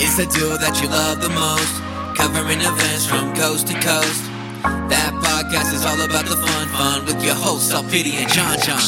It's 0.00 0.16
the 0.16 0.24
duo 0.24 0.56
that 0.56 0.80
you 0.80 0.88
love 0.88 1.20
the 1.20 1.28
most, 1.28 1.76
covering 2.16 2.64
events 2.64 3.04
from 3.04 3.36
coast 3.36 3.68
to 3.68 3.76
coast. 3.84 4.24
That 4.88 5.12
podcast 5.20 5.76
is 5.76 5.84
all 5.84 6.00
about 6.00 6.24
the 6.24 6.40
fun, 6.40 6.66
fun 6.72 6.98
with 7.04 7.20
your 7.20 7.36
hosts, 7.36 7.68
Piddy 7.92 8.16
and 8.16 8.28
Jon 8.32 8.56
Jon. 8.64 8.80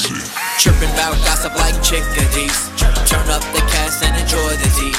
Chirping 0.56 0.88
about 0.96 1.20
gossip 1.28 1.52
like 1.60 1.76
chickadees. 1.84 2.56
Turn 3.04 3.28
up 3.28 3.44
the 3.52 3.60
cast 3.68 4.00
and 4.00 4.16
enjoy 4.16 4.56
the 4.56 4.70
tea. 4.72 4.96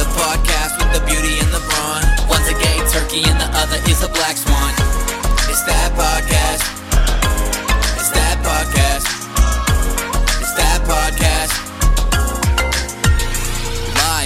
The 0.00 0.08
podcast 0.16 0.80
with 0.80 0.96
the 0.96 1.04
beauty 1.04 1.36
and 1.36 1.52
the 1.52 1.60
brawn. 1.60 2.04
One's 2.24 2.48
a 2.48 2.56
gay 2.56 2.80
turkey 2.88 3.28
and 3.28 3.36
the 3.36 3.48
other 3.60 3.76
is 3.84 4.00
a 4.00 4.08
black 4.16 4.40
swan. 4.40 4.72
It's 5.52 5.60
that 5.68 5.92
podcast. 5.92 6.73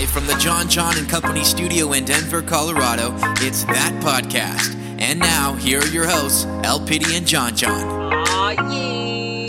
Live 0.08 0.14
from 0.14 0.26
the 0.26 0.36
Jon 0.36 0.68
Jon 0.70 0.96
and 0.96 1.06
Company 1.06 1.44
studio 1.44 1.92
in 1.92 2.06
Denver, 2.06 2.40
Colorado, 2.40 3.14
it's 3.44 3.64
that 3.64 3.92
podcast. 4.02 4.74
And 4.98 5.18
now, 5.18 5.52
here 5.56 5.80
are 5.80 5.86
your 5.88 6.06
hosts, 6.06 6.46
L.Piddy 6.64 7.14
and 7.14 7.26
Jon 7.26 7.54
Jon. 7.54 8.14
Aw, 8.14 8.50
yeah. 8.72 9.46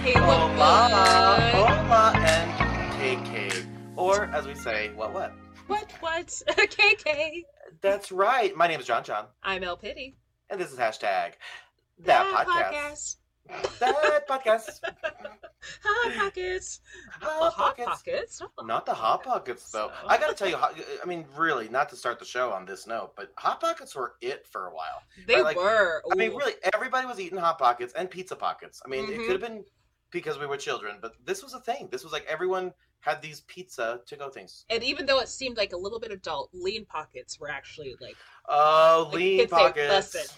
Hey, 0.00 0.14
what, 0.14 0.22
Hola, 0.24 0.88
what? 0.88 1.42
hola, 1.52 2.12
and 2.16 3.26
KK. 3.26 3.66
Or, 3.96 4.24
as 4.26 4.46
we 4.46 4.54
say, 4.54 4.90
what, 4.94 5.12
what? 5.12 5.34
What, 5.66 5.92
what? 6.00 6.26
KK. 6.48 7.42
That's 7.82 8.10
right. 8.10 8.56
My 8.56 8.68
name 8.68 8.80
is 8.80 8.86
Jon 8.86 9.04
Jon, 9.04 9.26
I'm 9.42 9.62
L.Piddy. 9.62 10.16
and 10.48 10.58
this 10.58 10.72
is 10.72 10.78
hashtag 10.78 11.32
that, 12.04 12.24
podcast. 12.46 13.16
That 13.80 14.28
podcast. 14.28 14.80
Hot 15.84 16.14
Pockets. 16.16 16.80
Hot 17.20 17.52
Hot 17.52 17.76
Pockets. 17.76 17.86
Pockets. 17.86 18.42
Not 18.62 18.86
the 18.86 18.94
Hot 18.94 19.22
Pockets, 19.22 19.70
though. 19.70 19.88
So- 20.02 20.08
I 20.08 20.16
gotta 20.18 20.34
tell 20.34 20.48
you, 20.48 20.56
I 20.56 21.06
mean, 21.06 21.26
really, 21.36 21.68
not 21.68 21.88
to 21.90 21.96
start 21.96 22.18
the 22.18 22.24
show 22.24 22.50
on 22.50 22.64
this 22.64 22.86
note, 22.86 23.12
but 23.16 23.32
Hot 23.38 23.60
Pockets 23.60 23.94
were 23.94 24.14
it 24.20 24.46
for 24.46 24.66
a 24.68 24.74
while. 24.74 25.02
They 25.26 25.34
Right, 25.36 25.44
like, 25.44 25.56
were. 25.56 26.02
I 26.10 26.14
mean, 26.14 26.34
really, 26.34 26.54
everybody 26.74 27.06
was 27.06 27.20
eating 27.20 27.38
Hot 27.38 27.58
Pockets 27.58 27.92
and 27.94 28.10
Pizza 28.10 28.36
Pockets. 28.36 28.80
I 28.84 28.88
mean, 28.88 29.04
it 29.10 29.18
Mhm. 29.18 29.26
could 29.26 29.32
have 29.32 29.40
been 29.42 29.64
because 30.10 30.38
we 30.38 30.46
were 30.46 30.56
children, 30.56 30.98
but 31.00 31.14
this 31.24 31.42
was 31.42 31.54
a 31.54 31.60
thing. 31.60 31.88
This 31.90 32.02
was 32.04 32.12
like 32.12 32.24
everyone 32.26 32.72
had 33.00 33.22
these 33.22 33.40
pizza 33.42 34.00
to 34.06 34.16
go 34.16 34.28
things. 34.28 34.64
And 34.68 34.82
even 34.82 35.06
though 35.06 35.20
it 35.20 35.28
seemed 35.28 35.56
like 35.56 35.72
a 35.72 35.76
little 35.76 36.00
bit 36.00 36.10
adult, 36.10 36.50
lean 36.52 36.84
pockets 36.84 37.38
were 37.38 37.48
actually 37.48 37.96
like 38.00 38.16
Oh, 38.48 39.04
Like, 39.06 39.14
lean 39.14 39.38
could 39.40 39.50
say 39.50 39.56
pockets. 39.56 40.34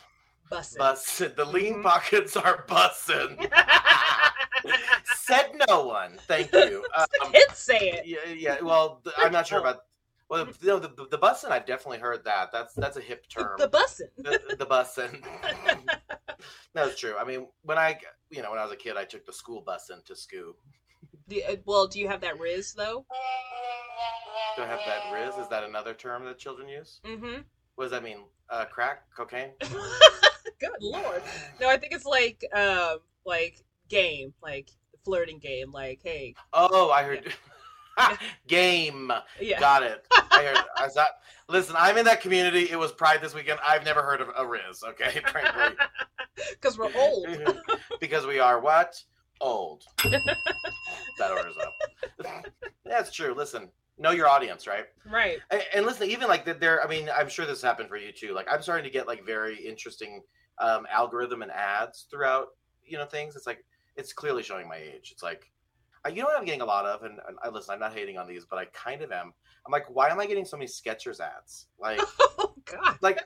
Bussin'. 0.52 0.78
Bussin'. 0.78 1.34
The 1.36 1.44
lean 1.44 1.74
Mhm. 1.76 1.82
pockets 1.82 2.36
are 2.36 2.64
bussin'. 2.68 3.36
Said 5.16 5.50
no 5.68 5.84
one. 5.86 6.18
Thank 6.28 6.52
you. 6.52 6.84
the 6.96 7.24
Um, 7.26 7.32
kids 7.32 7.58
say 7.58 7.78
it. 7.90 8.06
yeah, 8.06 8.32
yeah. 8.32 8.60
Well, 8.62 9.02
I'm 9.18 9.32
not 9.32 9.46
sure 9.46 9.58
about. 9.60 9.84
Well, 10.28 10.46
no, 10.62 10.78
the 10.78 10.88
the 11.10 11.18
bussin'. 11.18 11.50
I've 11.50 11.66
definitely 11.66 11.98
heard 11.98 12.24
that. 12.24 12.52
That's 12.52 12.74
that's 12.74 12.96
a 12.96 13.00
hip 13.00 13.26
term. 13.28 13.56
The 13.58 13.68
bussin'. 13.68 14.08
the, 14.16 14.56
the 14.56 14.66
bussin'. 14.66 15.22
That's 16.74 16.98
true. 16.98 17.14
I 17.18 17.24
mean, 17.24 17.46
when 17.62 17.78
I, 17.78 17.98
you 18.30 18.42
know, 18.42 18.50
when 18.50 18.58
I 18.58 18.64
was 18.64 18.72
a 18.72 18.76
kid, 18.76 18.96
I 18.96 19.04
took 19.04 19.24
the 19.26 19.32
school 19.32 19.60
bus 19.60 19.90
into 19.90 20.16
school. 20.16 20.54
Do- 21.28 21.42
uh, 21.48 21.56
well, 21.66 21.86
do 21.86 22.00
you 22.00 22.08
have 22.08 22.20
that 22.22 22.40
Riz 22.40 22.72
though? 22.72 23.04
Do 24.56 24.62
I 24.62 24.66
have 24.66 24.80
that 24.86 25.12
Riz? 25.12 25.36
Is 25.36 25.48
that 25.50 25.62
another 25.64 25.94
term 25.94 26.24
that 26.24 26.38
children 26.38 26.68
use? 26.68 27.00
Mm-hmm. 27.04 27.42
What 27.76 27.84
does 27.84 27.90
that 27.92 28.02
mean? 28.02 28.24
Uh, 28.50 28.64
crack, 28.64 29.04
cocaine? 29.16 29.50
Good 30.62 30.70
lord. 30.80 31.22
No, 31.60 31.68
I 31.68 31.76
think 31.76 31.92
it's 31.92 32.06
like 32.06 32.44
um 32.54 32.98
like 33.26 33.62
game, 33.88 34.32
like 34.42 34.70
flirting 35.04 35.38
game, 35.40 35.72
like 35.72 36.00
hey, 36.02 36.34
Oh, 36.52 36.90
I 36.90 37.02
heard 37.02 37.34
game. 38.46 39.12
yeah. 39.40 39.60
Got 39.60 39.82
it. 39.82 40.06
I 40.30 40.44
heard. 40.44 40.64
I 40.76 40.88
thought. 40.88 41.10
Listen, 41.48 41.74
I'm 41.78 41.98
in 41.98 42.04
that 42.06 42.20
community. 42.20 42.70
It 42.70 42.78
was 42.78 42.92
Pride 42.92 43.20
this 43.20 43.34
weekend. 43.34 43.58
I've 43.66 43.84
never 43.84 44.02
heard 44.02 44.20
of 44.20 44.28
a 44.36 44.46
Riz. 44.46 44.82
Okay, 44.90 45.20
frankly, 45.30 45.76
Because 46.52 46.78
we're 46.78 46.94
old. 46.96 47.26
because 48.00 48.24
we 48.26 48.38
are 48.38 48.60
what 48.60 49.02
old. 49.40 49.82
that 50.04 51.30
orders 51.30 51.56
up. 51.60 52.46
That's 52.86 53.12
true. 53.12 53.34
Listen, 53.34 53.68
know 53.98 54.12
your 54.12 54.28
audience, 54.28 54.66
right? 54.66 54.86
right. 55.10 55.38
And, 55.50 55.62
and 55.74 55.86
listen, 55.86 56.08
even 56.08 56.28
like 56.28 56.44
there. 56.60 56.82
I 56.82 56.86
mean, 56.88 57.10
I'm 57.14 57.28
sure 57.28 57.44
this 57.44 57.60
happened 57.60 57.88
for 57.88 57.96
you 57.96 58.12
too. 58.12 58.32
Like, 58.32 58.46
I'm 58.50 58.62
starting 58.62 58.84
to 58.84 58.90
get 58.90 59.06
like 59.06 59.26
very 59.26 59.56
interesting 59.56 60.22
um, 60.58 60.86
algorithm 60.90 61.42
and 61.42 61.50
ads 61.52 62.06
throughout. 62.10 62.48
You 62.84 62.98
know, 62.98 63.06
things. 63.06 63.36
It's 63.36 63.46
like 63.46 63.64
it's 63.96 64.12
clearly 64.12 64.42
showing 64.42 64.68
my 64.68 64.76
age. 64.76 65.10
It's 65.12 65.22
like. 65.22 65.50
I- 66.04 66.08
You 66.08 66.22
know 66.22 66.26
what 66.28 66.38
I'm 66.38 66.44
getting 66.44 66.62
a 66.62 66.64
lot 66.64 66.84
of, 66.84 67.04
and, 67.04 67.20
and 67.28 67.36
I 67.44 67.48
listen. 67.48 67.72
I'm 67.74 67.80
not 67.80 67.94
hating 67.94 68.18
on 68.18 68.26
these, 68.26 68.44
but 68.44 68.58
I 68.58 68.64
kind 68.66 69.02
of 69.02 69.12
am. 69.12 69.32
I'm 69.64 69.70
like, 69.72 69.86
why 69.88 70.08
am 70.08 70.18
I 70.18 70.26
getting 70.26 70.44
so 70.44 70.56
many 70.56 70.66
Skechers 70.66 71.20
ads? 71.20 71.66
Like, 71.78 72.00
Oh 72.38 72.54
god. 72.64 72.98
like 73.02 73.20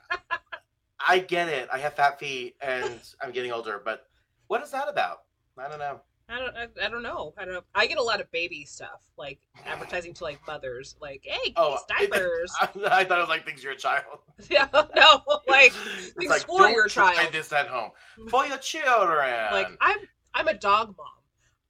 I 1.07 1.21
get 1.21 1.49
it. 1.49 1.69
I 1.73 1.79
have 1.79 1.95
fat 1.95 2.19
feet 2.19 2.57
and 2.61 3.01
I'm 3.23 3.33
getting 3.33 3.53
older, 3.53 3.81
but 3.85 4.07
what 4.49 4.63
is 4.63 4.71
that 4.73 4.89
about? 4.89 5.19
I 5.59 5.69
don't 5.69 5.79
know. 5.79 6.01
I 6.29 6.39
don't 6.39 6.57
I, 6.57 6.87
I 6.87 6.89
don't 6.89 7.03
know. 7.03 7.35
I 7.39 7.45
don't 7.45 7.55
know. 7.55 7.63
I 7.75 7.87
get 7.87 7.99
a 7.99 8.03
lot 8.03 8.21
of 8.21 8.31
baby 8.33 8.65
stuff, 8.65 9.03
like 9.17 9.39
advertising 9.65 10.13
to 10.15 10.25
like 10.25 10.41
mothers, 10.47 10.97
like, 11.01 11.23
hey, 11.25 11.53
Oh, 11.57 11.79
diapers. 11.89 12.53
I, 12.61 12.65
I 12.91 13.05
thought 13.05 13.19
it 13.19 13.21
was 13.21 13.29
like 13.29 13.45
things 13.47 13.63
you're 13.63 13.73
a 13.75 13.77
child. 13.77 14.19
yeah, 14.51 14.67
no, 14.75 15.23
like 15.47 15.73
It's 15.97 16.11
things 16.13 16.31
like, 16.31 16.47
for 16.47 16.59
don't 16.59 16.73
your 16.73 16.89
try 16.89 17.29
this 17.31 17.53
at 17.53 17.69
home 17.69 17.91
mm-hmm. 18.19 18.29
for 18.29 18.45
your 18.47 18.59
children. 18.59 19.53
like 19.53 19.69
I'm 19.81 19.99
I'm 20.35 20.49
a 20.49 20.55
dog 20.55 20.95
mom. 20.99 21.07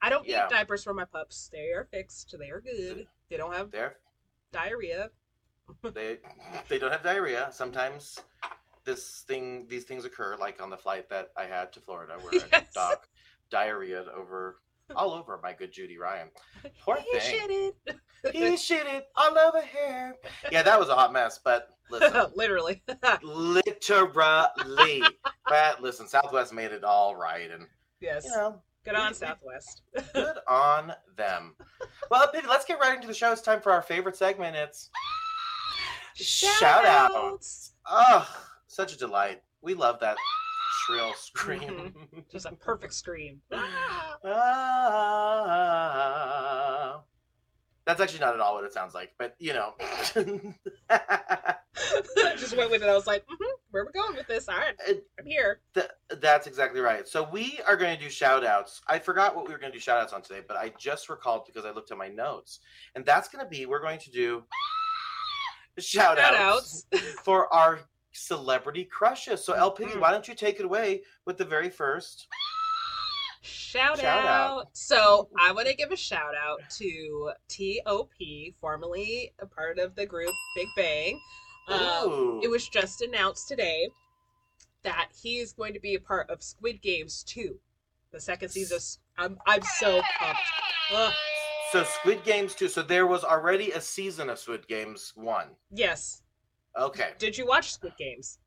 I 0.00 0.08
don't 0.10 0.26
Yeah. 0.26 0.42
need 0.44 0.50
diapers 0.50 0.82
for 0.84 0.94
my 0.94 1.04
pups. 1.04 1.48
They 1.52 1.70
are 1.72 1.86
fixed. 1.90 2.34
They 2.38 2.48
are 2.50 2.60
good. 2.60 3.06
They 3.30 3.36
don't 3.36 3.54
have 3.54 3.70
They're, 3.70 3.96
diarrhea. 4.52 5.10
they 5.82 6.18
they 6.68 6.78
don't 6.78 6.92
have 6.92 7.02
diarrhea. 7.02 7.48
Sometimes 7.52 8.20
this 8.84 9.24
thing 9.26 9.66
these 9.68 9.84
things 9.84 10.04
occur, 10.04 10.36
like 10.38 10.62
on 10.62 10.70
the 10.70 10.76
flight 10.76 11.10
that 11.10 11.30
I 11.36 11.44
had 11.44 11.72
to 11.74 11.80
Florida, 11.80 12.14
where 12.22 12.34
Yes. 12.34 12.44
a 12.52 12.74
dog 12.74 12.98
diarrhea 13.50 14.04
over 14.16 14.56
all 14.94 15.12
over 15.12 15.38
my 15.42 15.52
good 15.52 15.72
Judy 15.72 15.98
Ryan. 15.98 16.28
Poor 16.84 16.96
He 16.96 17.18
thing. 17.18 17.38
shit 17.40 17.50
He 18.32 18.44
it. 18.44 18.58
shit 18.60 18.86
it 18.86 19.06
all 19.16 19.36
over 19.38 19.60
here. 19.62 20.14
Yeah, 20.50 20.62
that 20.62 20.78
was 20.78 20.88
a 20.88 20.94
hot 20.94 21.12
mess, 21.12 21.40
but 21.42 21.68
listen. 21.90 22.12
Literally. 22.36 22.82
literally. 23.22 25.02
but 25.48 25.82
listen, 25.82 26.06
Southwest 26.08 26.52
made 26.52 26.72
it 26.72 26.84
all 26.84 27.14
right, 27.16 27.50
and 27.50 27.66
yes. 28.00 28.24
you 28.24 28.30
know, 28.30 28.60
Good 28.84 28.94
on 28.94 29.14
Southwest. 29.14 29.82
good 30.14 30.36
on 30.46 30.92
them. 31.16 31.56
Well, 32.08 32.28
Piddy, 32.28 32.46
let's 32.46 32.64
get 32.64 32.78
right 32.78 32.94
into 32.94 33.08
the 33.08 33.14
show. 33.14 33.32
It's 33.32 33.40
time 33.42 33.60
for 33.60 33.72
our 33.72 33.82
favorite 33.82 34.14
segment. 34.16 34.54
It's 34.54 34.90
shout 36.14 36.84
out. 36.84 37.10
Shout-outs. 37.10 37.72
Oh, 37.90 38.28
such 38.68 38.94
a 38.94 38.96
delight. 38.98 39.42
We 39.60 39.74
love 39.74 39.98
that 40.00 40.16
shrill 40.86 41.12
scream. 41.18 41.94
Just 42.32 42.46
a 42.46 42.52
perfect 42.52 42.94
scream. 42.94 43.40
Ah. 43.52 44.16
That's 47.86 48.00
actually 48.00 48.20
not 48.20 48.34
at 48.34 48.40
all 48.40 48.54
what 48.54 48.64
it 48.64 48.72
sounds 48.72 48.94
like, 48.94 49.12
but 49.16 49.36
you 49.38 49.52
know. 49.52 49.74
I 50.90 51.54
just 52.36 52.56
went 52.56 52.70
with 52.72 52.82
it. 52.82 52.88
I 52.88 52.94
was 52.94 53.06
like, 53.06 53.24
hmm 53.28 53.44
where 53.70 53.82
are 53.82 53.86
we 53.86 53.92
going 53.92 54.16
with 54.16 54.26
this? 54.26 54.48
All 54.48 54.56
right, 54.56 54.74
I'm 54.88 55.26
here. 55.26 55.60
Th- 55.74 55.86
that's 56.20 56.46
exactly 56.46 56.80
right. 56.80 57.06
So 57.06 57.28
we 57.30 57.60
are 57.66 57.76
going 57.76 57.94
to 57.96 58.02
do 58.02 58.08
shout 58.08 58.44
outs. 58.44 58.80
I 58.88 58.98
forgot 58.98 59.36
what 59.36 59.46
we 59.46 59.52
were 59.52 59.58
going 59.58 59.70
to 59.70 59.76
do 59.76 59.80
shout 59.82 60.00
outs 60.00 60.14
on 60.14 60.22
today, 60.22 60.40
but 60.48 60.56
I 60.56 60.72
just 60.78 61.10
recalled 61.10 61.42
because 61.46 61.66
I 61.66 61.72
looked 61.72 61.90
at 61.90 61.98
my 61.98 62.08
notes. 62.08 62.60
And 62.94 63.04
that's 63.04 63.28
going 63.28 63.44
to 63.44 63.48
be 63.48 63.66
we're 63.66 63.82
going 63.82 63.98
to 63.98 64.10
do 64.10 64.44
shout 65.78 66.16
Shout-outs. 66.18 66.86
for 67.22 67.52
our 67.52 67.80
celebrity 68.16 68.84
crushes. 68.84 69.44
So 69.44 69.52
LP, 69.52 69.84
Mhm. 69.84 70.00
why 70.00 70.10
don't 70.10 70.26
you 70.28 70.34
take 70.34 70.58
it 70.58 70.64
away 70.64 71.02
with 71.24 71.36
the 71.38 71.44
very 71.44 71.70
first? 71.70 72.26
Shout, 73.42 74.00
Shout 74.00 74.24
out. 74.24 74.58
out. 74.58 74.68
So 74.72 75.28
I 75.38 75.52
want 75.52 75.68
to 75.68 75.74
give 75.74 75.92
a 75.92 75.96
shout 75.96 76.34
out 76.34 76.60
to 76.78 77.32
TOP, 77.48 78.54
formerly 78.60 79.32
a 79.40 79.46
part 79.46 79.78
of 79.78 79.94
the 79.94 80.04
group 80.06 80.34
Big 80.56 80.66
Bang. 80.76 81.20
Um, 81.68 82.40
it 82.42 82.48
was 82.48 82.68
just 82.68 83.02
announced 83.02 83.48
today 83.48 83.88
that 84.82 85.10
he 85.20 85.38
is 85.38 85.52
going 85.52 85.74
to 85.74 85.80
be 85.80 85.94
a 85.94 86.00
part 86.00 86.28
of 86.30 86.42
Squid 86.42 86.80
Games 86.82 87.22
2, 87.24 87.60
the 88.12 88.20
second 88.20 88.48
season. 88.48 88.76
of 88.76 88.80
S- 88.80 88.98
I'm, 89.18 89.38
I'm 89.46 89.62
so 89.78 90.00
pumped. 90.18 90.40
Ugh. 90.92 91.12
So 91.72 91.82
Squid 91.84 92.22
Games 92.24 92.54
2. 92.54 92.68
So 92.68 92.82
there 92.82 93.06
was 93.08 93.24
already 93.24 93.72
a 93.72 93.80
season 93.80 94.30
of 94.30 94.38
Squid 94.38 94.66
Games 94.68 95.12
1. 95.16 95.48
Yes. 95.72 96.22
Okay. 96.78 97.10
Did 97.18 97.36
you 97.38 97.46
watch 97.46 97.72
Squid 97.72 97.94
Games? 97.98 98.38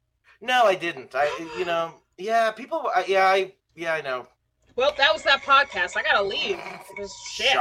No, 0.41 0.63
I 0.65 0.75
didn't. 0.75 1.13
I 1.15 1.29
you 1.57 1.65
know, 1.65 1.93
yeah, 2.17 2.51
people 2.51 2.89
I- 2.93 3.05
yeah, 3.07 3.25
I 3.27 3.53
yeah, 3.75 3.93
I 3.93 4.01
know. 4.01 4.27
Well, 4.75 4.93
that 4.97 5.11
was 5.11 5.23
that 5.23 5.41
podcast. 5.41 5.97
I 5.97 6.03
gotta 6.03 6.23
leave. 6.23 6.57
Because 6.89 7.13
shit. 7.31 7.51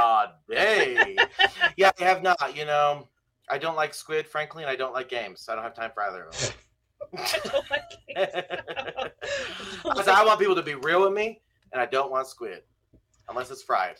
Sade. 0.49 1.19
yeah, 1.77 1.91
I 1.99 2.03
have 2.03 2.23
not. 2.23 2.55
You 2.55 2.65
know, 2.65 3.07
I 3.49 3.57
don't 3.57 3.75
like 3.75 3.93
squid, 3.93 4.27
frankly, 4.27 4.63
and 4.63 4.69
I 4.69 4.75
don't 4.75 4.93
like 4.93 5.09
games. 5.09 5.47
I 5.49 5.55
don't 5.55 5.63
have 5.63 5.75
time 5.75 5.91
for 5.93 6.03
either 6.03 6.27
of 6.27 6.39
them. 6.39 6.53
I 7.17 7.39
don't 7.43 7.71
like. 7.71 9.13
I 10.07 10.21
I 10.21 10.25
want 10.25 10.39
people 10.39 10.55
to 10.55 10.63
be 10.63 10.75
real 10.75 11.01
with 11.01 11.13
me, 11.13 11.41
and 11.73 11.81
I 11.81 11.85
don't 11.85 12.11
want 12.11 12.27
squid, 12.27 12.61
unless 13.27 13.51
it's 13.51 13.63
fried. 13.63 13.95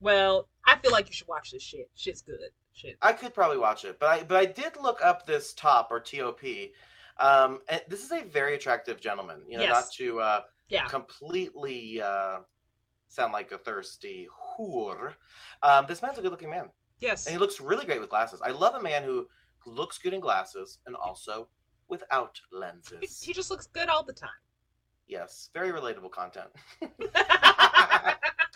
Well, 0.00 0.48
I 0.66 0.76
feel 0.76 0.92
like 0.92 1.08
you 1.08 1.12
should 1.14 1.28
watch 1.28 1.52
this 1.52 1.62
shit. 1.62 1.88
Shit's 1.94 2.22
good. 2.22 2.38
Shit. 2.72 2.96
I 3.02 3.12
could 3.12 3.34
probably 3.34 3.58
watch 3.58 3.84
it, 3.84 3.98
but 3.98 4.08
I 4.08 4.22
but 4.22 4.36
I 4.36 4.46
did 4.46 4.76
look 4.80 5.04
up 5.04 5.26
this 5.26 5.52
top 5.52 5.88
or 5.90 6.00
TOP. 6.00 6.40
Um, 7.18 7.60
and 7.68 7.82
this 7.88 8.02
is 8.02 8.12
a 8.12 8.22
very 8.22 8.54
attractive 8.54 9.00
gentleman. 9.00 9.42
You 9.46 9.58
know, 9.58 9.64
Yes. 9.64 9.70
not 9.72 9.92
to 9.94 10.20
uh, 10.20 10.40
Yeah. 10.68 10.86
completely 10.86 12.00
uh, 12.00 12.38
sound 13.08 13.32
like 13.32 13.52
a 13.52 13.58
thirsty 13.58 14.26
whore. 14.58 15.14
Um, 15.62 15.84
this 15.86 16.00
man's 16.00 16.16
a 16.18 16.22
good-looking 16.22 16.48
man, 16.48 16.70
Yes. 17.00 17.26
and 17.26 17.34
he 17.34 17.38
looks 17.38 17.60
really 17.60 17.84
great 17.84 18.00
with 18.00 18.08
glasses. 18.08 18.40
I 18.42 18.50
love 18.52 18.74
a 18.74 18.80
man 18.82 19.02
who 19.02 19.28
looks 19.66 19.98
good 19.98 20.14
in 20.14 20.20
glasses 20.20 20.78
and 20.86 20.96
also 20.96 21.48
without 21.88 22.40
lenses. 22.52 23.20
he 23.20 23.32
just 23.34 23.50
looks 23.50 23.66
good 23.66 23.88
all 23.90 24.02
the 24.04 24.12
time. 24.14 24.30
Yes, 25.08 25.50
very 25.52 25.72
relatable 25.72 26.12
content. 26.12 26.48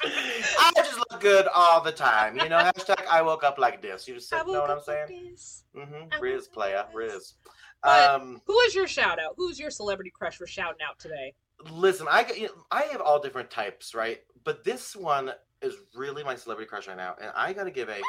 I 0.07 0.73
look 1.11 1.21
good 1.21 1.47
all 1.55 1.81
the 1.81 1.93
time. 1.93 2.37
You 2.37 2.49
know, 2.49 2.59
hashtag 2.59 3.07
I 3.11 3.23
woke 3.23 3.45
up 3.45 3.59
like 3.59 3.81
this. 3.83 4.07
You 4.09 4.15
just 4.15 4.29
said, 4.29 4.47
know 4.47 4.61
what 4.61 4.71
I'm 4.71 4.77
like 4.77 4.85
saying? 4.85 5.37
Mm-hmm. 5.77 6.21
Riz, 6.23 6.43
woke 6.43 6.47
up 6.49 6.53
playa, 6.55 6.77
like 6.77 6.87
this. 6.87 6.95
Riz. 6.95 7.35
But- 7.83 8.11
Um, 8.21 8.41
Who 8.47 8.59
is 8.61 8.75
your 8.75 8.87
shout 8.87 9.19
out? 9.19 9.35
Who's 9.37 9.59
your 9.59 9.71
celebrity 9.71 10.11
crush 10.15 10.37
for 10.37 10.47
shouting 10.47 10.81
out 10.89 10.99
today? 10.99 11.35
listen, 11.71 12.07
I 12.11 12.25
get- 12.25 12.39
you 12.39 12.47
know, 12.49 12.53
I 12.71 12.83
have 12.93 13.01
all 13.01 13.19
different 13.21 13.51
types, 13.51 13.95
right? 13.95 14.21
But 14.45 14.65
this 14.65 14.95
one 14.97 15.33
is 15.63 15.75
really 15.95 16.23
my 16.25 16.35
celebrity 16.35 16.69
crush 16.69 16.89
right 16.89 16.97
now, 16.97 17.15
and 17.21 17.31
I 17.35 17.53
got 17.55 17.65
to 17.65 17.71
give 17.71 17.89
a 17.89 18.01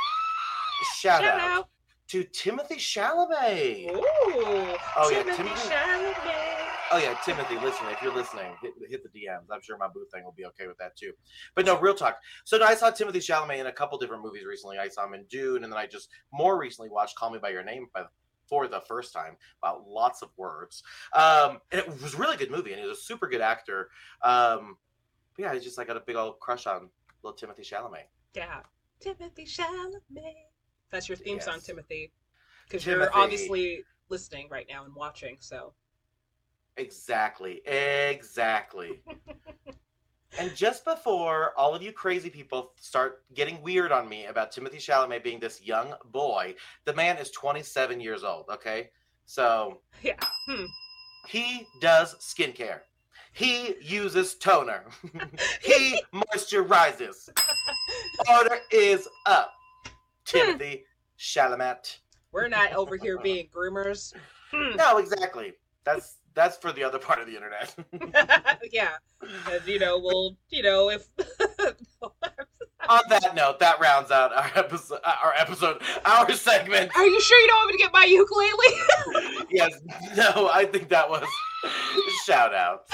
shout, 0.97 1.23
out, 1.23 1.69
to 2.09 2.23
Timothy 2.23 2.75
Chalamet. 2.75 3.91
Ooh. 3.91 4.01
Oh, 4.01 5.09
yeah, 5.09 5.23
Timothy 5.23 5.43
Timothy- 5.43 5.69
Chalamet. 5.69 6.44
Oh 6.91 6.97
yeah, 6.97 7.17
Timothy, 7.25 7.55
listen, 7.55 7.87
if 7.89 8.01
you're 8.01 8.13
listening, 8.13 8.51
hit, 8.61 8.73
hit 8.89 9.01
the 9.03 9.09
DMs. 9.09 9.45
I'm 9.51 9.61
sure 9.61 9.77
my 9.77 9.87
boo 9.87 10.05
thing 10.13 10.23
will 10.23 10.33
be 10.33 10.45
okay 10.45 10.67
with 10.67 10.77
that 10.77 10.95
too. 10.95 11.13
But 11.55 11.65
no, 11.65 11.79
real 11.79 11.95
talk. 11.95 12.17
So 12.43 12.63
I 12.63 12.75
saw 12.75 12.91
Timothy 12.91 13.19
Chalamet 13.19 13.59
in 13.59 13.65
a 13.65 13.71
couple 13.71 13.97
different 13.97 14.23
movies 14.23 14.45
recently. 14.45 14.77
I 14.77 14.87
saw 14.89 15.05
him 15.05 15.15
in 15.15 15.25
Dune, 15.29 15.63
and 15.63 15.73
then 15.73 15.79
I 15.79 15.87
just 15.87 16.09
more 16.31 16.59
recently 16.59 16.89
watched 16.89 17.15
Call 17.15 17.31
Me 17.31 17.39
by 17.39 17.49
Your 17.49 17.63
Name 17.63 17.87
by, 17.93 18.03
for 18.47 18.67
the 18.67 18.81
first 18.87 19.13
time. 19.13 19.35
about 19.61 19.87
lots 19.87 20.21
of 20.21 20.29
words. 20.37 20.83
Um, 21.13 21.59
and 21.71 21.81
it 21.81 22.01
was 22.01 22.13
a 22.13 22.17
really 22.17 22.37
good 22.37 22.51
movie, 22.51 22.71
and 22.71 22.79
he 22.79 22.87
was 22.87 22.99
a 22.99 23.01
super 23.01 23.27
good 23.27 23.41
actor. 23.41 23.89
Um, 24.23 24.77
but 25.35 25.43
yeah, 25.43 25.51
I 25.51 25.59
just 25.59 25.79
I 25.79 25.85
got 25.85 25.97
a 25.97 26.03
big 26.05 26.15
old 26.15 26.39
crush 26.39 26.67
on 26.67 26.89
little 27.23 27.35
Timothy 27.35 27.63
Chalamet. 27.63 28.05
Yeah. 28.35 28.59
Timothy 28.99 29.45
Chalamet. 29.45 30.33
That's 30.91 31.09
your 31.09 31.17
theme 31.17 31.41
song, 31.41 31.59
Timothy. 31.61 32.11
Because 32.67 32.85
you're 32.85 33.09
obviously 33.15 33.83
listening 34.09 34.47
right 34.49 34.67
now 34.69 34.85
and 34.85 34.93
watching, 34.95 35.37
so. 35.39 35.73
Exactly. 36.77 37.61
Exactly. 37.65 39.01
and 40.39 40.55
just 40.55 40.83
before 40.83 41.53
all 41.57 41.73
of 41.73 41.81
you 41.81 41.91
crazy 41.91 42.29
people 42.29 42.71
start 42.79 43.23
getting 43.33 43.61
weird 43.61 43.91
on 43.91 44.09
me 44.09 44.25
about 44.25 44.51
Timothy 44.51 44.77
Chalamet 44.77 45.23
being 45.23 45.39
this 45.39 45.61
young 45.63 45.93
boy, 46.11 46.55
the 46.85 46.93
man 46.93 47.17
is 47.17 47.31
27 47.31 47.99
years 47.99 48.23
old, 48.23 48.45
okay? 48.49 48.89
So 49.25 49.81
Yeah. 50.01 50.17
Hmm. 50.47 50.65
he 51.27 51.67
does 51.79 52.15
skincare. 52.15 52.81
He 53.31 53.75
uses 53.81 54.35
toner. 54.35 54.85
he 55.61 56.01
moisturizes. 56.13 57.29
Order 58.29 58.59
is 58.71 59.07
up. 59.25 59.51
Timothy 60.25 60.85
Chalamet. 61.19 61.97
We're 62.31 62.47
not 62.47 62.73
over 62.73 62.97
here 62.97 63.17
being 63.19 63.47
groomers. 63.55 64.13
Hmm. 64.51 64.75
No, 64.75 64.99
exactly. 64.99 65.53
That's 65.85 66.17
that's 66.35 66.57
for 66.57 66.71
the 66.71 66.83
other 66.83 66.99
part 66.99 67.19
of 67.19 67.27
the 67.27 67.35
internet. 67.35 67.73
yeah. 68.71 68.95
And, 69.51 69.65
you 69.65 69.79
know, 69.79 69.97
we'll, 69.97 70.37
you 70.49 70.61
know, 70.61 70.89
if. 70.89 71.07
on 72.87 73.01
that 73.09 73.33
note, 73.35 73.59
that 73.59 73.79
rounds 73.79 74.11
out 74.11 74.31
our 74.33 74.51
episode. 74.55 74.99
Our 75.03 75.33
episode, 75.35 75.81
our 76.03 76.31
segment. 76.33 76.95
Are 76.95 77.05
you 77.05 77.21
sure 77.21 77.39
you 77.39 77.47
don't 77.47 77.57
want 77.57 77.67
me 77.71 77.77
to 77.77 77.83
get 77.83 77.93
my 77.93 78.05
ukulele? 78.05 79.45
Yes, 79.49 79.71
no, 80.15 80.49
I 80.51 80.65
think 80.65 80.89
that 80.89 81.09
was 81.09 81.25
shout 82.25 82.53
out. 82.53 82.85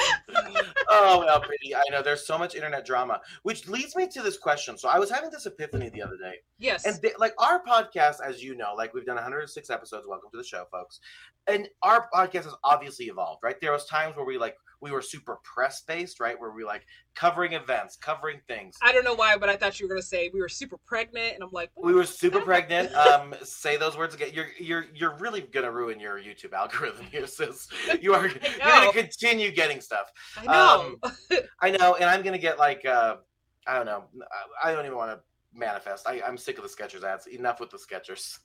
Oh, 0.94 1.20
well, 1.20 1.40
pretty. 1.40 1.74
I 1.74 1.84
know 1.90 2.04
there's 2.04 2.28
so 2.28 2.38
much 2.38 2.54
internet 2.54 2.86
drama, 2.86 3.22
which 3.44 3.68
leads 3.70 3.96
me 3.96 4.08
to 4.10 4.22
this 4.22 4.38
question. 4.38 4.78
So 4.78 4.90
I 4.90 5.00
was 5.00 5.10
having 5.10 5.30
this 5.32 5.46
epiphany 5.46 5.88
the 5.88 6.02
other 6.02 6.18
day, 6.18 6.36
yes. 6.60 6.86
and 6.86 7.02
they, 7.02 7.14
like 7.18 7.34
our 7.40 7.64
podcast, 7.64 8.18
as 8.22 8.44
you 8.44 8.56
know, 8.56 8.74
like 8.76 8.94
we've 8.94 9.06
done 9.06 9.16
106 9.16 9.70
episodes. 9.70 10.06
Welcome 10.06 10.30
to 10.32 10.38
the 10.38 10.44
show, 10.44 10.66
folks. 10.70 11.00
And 11.48 11.70
our 11.82 12.10
podcast 12.14 12.44
has 12.44 12.56
obviously 12.66 13.06
evolved, 13.06 13.40
right? 13.42 13.56
There 13.62 13.72
was 13.72 13.86
times 13.86 14.18
where 14.18 14.26
we 14.26 14.38
like 14.38 14.58
we 14.82 14.92
were 14.92 15.02
super 15.02 15.40
press 15.44 15.82
based, 15.82 16.20
right? 16.20 16.40
Where 16.40 16.52
we 16.52 16.64
like 16.66 16.86
covering 17.16 17.54
events, 17.54 17.96
covering 17.96 18.40
things. 18.48 18.76
I 18.82 18.92
don't 18.92 19.04
know 19.04 19.14
why, 19.14 19.38
but 19.38 19.48
I 19.48 19.56
thought 19.56 19.80
you 19.80 19.86
were 19.86 19.90
going 19.90 20.02
to 20.02 20.08
say 20.08 20.32
we 20.34 20.42
were 20.42 20.50
super 20.50 20.78
pregnant, 20.86 21.36
and 21.36 21.44
I'm 21.44 21.52
like, 21.52 21.70
We 21.78 21.94
were 21.94 22.06
super 22.06 22.42
pregnant. 22.52 22.94
Um, 22.96 23.36
say 23.44 23.78
those 23.78 23.96
words 23.96 24.16
again. 24.16 24.32
You're 24.34 24.48
you're 24.60 24.86
you're 24.94 25.16
really 25.18 25.42
gonna 25.42 25.72
ruin 25.72 26.00
your 26.00 26.20
YouTube 26.20 26.54
algorithm 26.54 27.06
here, 27.06 27.28
sis. 27.28 27.68
You 28.02 28.14
are 28.16 28.28
you're 28.28 28.40
gonna 28.60 28.92
continue 28.92 29.52
getting 29.52 29.82
stuff. 29.82 30.12
I 30.38 30.46
know. 30.46 30.96
I 31.62 31.72
know, 31.72 31.96
and 31.96 32.06
I'm 32.06 32.24
gonna 32.24 32.38
get 32.38 32.58
like 32.58 32.86
uh, 32.86 33.18
I 33.68 33.76
don't 33.76 33.86
know. 33.86 34.06
I, 34.64 34.70
I 34.70 34.74
don't 34.74 34.86
even 34.86 34.98
want 34.98 35.12
to 35.12 35.20
manifest. 35.54 36.08
I, 36.08 36.22
I'm 36.26 36.38
sick 36.38 36.58
of 36.58 36.64
the 36.64 36.70
Skechers 36.70 37.04
ads. 37.04 37.28
Enough 37.28 37.60
with 37.60 37.70
the 37.70 37.78
Skechers. 37.78 38.40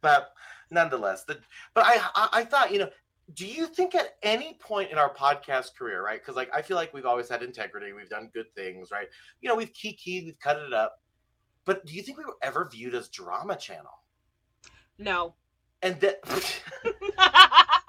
but 0.00 0.30
nonetheless, 0.70 1.24
the 1.24 1.38
but 1.74 1.84
I, 1.86 2.00
I 2.14 2.28
I 2.40 2.44
thought 2.44 2.72
you 2.72 2.80
know. 2.80 2.90
Do 3.34 3.46
you 3.46 3.66
think 3.66 3.94
at 3.94 4.16
any 4.22 4.56
point 4.60 4.90
in 4.90 4.98
our 4.98 5.12
podcast 5.12 5.74
career, 5.76 6.04
right? 6.04 6.20
Because 6.20 6.36
like 6.36 6.50
I 6.54 6.62
feel 6.62 6.76
like 6.76 6.94
we've 6.94 7.06
always 7.06 7.28
had 7.28 7.42
integrity, 7.42 7.92
we've 7.92 8.08
done 8.08 8.30
good 8.32 8.46
things, 8.54 8.90
right? 8.90 9.08
You 9.40 9.48
know, 9.48 9.56
we've 9.56 9.72
kikied, 9.72 10.26
we've 10.26 10.38
cut 10.38 10.58
it 10.58 10.72
up. 10.72 11.00
But 11.64 11.84
do 11.84 11.94
you 11.94 12.02
think 12.02 12.18
we 12.18 12.24
were 12.24 12.36
ever 12.42 12.68
viewed 12.70 12.94
as 12.94 13.08
drama 13.08 13.56
channel? 13.56 14.02
no. 14.98 15.34
And 15.82 16.00
that 16.00 16.20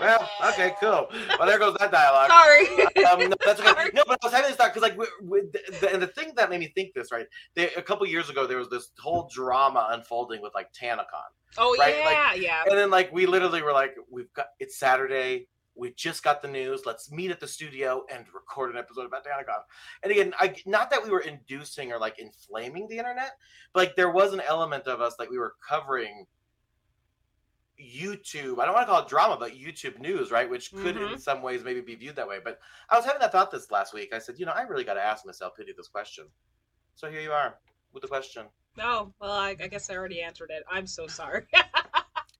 well, 0.00 0.28
okay, 0.48 0.74
cool. 0.80 1.08
Well, 1.38 1.46
there 1.48 1.58
goes 1.58 1.76
that 1.78 1.90
dialogue. 1.90 2.28
Sorry. 2.30 3.04
Um, 3.04 3.30
no, 3.30 3.36
that's 3.44 3.60
okay. 3.60 3.70
Sorry. 3.70 3.90
No, 3.94 4.02
but 4.06 4.18
I 4.22 4.26
was 4.26 4.32
having 4.32 4.48
this 4.48 4.56
thought 4.56 4.74
because, 4.74 4.82
like, 4.82 4.98
we 4.98 5.06
we 5.22 5.42
the, 5.80 5.90
and 5.92 6.02
the 6.02 6.06
thing 6.06 6.32
that 6.36 6.50
made 6.50 6.60
me 6.60 6.72
think 6.74 6.94
this, 6.94 7.10
right? 7.12 7.26
They, 7.54 7.72
a 7.74 7.82
couple 7.82 8.06
years 8.06 8.28
ago, 8.30 8.46
there 8.46 8.58
was 8.58 8.68
this 8.68 8.90
whole 8.98 9.28
drama 9.32 9.88
unfolding 9.92 10.42
with 10.42 10.54
like 10.54 10.68
TanaCon, 10.72 11.04
oh 11.58 11.76
right, 11.78 11.96
yeah, 11.98 12.04
like- 12.04 12.42
yeah. 12.42 12.62
and 12.66 12.76
then 12.78 12.90
like 12.90 13.12
we 13.12 13.26
literally 13.26 13.62
were 13.62 13.72
like, 13.72 13.94
we've 14.10 14.32
got 14.34 14.46
it's 14.58 14.78
Saturday. 14.78 15.48
We 15.80 15.92
just 15.94 16.24
got 16.24 16.42
the 16.42 16.48
news. 16.48 16.82
Let's 16.86 17.12
meet 17.12 17.30
at 17.30 17.38
the 17.38 17.46
studio 17.46 18.02
and 18.12 18.24
record 18.34 18.72
an 18.72 18.76
episode 18.78 19.06
about 19.06 19.24
TanaCon. 19.24 19.60
And 20.02 20.10
again, 20.10 20.34
I 20.40 20.56
not 20.66 20.90
that 20.90 21.04
we 21.04 21.10
were 21.10 21.20
inducing 21.20 21.92
or 21.92 22.00
like 22.00 22.18
inflaming 22.18 22.88
the 22.88 22.98
internet, 22.98 23.30
but 23.72 23.80
like 23.86 23.94
there 23.96 24.10
was 24.10 24.32
an 24.32 24.40
element 24.40 24.88
of 24.88 25.00
us 25.00 25.14
like 25.20 25.30
we 25.30 25.38
were 25.38 25.54
covering 25.68 26.26
YouTube. 27.80 28.58
I 28.60 28.64
don't 28.64 28.74
want 28.74 28.86
to 28.86 28.92
call 28.92 29.02
it 29.02 29.08
drama, 29.08 29.36
but 29.38 29.52
YouTube 29.52 29.98
news, 29.98 30.30
right? 30.30 30.48
Which 30.48 30.72
could 30.72 30.96
in 30.96 31.08
Mhm. 31.10 31.20
some 31.20 31.42
ways 31.42 31.62
maybe 31.64 31.80
be 31.80 31.94
viewed 31.94 32.16
that 32.16 32.26
way. 32.28 32.38
But 32.42 32.60
I 32.90 32.96
was 32.96 33.04
having 33.04 33.20
that 33.20 33.32
thought 33.32 33.50
this 33.50 33.70
last 33.70 33.94
week. 33.94 34.12
I 34.12 34.18
said, 34.18 34.38
you 34.38 34.46
know, 34.46 34.52
I 34.52 34.62
really 34.62 34.84
got 34.84 34.94
to 34.94 35.02
ask 35.02 35.24
Miss 35.24 35.40
L.Piddy 35.40 35.72
this 35.76 35.88
question. 35.88 36.26
So 36.94 37.10
here 37.10 37.20
you 37.20 37.32
are 37.32 37.58
with 37.92 38.02
the 38.02 38.08
question. 38.08 38.46
Oh 38.80 39.12
well, 39.20 39.32
I, 39.32 39.50
I 39.60 39.66
guess 39.68 39.90
I 39.90 39.96
already 39.96 40.22
answered 40.22 40.50
it. 40.50 40.62
I'm 40.70 40.86
so 40.86 41.06
sorry. 41.06 41.46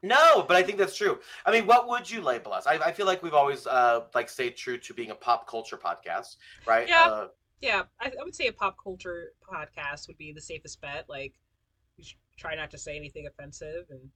No, 0.01 0.45
but 0.47 0.57
I 0.57 0.63
think 0.63 0.79
that's 0.79 0.97
true. 0.97 1.19
I 1.45 1.51
mean, 1.51 1.67
what 1.67 1.89
would 1.89 2.09
you 2.09 2.21
label 2.23 2.53
us? 2.53 2.69
I, 2.69 2.75
I 2.75 2.93
feel 2.93 3.05
like 3.05 3.21
we've 3.21 3.35
always 3.35 3.67
uh 3.67 4.03
like 4.15 4.29
stayed 4.29 4.57
true 4.57 4.79
to 4.79 4.95
being 4.95 5.11
a 5.11 5.15
pop 5.17 5.49
culture 5.49 5.77
podcast, 5.77 6.37
right? 6.67 6.89
Yeah. 6.89 7.05
Uh, 7.09 7.29
yeah, 7.61 7.83
I, 8.01 8.07
I 8.07 8.23
would 8.23 8.37
say 8.37 8.47
a 8.47 8.53
pop 8.53 8.77
culture 8.81 9.33
podcast 9.53 10.07
would 10.07 10.17
be 10.17 10.33
the 10.33 10.41
safest 10.41 10.81
bet. 10.81 11.07
Like, 11.09 11.35
you 11.97 12.05
should 12.05 12.19
try 12.37 12.55
not 12.55 12.71
to 12.71 12.79
say 12.79 12.97
anything 12.97 13.27
offensive, 13.27 13.87
and 13.91 14.09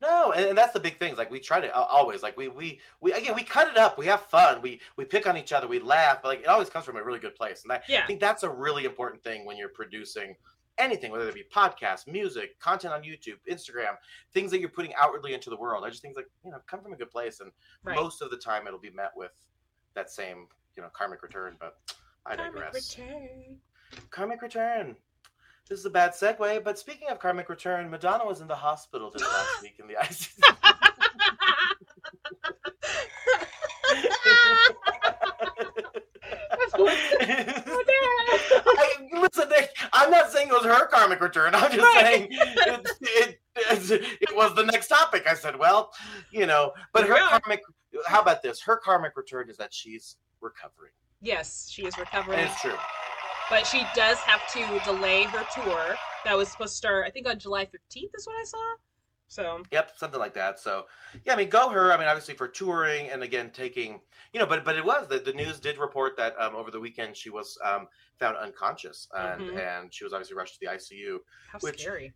No, 0.00 0.32
and, 0.32 0.46
and 0.46 0.58
that's 0.58 0.72
the 0.72 0.80
big 0.80 0.98
thing. 0.98 1.16
Like 1.16 1.30
we 1.30 1.40
try 1.40 1.60
to 1.60 1.76
uh, 1.76 1.80
always 1.80 2.22
like 2.22 2.36
we 2.36 2.48
we 2.48 2.80
we 3.00 3.12
again 3.12 3.34
we 3.34 3.42
cut 3.42 3.68
it 3.68 3.76
up. 3.76 3.98
We 3.98 4.06
have 4.06 4.22
fun. 4.26 4.62
We 4.62 4.80
we 4.96 5.04
pick 5.04 5.26
on 5.26 5.36
each 5.36 5.52
other. 5.52 5.66
We 5.66 5.80
laugh. 5.80 6.20
But 6.22 6.28
like 6.28 6.40
it 6.40 6.46
always 6.46 6.70
comes 6.70 6.84
from 6.84 6.96
a 6.96 7.02
really 7.02 7.18
good 7.18 7.34
place. 7.34 7.62
And 7.64 7.72
I 7.72 7.80
yeah, 7.88 8.06
think 8.06 8.20
that's 8.20 8.44
a 8.44 8.50
really 8.50 8.84
important 8.84 9.22
thing 9.24 9.44
when 9.44 9.56
you're 9.56 9.70
producing 9.70 10.36
anything, 10.78 11.10
whether 11.10 11.28
it 11.28 11.34
be 11.34 11.44
podcasts, 11.52 12.06
music, 12.06 12.58
content 12.60 12.94
on 12.94 13.02
YouTube, 13.02 13.38
Instagram, 13.50 13.96
things 14.32 14.50
that 14.52 14.60
you're 14.60 14.68
putting 14.68 14.94
outwardly 14.94 15.34
into 15.34 15.50
the 15.50 15.56
world. 15.56 15.84
I 15.84 15.90
just 15.90 16.02
think 16.02 16.16
like 16.16 16.28
you 16.44 16.52
know 16.52 16.58
come 16.66 16.80
from 16.80 16.92
a 16.92 16.96
good 16.96 17.10
place, 17.10 17.40
and 17.40 17.50
right. 17.82 17.96
most 17.96 18.22
of 18.22 18.30
the 18.30 18.36
time 18.36 18.66
it'll 18.66 18.78
be 18.78 18.90
met 18.90 19.10
with 19.16 19.32
that 19.94 20.10
same 20.10 20.46
you 20.76 20.82
know 20.82 20.88
karmic 20.92 21.22
return. 21.22 21.56
But 21.58 21.76
I 22.24 22.36
Karmic 22.36 22.54
digress. 22.54 22.98
return. 22.98 23.56
Karmic 24.10 24.42
return. 24.42 24.96
This 25.68 25.80
is 25.80 25.84
a 25.84 25.90
bad 25.90 26.12
segue, 26.12 26.64
but 26.64 26.78
speaking 26.78 27.08
of 27.10 27.18
karmic 27.18 27.48
return, 27.50 27.90
Madonna 27.90 28.24
was 28.24 28.40
in 28.40 28.48
the 28.48 28.54
hospital 28.56 29.10
this 29.10 29.22
last 29.22 29.48
week 29.62 29.76
in 29.78 29.86
the 29.86 29.94
ICU. 29.94 30.42
I, 37.60 38.94
listen, 39.12 39.48
I'm 39.92 40.10
not 40.10 40.30
saying 40.30 40.48
it 40.48 40.52
was 40.52 40.64
her 40.64 40.86
karmic 40.86 41.20
return. 41.20 41.54
I'm 41.54 41.70
just 41.72 41.78
Right. 41.96 42.04
saying 42.04 42.28
it, 42.30 42.86
it, 43.00 43.38
it, 43.56 44.18
it 44.20 44.36
was 44.36 44.54
the 44.54 44.64
next 44.64 44.88
topic. 44.88 45.26
I 45.28 45.34
said, 45.34 45.56
well, 45.58 45.90
you 46.30 46.46
know, 46.46 46.72
but 46.92 47.06
her 47.06 47.16
Yeah. 47.16 47.38
karmic. 47.40 47.62
How 48.06 48.20
about 48.20 48.42
this? 48.42 48.60
Her 48.62 48.76
karmic 48.76 49.16
return 49.16 49.48
is 49.50 49.56
that 49.56 49.72
she's 49.72 50.16
recovering, 50.40 50.92
yes, 51.20 51.68
she 51.70 51.82
is 51.86 51.94
and 51.94 52.00
recovering. 52.04 52.38
it's 52.40 52.60
true. 52.60 52.76
But 53.50 53.66
she 53.66 53.84
does 53.94 54.18
have 54.18 54.40
to 54.52 54.80
delay 54.84 55.24
her 55.24 55.44
tour 55.54 55.96
that 56.24 56.36
was 56.36 56.48
supposed 56.48 56.72
to 56.72 56.76
start, 56.76 57.06
I 57.06 57.10
think, 57.10 57.28
on 57.28 57.38
July 57.38 57.64
15th, 57.64 58.10
is 58.14 58.26
what 58.26 58.36
I 58.40 58.44
saw. 58.44 58.74
So, 59.30 59.62
Yep, 59.72 59.92
something 59.96 60.18
like 60.20 60.32
that. 60.34 60.58
So, 60.58 60.86
yeah, 61.24 61.34
I 61.34 61.36
mean, 61.36 61.50
go 61.50 61.68
her. 61.68 61.92
I 61.92 61.98
mean, 61.98 62.08
obviously 62.08 62.34
for 62.34 62.48
touring 62.48 63.10
and 63.10 63.22
again 63.22 63.50
taking, 63.50 64.00
you 64.32 64.40
know, 64.40 64.46
but 64.46 64.64
but 64.64 64.76
it 64.76 64.84
was 64.84 65.06
the, 65.08 65.18
the 65.18 65.34
news 65.34 65.60
did 65.60 65.76
report 65.76 66.16
that 66.16 66.34
um, 66.40 66.54
over 66.56 66.70
the 66.70 66.80
weekend 66.80 67.14
she 67.14 67.28
was 67.28 67.58
um, 67.62 67.88
found 68.18 68.38
unconscious 68.38 69.06
and 69.14 69.42
Mhm. 69.42 69.58
and 69.58 69.92
she 69.92 70.02
was 70.04 70.14
obviously 70.14 70.34
rushed 70.34 70.54
to 70.54 70.60
the 70.62 70.66
ICU. 70.72 71.18
how 71.52 71.58
Which- 71.60 71.82
scary. 71.82 72.14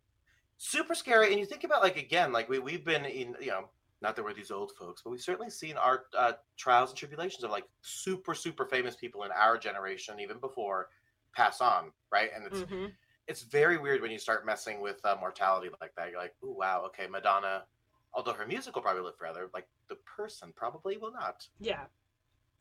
Super 0.56 0.94
scary. 0.94 1.30
And 1.32 1.38
you 1.40 1.44
think 1.44 1.64
about 1.64 1.82
like 1.82 1.96
again, 1.98 2.32
like 2.32 2.48
we 2.48 2.58
we've 2.60 2.84
been 2.84 3.04
in, 3.04 3.36
you 3.40 3.48
know, 3.48 3.68
not 4.00 4.16
that 4.16 4.24
we're 4.24 4.32
these 4.32 4.50
old 4.50 4.72
folks, 4.78 5.02
but 5.02 5.10
we've 5.10 5.20
certainly 5.20 5.50
seen 5.50 5.76
our 5.76 6.04
uh, 6.16 6.32
trials 6.56 6.90
and 6.90 6.98
tribulations 6.98 7.44
of 7.44 7.50
like 7.50 7.64
super 7.82 8.34
super 8.34 8.64
famous 8.64 8.96
people 8.96 9.24
in 9.24 9.30
our 9.32 9.58
generation, 9.58 10.18
even 10.18 10.38
before, 10.38 10.88
pass 11.34 11.60
on, 11.60 11.92
right? 12.10 12.30
And 12.34 12.44
it's 12.46 12.60
hmm 12.62 12.86
it's 13.28 13.42
very 13.42 13.78
weird 13.78 14.02
when 14.02 14.10
you 14.10 14.18
start 14.18 14.44
messing 14.44 14.80
with 14.80 15.00
uh, 15.04 15.16
mortality 15.20 15.68
like 15.80 15.94
that. 15.96 16.10
You're 16.10 16.20
like, 16.20 16.34
oh 16.44 16.52
wow, 16.52 16.82
okay, 16.86 17.06
Madonna. 17.08 17.64
Although 18.14 18.32
her 18.32 18.46
music 18.46 18.74
will 18.74 18.82
probably 18.82 19.02
live 19.02 19.16
forever, 19.16 19.48
like 19.54 19.66
the 19.88 19.94
person 20.16 20.52
probably 20.54 20.98
will 20.98 21.12
not. 21.12 21.46
Yeah. 21.60 21.84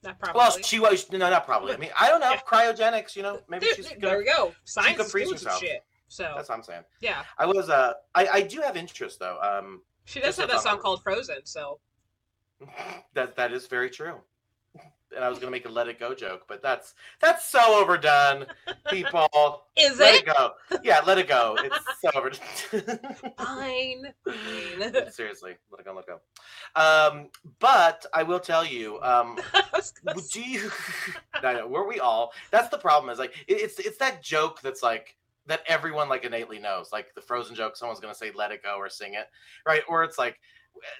Not 0.03 0.19
probably. 0.19 0.39
Well, 0.39 0.51
she 0.63 0.79
was 0.79 1.11
no, 1.11 1.17
not 1.17 1.45
probably. 1.45 1.73
I 1.73 1.77
mean, 1.77 1.89
I 1.99 2.09
don't 2.09 2.21
know. 2.21 2.29
Yeah. 2.31 2.39
Cryogenics, 2.47 3.15
you 3.15 3.23
know, 3.23 3.39
maybe 3.49 3.65
there, 3.65 3.75
she's. 3.75 3.89
there 3.89 3.99
Gonna, 3.99 4.17
we 4.19 4.25
go. 4.25 4.53
Science 4.63 4.97
could 4.97 5.05
is 5.07 5.11
freeze 5.11 5.31
herself. 5.31 5.59
shit. 5.59 5.83
So, 6.07 6.33
that's 6.35 6.49
what 6.49 6.57
I'm 6.57 6.63
saying. 6.63 6.83
yeah. 7.01 7.23
I 7.37 7.45
was. 7.45 7.69
Uh, 7.69 7.93
I 8.15 8.27
I 8.27 8.41
do 8.41 8.61
have 8.61 8.77
interest 8.77 9.19
though. 9.19 9.39
Um, 9.41 9.81
She 10.05 10.19
does 10.19 10.37
have 10.37 10.49
a 10.49 10.53
that 10.53 10.61
song 10.61 10.79
called 10.79 11.01
Frozen, 11.03 11.45
so. 11.45 11.79
that 13.13 13.35
that 13.35 13.51
is 13.51 13.67
very 13.67 13.89
true. 13.89 14.15
And 15.15 15.23
I 15.25 15.29
was 15.29 15.39
gonna 15.39 15.51
make 15.51 15.65
a 15.65 15.69
"Let 15.69 15.87
It 15.87 15.99
Go" 15.99 16.13
joke, 16.13 16.43
but 16.47 16.61
that's 16.61 16.93
that's 17.19 17.45
so 17.49 17.81
overdone. 17.81 18.45
People, 18.89 19.63
Is 19.77 19.99
let 19.99 20.15
it? 20.15 20.27
it 20.27 20.33
go. 20.33 20.51
Yeah, 20.83 21.01
let 21.05 21.17
it 21.17 21.27
go. 21.27 21.57
It's 21.63 21.77
so 22.01 22.09
overdone. 22.15 23.33
Fine. 23.37 24.13
Seriously, 25.11 25.57
let 25.71 25.79
it 25.79 25.85
go, 25.85 25.93
let 25.93 26.05
it 26.05 26.07
go. 26.07 26.19
Um, 26.81 27.29
but 27.59 28.05
I 28.13 28.23
will 28.23 28.39
tell 28.39 28.65
you, 28.65 28.95
um, 29.01 29.39
I 29.53 29.63
was 29.73 29.91
gonna 29.91 30.15
Would 30.15 30.25
say- 30.25 30.41
you? 30.43 30.71
no, 31.43 31.53
no, 31.53 31.67
were 31.67 31.87
we 31.87 31.99
all? 31.99 32.31
That's 32.51 32.69
the 32.69 32.77
problem. 32.77 33.11
Is 33.11 33.19
like 33.19 33.33
it- 33.47 33.61
it's 33.61 33.79
it's 33.79 33.97
that 33.97 34.21
joke 34.23 34.61
that's 34.61 34.83
like 34.83 35.15
that 35.47 35.61
everyone 35.67 36.07
like 36.07 36.23
innately 36.23 36.59
knows, 36.59 36.91
like 36.91 37.13
the 37.15 37.21
Frozen 37.21 37.55
joke. 37.55 37.75
Someone's 37.75 37.99
gonna 37.99 38.15
say 38.15 38.31
"Let 38.33 38.51
it 38.51 38.63
go" 38.63 38.75
or 38.77 38.89
sing 38.89 39.15
it, 39.15 39.27
right? 39.65 39.81
Or 39.87 40.03
it's 40.03 40.17
like 40.17 40.39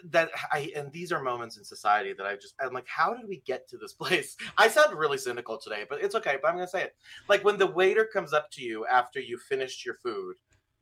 that. 0.09 0.29
I 0.51 0.71
and 0.75 0.91
these 0.91 1.11
are 1.11 1.21
moments 1.21 1.57
in 1.57 1.63
society 1.63 2.13
that 2.13 2.25
I 2.25 2.35
just 2.35 2.55
I'm 2.59 2.73
like, 2.73 2.87
how 2.87 3.13
did 3.13 3.27
we 3.27 3.41
get 3.45 3.67
to 3.69 3.77
this 3.77 3.93
place? 4.01 4.35
I 4.57 4.67
sound 4.67 4.97
really 4.97 5.17
cynical 5.17 5.57
today, 5.57 5.85
but 5.89 6.01
it's 6.01 6.15
okay. 6.15 6.37
But 6.41 6.49
I'm 6.49 6.55
gonna 6.55 6.67
say 6.67 6.83
it. 6.83 6.95
Like 7.29 7.43
when 7.43 7.57
the 7.57 7.67
waiter 7.67 8.05
comes 8.05 8.33
up 8.33 8.49
to 8.51 8.61
you 8.61 8.85
after 8.85 9.19
you 9.19 9.37
finished 9.37 9.85
your 9.85 9.95
food 9.95 10.35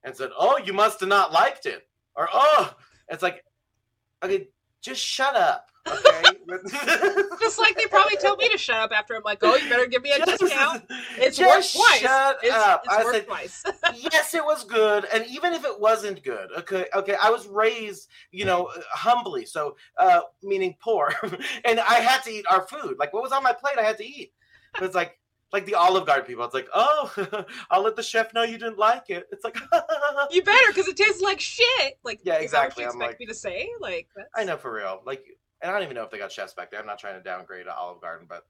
and 0.03 0.15
said, 0.15 0.31
"Oh, 0.37 0.57
you 0.57 0.73
must 0.73 0.99
have 1.01 1.09
not 1.09 1.31
liked 1.31 1.65
it," 1.65 1.87
or 2.15 2.29
"Oh," 2.33 2.73
it's 3.09 3.23
like, 3.23 3.43
okay, 4.23 4.47
just 4.81 5.01
shut 5.01 5.35
up, 5.35 5.67
okay? 5.87 6.23
Just 7.39 7.59
like 7.59 7.77
they 7.77 7.85
probably 7.85 8.17
told 8.17 8.39
me 8.39 8.49
to 8.49 8.57
shut 8.57 8.77
up 8.77 8.91
after 8.91 9.15
I'm 9.15 9.21
like, 9.23 9.39
oh, 9.43 9.55
you 9.55 9.69
better 9.69 9.85
give 9.85 10.01
me 10.01 10.11
a 10.11 10.17
Just- 10.17 10.39
discount. 10.39 10.83
It's 11.17 11.37
just 11.37 11.75
worth 11.75 11.85
twice. 11.85 11.99
Shut 12.01 12.37
it's 12.41 12.53
up. 12.55 12.81
it's 12.85 12.93
I 12.93 13.03
worth 13.03 13.13
said, 13.15 13.27
twice. 13.27 13.63
yes, 14.11 14.33
it 14.33 14.43
was 14.43 14.63
good, 14.63 15.05
and 15.13 15.25
even 15.27 15.53
if 15.53 15.63
it 15.65 15.79
wasn't 15.79 16.23
good, 16.23 16.49
okay, 16.57 16.85
okay, 16.95 17.15
I 17.21 17.29
was 17.29 17.47
raised, 17.47 18.07
you 18.31 18.45
know, 18.45 18.69
humbly, 18.91 19.45
so 19.45 19.75
uh, 19.97 20.21
meaning 20.41 20.75
poor, 20.81 21.13
and 21.65 21.79
I 21.79 21.95
had 21.95 22.23
to 22.23 22.31
eat 22.31 22.45
our 22.49 22.65
food. 22.67 22.95
Like 22.97 23.13
what 23.13 23.21
was 23.21 23.31
on 23.31 23.43
my 23.43 23.53
plate, 23.53 23.77
I 23.77 23.83
had 23.83 23.97
to 23.97 24.05
eat. 24.05 24.31
But 24.73 24.83
it's 24.83 24.95
like, 24.95 25.18
like 25.51 25.65
the 25.65 25.75
Olive 25.75 26.05
Garden 26.05 26.25
people. 26.25 26.45
It's 26.45 26.53
like, 26.53 26.67
oh, 26.73 27.45
I'll 27.71 27.81
let 27.83 27.95
the 27.95 28.03
chef 28.03 28.33
know 28.33 28.43
you 28.43 28.57
didn't 28.57 28.77
like 28.77 29.09
it. 29.09 29.27
It's 29.31 29.43
like, 29.43 29.57
you 30.31 30.43
better, 30.43 30.67
because 30.67 30.87
it 30.87 30.95
tastes 30.97 31.21
like 31.21 31.39
shit. 31.39 31.97
Like, 32.03 32.19
Yeah, 32.23 32.37
is 32.39 32.51
that 32.51 32.57
what 32.59 32.65
exactly. 32.77 32.83
you 32.83 32.89
I'm 32.89 32.95
expect 32.95 33.11
like- 33.13 33.19
me 33.19 33.25
to 33.25 33.33
say? 33.33 33.69
Like, 33.79 34.07
that's... 34.15 34.29
I 34.35 34.43
know 34.43 34.57
for 34.57 34.71
real. 34.73 35.01
Like, 35.05 35.25
and 35.61 35.69
I 35.71 35.73
don't 35.73 35.83
even 35.83 35.95
know 35.95 36.03
if 36.03 36.11
they 36.11 36.17
got 36.17 36.31
chefs 36.31 36.53
back 36.53 36.71
there. 36.71 36.79
I'm 36.79 36.85
not 36.85 36.99
trying 36.99 37.15
to 37.15 37.23
downgrade 37.23 37.67
Olive 37.67 38.01
Garden, 38.01 38.25
but 38.29 38.45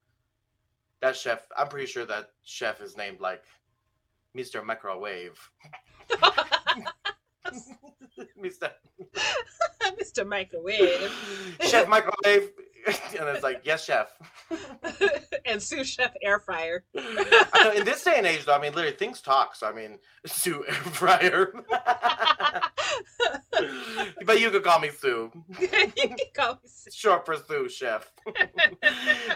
that 1.01 1.15
chef, 1.15 1.45
I'm 1.57 1.67
pretty 1.67 1.87
sure 1.87 2.05
that 2.05 2.31
chef 2.43 2.81
is 2.81 2.97
named 2.97 3.19
like 3.21 3.43
Mr. 4.37 4.63
Microwave. 4.63 5.39
Mr. 8.41 8.71
Mr. 9.99 10.27
Microwave 10.27 11.11
Chef 11.61 11.87
Microwave. 11.87 12.51
and 13.19 13.27
it's 13.29 13.43
like, 13.43 13.61
yes, 13.63 13.85
chef. 13.85 14.11
and 15.45 15.61
sous 15.61 15.87
chef 15.87 16.13
air 16.21 16.39
fryer. 16.39 16.83
Know, 16.95 17.71
in 17.75 17.85
this 17.85 18.03
day 18.03 18.15
and 18.17 18.25
age, 18.25 18.45
though, 18.45 18.53
I 18.53 18.61
mean, 18.61 18.73
literally, 18.73 18.95
things 18.95 19.21
talk. 19.21 19.55
So, 19.55 19.67
I 19.67 19.73
mean, 19.73 19.99
Sue 20.25 20.63
Air 20.67 20.73
Fryer. 20.73 21.53
but 24.25 24.39
you 24.39 24.51
could 24.51 24.63
call 24.63 24.79
me 24.79 24.89
Sue. 24.89 25.31
you 25.59 25.67
can 25.67 26.15
call 26.35 26.53
me 26.53 26.59
sous- 26.65 26.93
Short 26.93 27.25
for 27.25 27.35
Sue, 27.35 27.69
chef. 27.69 28.11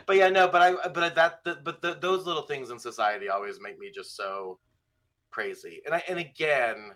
but 0.05 0.15
yeah, 0.15 0.29
no, 0.29 0.47
but 0.47 0.61
I, 0.61 0.87
but 0.89 1.15
that, 1.15 1.43
the, 1.43 1.59
but 1.63 1.81
the, 1.81 1.95
those 1.99 2.25
little 2.25 2.43
things 2.43 2.69
in 2.69 2.79
society 2.79 3.29
always 3.29 3.59
make 3.61 3.77
me 3.79 3.91
just 3.93 4.15
so 4.15 4.59
crazy. 5.31 5.81
And 5.85 5.95
I, 5.95 6.03
and 6.07 6.19
again, 6.19 6.91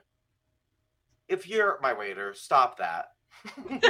if 1.28 1.48
you're 1.48 1.80
my 1.82 1.94
waiter, 1.94 2.34
stop 2.34 2.78
that. 2.80 3.08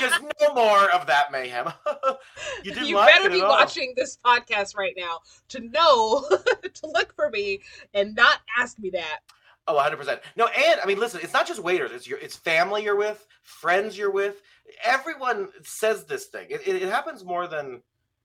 just 0.00 0.22
no 0.40 0.54
more 0.54 0.90
of 0.90 1.06
that 1.06 1.32
mayhem. 1.32 1.72
you 2.64 2.72
You 2.72 2.96
like 2.96 3.14
better 3.14 3.30
be 3.30 3.42
watching 3.42 3.94
this 3.96 4.18
podcast 4.24 4.76
right 4.76 4.94
now 4.96 5.20
to 5.48 5.60
know 5.60 6.24
to 6.62 6.86
look 6.86 7.14
for 7.14 7.30
me 7.30 7.60
and 7.94 8.14
not 8.14 8.40
ask 8.58 8.78
me 8.78 8.90
that. 8.90 9.20
Oh, 9.66 9.74
100%. 9.74 10.20
No, 10.36 10.46
and 10.46 10.80
I 10.80 10.86
mean, 10.86 10.98
listen, 10.98 11.20
it's 11.22 11.32
not 11.32 11.46
just 11.46 11.62
waiters. 11.62 11.92
It's 11.92 12.08
your 12.08 12.18
it's 12.18 12.36
family 12.36 12.82
you're 12.82 12.96
with, 12.96 13.26
friends 13.42 13.96
you're 13.96 14.10
with. 14.10 14.42
Everyone 14.84 15.48
says 15.62 16.04
this 16.04 16.26
thing. 16.26 16.46
It, 16.50 16.66
it, 16.66 16.82
it 16.82 16.88
happens 16.88 17.24
more 17.24 17.46
than 17.46 17.82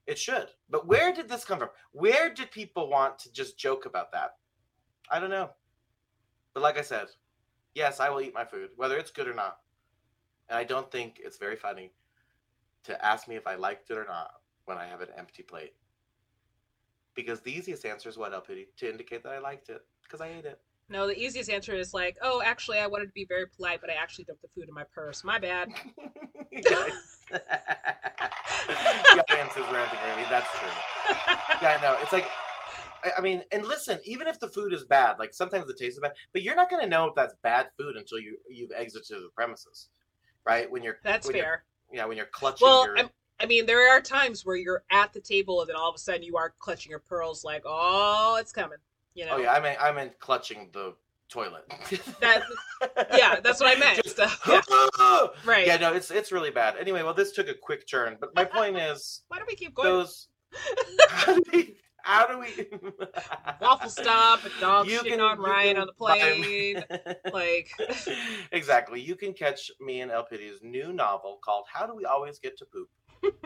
it 0.07 0.17
should. 0.17 0.47
But 0.69 0.87
where 0.87 1.13
did 1.13 1.27
this 1.29 1.45
come 1.45 1.59
from? 1.59 1.69
Where 1.91 2.33
did 2.33 2.51
people 2.51 2.89
want 2.89 3.19
to 3.19 3.31
just 3.31 3.57
joke 3.57 3.85
about 3.85 4.11
that? 4.13 4.35
I 5.11 5.19
don't 5.19 5.29
know. 5.29 5.49
But 6.53 6.63
like 6.63 6.77
I 6.77 6.83
said, 6.83 7.07
yes, 7.73 7.99
I 7.99 8.09
will 8.09 8.21
eat 8.21 8.33
my 8.33 8.45
food, 8.45 8.69
whether 8.75 8.97
it's 8.97 9.11
good 9.11 9.27
or 9.27 9.33
not. 9.33 9.57
And 10.49 10.57
I 10.57 10.63
don't 10.63 10.91
think 10.91 11.19
it's 11.23 11.37
very 11.37 11.55
funny 11.55 11.91
to 12.83 13.05
ask 13.05 13.27
me 13.27 13.35
if 13.35 13.47
I 13.47 13.55
liked 13.55 13.89
it 13.89 13.97
or 13.97 14.05
not 14.05 14.31
when 14.65 14.77
I 14.77 14.85
have 14.85 15.01
an 15.01 15.09
empty 15.17 15.43
plate. 15.43 15.73
Because 17.15 17.39
the 17.41 17.51
easiest 17.51 17.85
answer 17.85 18.09
is 18.09 18.17
what, 18.17 18.33
LPD? 18.33 18.67
To 18.77 18.89
indicate 18.89 19.23
that 19.23 19.31
I 19.31 19.39
liked 19.39 19.69
it. 19.69 19.81
Because 20.03 20.21
I 20.21 20.27
ate 20.27 20.45
it. 20.45 20.59
No, 20.87 21.07
the 21.07 21.17
easiest 21.17 21.49
answer 21.49 21.73
is 21.73 21.93
like, 21.93 22.15
oh, 22.21 22.43
actually, 22.45 22.77
I 22.77 22.85
wanted 22.85 23.07
to 23.07 23.11
be 23.13 23.25
very 23.25 23.47
polite, 23.47 23.81
but 23.81 23.89
I 23.89 23.93
actually 23.93 24.25
dumped 24.25 24.43
the 24.43 24.49
food 24.49 24.67
in 24.67 24.73
my 24.73 24.83
purse. 24.93 25.23
My 25.23 25.39
bad. 25.39 25.69
yeah, 26.51 26.91
answers 29.29 29.65
ranting 29.71 29.99
really. 30.07 30.25
That's 30.29 30.47
true. 30.59 30.69
Yeah, 31.61 31.77
I 31.77 31.81
know. 31.81 31.97
It's 32.01 32.13
like, 32.13 32.27
I, 33.03 33.11
I 33.17 33.21
mean, 33.21 33.41
and 33.51 33.65
listen, 33.65 33.99
even 34.05 34.27
if 34.27 34.39
the 34.39 34.47
food 34.47 34.73
is 34.73 34.83
bad, 34.83 35.17
like 35.17 35.33
sometimes 35.33 35.65
the 35.65 35.73
taste 35.73 35.97
is 35.97 35.99
bad, 36.01 36.13
but 36.33 36.43
you're 36.43 36.55
not 36.55 36.69
going 36.69 36.83
to 36.83 36.89
know 36.89 37.05
if 37.07 37.15
that's 37.15 37.33
bad 37.41 37.69
food 37.77 37.95
until 37.95 38.19
you 38.19 38.37
you've 38.47 38.71
exited 38.71 39.17
the 39.17 39.29
premises, 39.35 39.89
right? 40.45 40.69
When 40.69 40.83
you're 40.83 40.99
That's 41.03 41.27
when 41.27 41.35
you're- 41.35 41.45
fair. 41.45 41.63
yeah, 41.91 42.05
when 42.05 42.17
you're 42.17 42.25
clutching 42.27 42.65
Well, 42.67 42.85
your 42.95 43.09
I 43.39 43.45
mean, 43.45 43.65
there 43.65 43.89
are 43.91 43.99
times 43.99 44.45
where 44.45 44.55
you're 44.55 44.83
at 44.91 45.11
the 45.11 45.19
table 45.19 45.59
and 45.61 45.69
then 45.69 45.75
all 45.75 45.89
of 45.89 45.95
a 45.95 45.99
sudden 45.99 46.23
you 46.23 46.37
are 46.37 46.53
clutching 46.59 46.89
your 46.89 46.99
pearls, 46.99 47.43
like, 47.43 47.63
oh, 47.65 48.37
it's 48.39 48.53
coming. 48.53 48.77
You 49.13 49.25
oh, 49.25 49.27
know. 49.27 49.35
oh 49.35 49.39
yeah, 49.39 49.53
I 49.53 49.59
mean 49.61 49.75
I 49.79 49.91
meant 49.91 50.17
clutching 50.19 50.69
the 50.73 50.93
toilet. 51.29 51.63
That, 52.21 52.43
yeah, 53.17 53.39
that's 53.41 53.59
what 53.59 53.75
I 53.75 53.79
meant. 53.79 53.97
Just- 54.03 54.15
So, 54.17 54.27
yeah, 54.47 55.27
right. 55.45 55.67
yeah, 55.67 55.77
no, 55.77 55.93
it's 55.93 56.11
it's 56.11 56.31
really 56.31 56.51
bad. 56.51 56.75
Anyway, 56.79 57.01
well, 57.03 57.13
this 57.13 57.31
took 57.33 57.47
a 57.49 57.53
quick 57.53 57.87
turn, 57.87 58.17
but 58.19 58.33
my 58.35 58.45
point 58.57 58.77
is 58.77 59.21
Why 59.27 59.39
do 59.39 59.43
we 59.47 59.55
keep 59.55 59.73
going? 59.73 59.89
those. 59.89 60.27
How 61.09 61.33
do 61.35 61.43
we? 61.51 61.75
How 62.05 62.27
do 62.27 62.37
we? 62.39 62.67
Waffle 63.61 63.89
stop, 63.89 64.41
a 64.45 64.61
dog 64.61 64.85
You 64.87 64.99
shitting 64.99 65.09
can- 65.09 65.21
on 65.21 65.39
Ryan 65.39 65.73
can 65.73 65.81
on 65.81 65.87
the 65.87 65.93
plane. 65.93 66.83
like, 67.33 67.71
exactly. 68.51 69.01
You 69.01 69.15
can 69.15 69.33
catch 69.33 69.71
me 69.81 70.01
and 70.01 70.11
L.Piddy's 70.11 70.59
new 70.61 70.93
novel 70.93 71.39
called 71.43 71.65
"How 71.73 71.87
Do 71.87 71.95
We 71.95 72.05
Always 72.05 72.37
Get 72.37 72.59
to 72.59 72.65
Poop" 72.65 72.89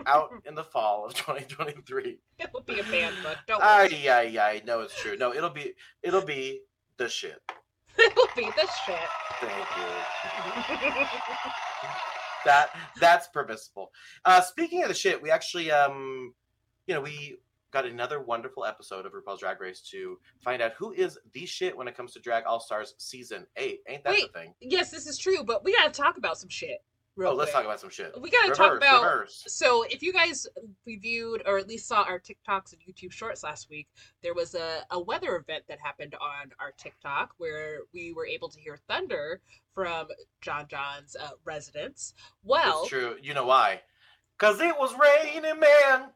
out 0.06 0.32
in 0.46 0.56
the 0.56 0.64
fall 0.66 1.06
of 1.06 1.14
2023. 1.14 2.18
it 2.40 2.50
will 2.54 2.60
be 2.60 2.82
a 2.82 2.84
band 2.84 3.16
book. 3.24 3.38
Don't 3.48 3.62
worry. 3.62 4.10
ay, 4.10 4.38
ay. 4.38 4.62
No, 4.66 4.82
it's 4.82 5.00
true. 5.02 5.16
No, 5.16 5.34
it'll 5.34 5.50
be 5.50 5.72
it'll 6.04 6.22
be 6.26 6.60
the 6.98 7.08
shit. 7.08 7.40
it 7.98 8.14
will 8.14 8.28
be 8.36 8.44
the 8.58 8.68
shit. 8.86 9.00
Thank 9.40 9.68
you. 9.78 11.06
That 12.44 12.72
that's 13.00 13.28
permissible. 13.30 13.92
Uh, 14.26 14.42
speaking 14.42 14.82
of 14.84 14.90
the 14.90 14.94
shit, 14.96 15.22
we 15.22 15.32
actually 15.32 15.72
um, 15.72 16.34
you 16.88 16.94
know, 16.96 17.02
we 17.02 17.38
got 17.72 17.86
another 17.86 18.22
wonderful 18.22 18.66
episode 18.66 19.06
of 19.06 19.14
RuPaul's 19.14 19.40
Drag 19.40 19.60
Race 19.60 19.82
to 19.92 20.18
find 20.42 20.62
out 20.62 20.74
who 20.78 20.92
is 20.94 21.18
the 21.34 21.46
shit 21.46 21.76
when 21.76 21.88
it 21.88 21.96
comes 21.96 22.14
to 22.14 22.20
Drag 22.20 22.46
All 22.46 22.60
Stars 22.60 22.96
season 22.98 23.46
eight. 23.56 23.82
Ain't 23.88 24.04
that 24.04 24.12
Wait. 24.12 24.34
the 24.34 24.40
thing? 24.40 24.54
yes, 24.62 24.92
this 24.92 25.08
is 25.08 25.18
true, 25.18 25.44
but 25.44 25.64
we 25.64 25.74
gotta 25.76 25.92
talk 25.92 26.18
about 26.18 26.38
some 26.38 26.50
shit 26.50 26.80
real 27.20 27.32
oh, 27.32 27.36
let's 27.36 27.52
talk 27.52 27.66
about 27.66 27.80
some 27.80 27.90
shit. 27.90 28.14
We 28.20 28.30
gotta 28.30 28.50
reverse, 28.52 28.58
talk 28.58 28.78
about. 28.78 29.04
reverse. 29.04 29.44
So, 29.48 29.84
if 29.84 30.02
you 30.02 30.14
guys 30.14 30.48
reviewed 30.86 31.44
or 31.46 31.58
at 31.58 31.68
least 31.68 31.88
saw 31.88 32.04
our 32.04 32.20
TikToks 32.20 32.74
and 32.74 32.82
YouTube 32.82 33.12
shorts 33.12 33.44
last 33.44 33.70
week, 33.70 33.88
there 34.24 34.34
was 34.34 34.56
a, 34.56 34.86
a 34.92 35.00
weather 35.00 35.36
event 35.36 35.66
that 35.68 35.80
happened 35.84 36.16
on 36.16 36.52
our 36.60 36.72
TikTok 36.78 37.34
where 37.38 37.80
we 37.94 38.14
were 38.14 38.26
able 38.26 38.50
to 38.50 38.60
hear 38.60 38.80
thunder 38.88 39.42
from 39.74 40.08
Jon 40.42 40.66
Jon's 40.70 41.16
uh, 41.16 41.32
residence. 41.44 42.14
Well, 42.44 42.82
It's 42.82 42.90
true. 42.90 43.18
You 43.22 43.34
know 43.34 43.46
why? 43.46 43.82
Cause 44.38 44.62
it 44.62 44.74
was 44.80 44.96
raining, 44.96 45.60
man. 45.60 46.10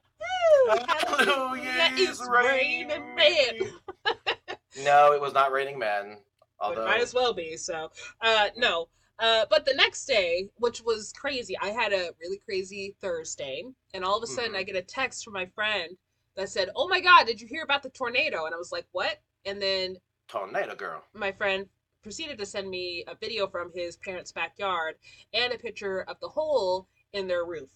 Hallelujah, 0.68 1.90
it's 1.94 2.28
raining, 2.28 2.88
men. 2.88 3.16
man. 3.16 3.74
No, 4.84 5.14
it 5.14 5.22
was 5.22 5.34
not 5.34 5.52
raining 5.52 5.78
men. 5.78 6.18
It 6.64 6.76
might 6.78 7.02
as 7.02 7.14
well 7.14 7.32
be. 7.34 7.58
So, 7.58 7.92
uh, 8.22 8.50
no. 8.58 8.88
Uh, 9.20 9.46
but 9.50 9.66
the 9.66 9.74
next 9.76 10.06
day, 10.06 10.50
which 10.58 10.82
was 10.82 11.14
crazy, 11.14 11.56
I 11.60 11.68
had 11.68 11.94
a 11.94 12.10
really 12.20 12.40
crazy 12.44 12.96
Thursday, 13.00 13.64
and 13.94 14.04
all 14.04 14.18
of 14.18 14.24
a 14.24 14.28
sudden 14.28 14.54
Mhm. 14.54 14.58
I 14.58 14.64
get 14.64 14.76
a 14.76 14.82
text 14.82 15.24
from 15.24 15.34
my 15.34 15.46
friend 15.46 15.96
that 16.36 16.50
said, 16.50 16.72
"Oh 16.76 16.88
my 16.88 17.00
God, 17.00 17.28
did 17.28 17.40
you 17.40 17.48
hear 17.48 17.64
about 17.64 17.84
the 17.84 17.92
tornado?" 17.92 18.46
And 18.46 18.56
I 18.56 18.58
was 18.58 18.72
like, 18.72 18.88
"What?" 18.92 19.20
And 19.46 19.62
then 19.62 20.02
tornado 20.28 20.74
girl. 20.76 21.06
my 21.14 21.32
friend 21.32 21.70
proceeded 22.02 22.40
to 22.40 22.46
send 22.46 22.68
me 22.70 23.04
a 23.08 23.14
video 23.16 23.48
from 23.48 23.72
his 23.74 23.98
parents' 23.98 24.32
backyard 24.32 24.98
and 25.34 25.54
a 25.54 25.58
picture 25.60 26.02
of 26.02 26.20
the 26.20 26.30
hole 26.30 26.88
in 27.12 27.28
their 27.28 27.46
roof. 27.46 27.70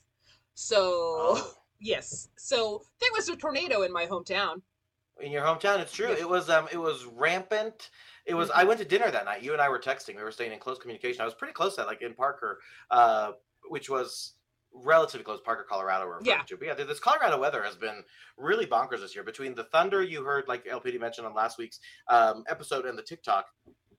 So, 0.55 0.81
Oh. 1.19 1.57
Yes, 1.79 2.29
so 2.37 2.83
there 2.99 3.09
was 3.13 3.29
a 3.29 3.35
tornado 3.35 3.81
in 3.83 3.91
my 3.91 4.05
hometown. 4.05 4.61
In 5.19 5.31
your 5.31 5.41
hometown, 5.43 5.79
it's 5.79 5.91
true. 5.93 6.09
Yeah. 6.09 6.19
It 6.19 6.29
was 6.29 6.49
um, 6.49 6.67
it 6.71 6.77
was 6.77 7.05
rampant. 7.05 7.89
It 8.25 8.35
was. 8.35 8.51
I 8.51 8.65
went 8.65 8.79
to 8.79 8.85
dinner 8.85 9.09
that 9.09 9.25
night. 9.25 9.41
You 9.41 9.53
and 9.53 9.61
I 9.61 9.69
were 9.69 9.79
texting. 9.79 10.15
We 10.15 10.23
were 10.23 10.31
staying 10.31 10.51
in 10.51 10.59
close 10.59 10.77
communication. 10.77 11.21
I 11.21 11.25
was 11.25 11.33
pretty 11.33 11.53
close 11.53 11.75
to 11.75 11.81
that, 11.81 11.87
like 11.87 12.01
in 12.01 12.13
Parker, 12.13 12.59
uh, 12.91 13.31
which 13.69 13.89
was 13.89 14.33
relatively 14.73 15.23
close. 15.23 15.39
Parker, 15.43 15.65
Colorado. 15.67 16.05
We're 16.05 16.19
Yeah. 16.21 16.43
to. 16.43 16.57
But 16.57 16.67
yeah, 16.67 16.73
this 16.75 16.99
Colorado 16.99 17.39
weather 17.39 17.63
has 17.63 17.75
been 17.75 18.03
really 18.37 18.67
bonkers 18.67 18.99
this 18.99 19.15
year. 19.15 19.23
Between 19.23 19.55
the 19.55 19.63
thunder 19.63 20.03
you 20.03 20.23
heard, 20.23 20.47
like 20.47 20.65
LPD 20.65 20.99
mentioned 20.99 21.25
on 21.25 21.33
last 21.33 21.57
week's 21.57 21.79
um, 22.09 22.43
episode, 22.47 22.85
and 22.85 22.95
the 22.97 23.01
TikTok. 23.03 23.47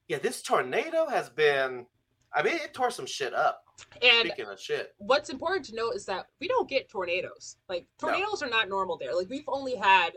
Yeah, 0.07 0.19
this 0.19 0.41
tornado 0.41 1.09
has 1.09 1.29
been. 1.29 1.87
I 2.35 2.43
mean, 2.43 2.55
it 2.57 2.75
tore 2.75 2.91
some 2.91 3.07
shit 3.07 3.35
up. 3.35 3.63
And 4.03 4.27
Speaking 4.29 4.47
of 4.51 4.61
shit, 4.61 4.93
what's 4.99 5.31
important 5.31 5.65
to 5.67 5.75
note 5.75 5.95
is 5.95 6.05
that 6.07 6.27
we 6.41 6.49
don't 6.49 6.69
get 6.69 6.89
tornadoes. 6.89 7.57
Like 7.69 7.87
No. 8.03 8.09
tornadoes 8.09 8.43
are 8.43 8.49
not 8.51 8.69
normal 8.69 8.97
there. 8.99 9.15
Like 9.15 9.29
we've 9.29 9.49
only 9.49 9.77
had 9.77 10.11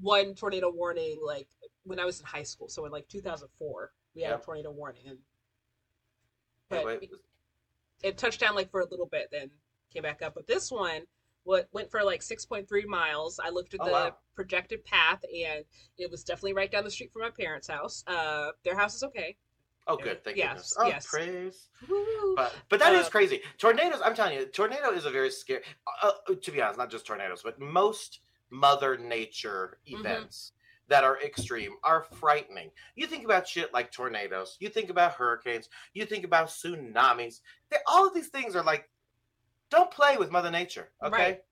one 0.00 0.34
tornado 0.34 0.70
warning 0.70 1.18
like 1.24 1.48
when 1.84 1.98
I 1.98 2.04
was 2.04 2.20
in 2.20 2.26
high 2.26 2.44
school. 2.44 2.68
So 2.68 2.84
in 2.86 2.92
like 2.92 3.08
2004, 3.08 3.92
we 4.14 4.22
had 4.22 4.30
Yep. 4.30 4.40
a 4.40 4.44
tornado 4.44 4.70
warning 4.70 5.02
and 5.08 5.18
wait, 6.70 6.84
but 6.84 6.84
wait, 7.00 7.10
it 8.02 8.16
touched 8.16 8.40
down 8.40 8.54
like 8.54 8.70
for 8.70 8.80
a 8.80 8.86
little 8.88 9.06
bit 9.06 9.28
then 9.30 9.50
came 9.92 10.02
back 10.04 10.22
up. 10.22 10.34
But 10.34 10.46
this 10.46 10.70
one 10.70 11.02
what 11.44 11.68
went 11.72 11.90
for 11.90 12.04
like 12.04 12.20
6.3 12.20 12.84
miles. 12.86 13.40
I 13.42 13.48
looked 13.48 13.72
at 13.74 13.80
Oh, 13.82 13.86
the 13.86 13.90
wow. 13.92 14.16
projected 14.36 14.84
path 14.84 15.20
and 15.34 15.64
it 15.98 16.10
was 16.10 16.22
definitely 16.22 16.52
right 16.52 16.70
down 16.70 16.84
the 16.84 16.90
street 16.90 17.12
from 17.12 17.22
my 17.22 17.30
parents' 17.30 17.66
house. 17.66 18.04
Uh 18.06 18.52
their 18.64 18.76
house 18.76 18.94
is 18.94 19.02
okay. 19.02 19.36
Oh, 19.92 19.96
good. 19.96 20.24
Thank 20.24 20.36
Yes, 20.36 20.48
goodness. 20.48 20.76
Oh, 20.78 20.86
yes. 20.86 21.06
praise. 21.06 21.68
Woo! 21.88 22.34
But 22.36 22.54
but 22.68 22.78
that 22.80 22.92
is 22.94 23.06
Uh, 23.06 23.10
crazy. 23.10 23.42
Tornadoes. 23.58 24.00
I'm 24.02 24.14
telling 24.14 24.38
you, 24.38 24.46
tornado 24.46 24.90
is 24.92 25.04
a 25.06 25.10
very 25.10 25.30
scary. 25.30 25.62
Uh, 26.02 26.12
uh, 26.28 26.34
to 26.34 26.50
be 26.52 26.60
honest, 26.62 26.78
not 26.78 26.90
just 26.90 27.06
tornadoes, 27.06 27.42
but 27.42 27.58
most 27.60 28.20
Mother 28.50 28.96
Nature 28.96 29.78
Mhm. 29.86 30.00
events 30.00 30.52
that 30.88 31.04
are 31.04 31.20
extreme 31.22 31.76
are 31.84 32.02
frightening. 32.02 32.72
You 32.96 33.06
think 33.06 33.24
about 33.24 33.46
shit 33.46 33.72
like 33.72 33.92
tornadoes. 33.92 34.56
You 34.58 34.68
think 34.68 34.90
about 34.90 35.14
hurricanes. 35.14 35.68
You 35.94 36.04
think 36.04 36.24
about 36.24 36.48
tsunamis. 36.48 37.40
They, 37.68 37.78
all 37.86 38.06
of 38.06 38.14
these 38.14 38.28
things 38.28 38.56
are 38.56 38.62
like, 38.64 38.90
don't 39.70 39.90
play 39.92 40.16
with 40.16 40.32
Mother 40.32 40.50
Nature, 40.50 40.90
okay? 41.00 41.16
Right. 41.16 41.44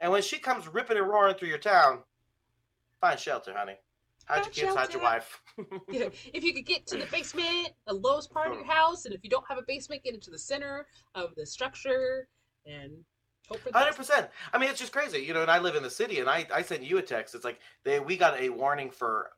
And 0.00 0.12
when 0.12 0.20
she 0.20 0.38
comes 0.38 0.68
ripping 0.68 0.98
and 0.98 1.08
roaring 1.08 1.36
through 1.36 1.48
your 1.48 1.58
town, 1.58 2.04
find 3.00 3.18
shelter, 3.18 3.54
honey. 3.56 3.78
Hide 4.26 4.44
your 4.44 4.66
kids, 4.66 4.76
hide 4.76 4.92
your 4.92 5.02
wife. 5.02 5.40
know, 5.58 6.10
if 6.32 6.44
you 6.44 6.54
could 6.54 6.66
get 6.66 6.86
to 6.88 6.96
the 6.96 7.06
basement, 7.06 7.70
the 7.86 7.94
lowest 7.94 8.32
part 8.32 8.48
of 8.48 8.54
your 8.54 8.64
oh. 8.64 8.72
house, 8.72 9.04
and 9.04 9.14
if 9.14 9.22
you 9.24 9.30
don't 9.30 9.44
have 9.48 9.58
a 9.58 9.62
basement, 9.66 10.04
get 10.04 10.14
into 10.14 10.30
the 10.30 10.38
center 10.38 10.86
of 11.14 11.34
the 11.36 11.44
structure 11.44 12.28
and 12.66 12.92
hope 13.48 13.60
for 13.60 13.70
the 13.70 13.78
Hundred 13.78 13.96
percent. 13.96 14.28
I 14.52 14.58
mean, 14.58 14.70
it's 14.70 14.78
just 14.78 14.92
crazy, 14.92 15.18
you 15.18 15.34
know. 15.34 15.42
And 15.42 15.50
I 15.50 15.58
live 15.58 15.76
in 15.76 15.82
the 15.82 15.90
city, 15.90 16.20
and 16.20 16.28
I 16.28 16.46
I 16.52 16.62
sent 16.62 16.82
you 16.82 16.98
a 16.98 17.02
text. 17.02 17.34
It's 17.34 17.44
like 17.44 17.58
they 17.84 18.00
we 18.00 18.16
got 18.16 18.40
a 18.40 18.48
warning 18.48 18.90
for. 18.90 19.30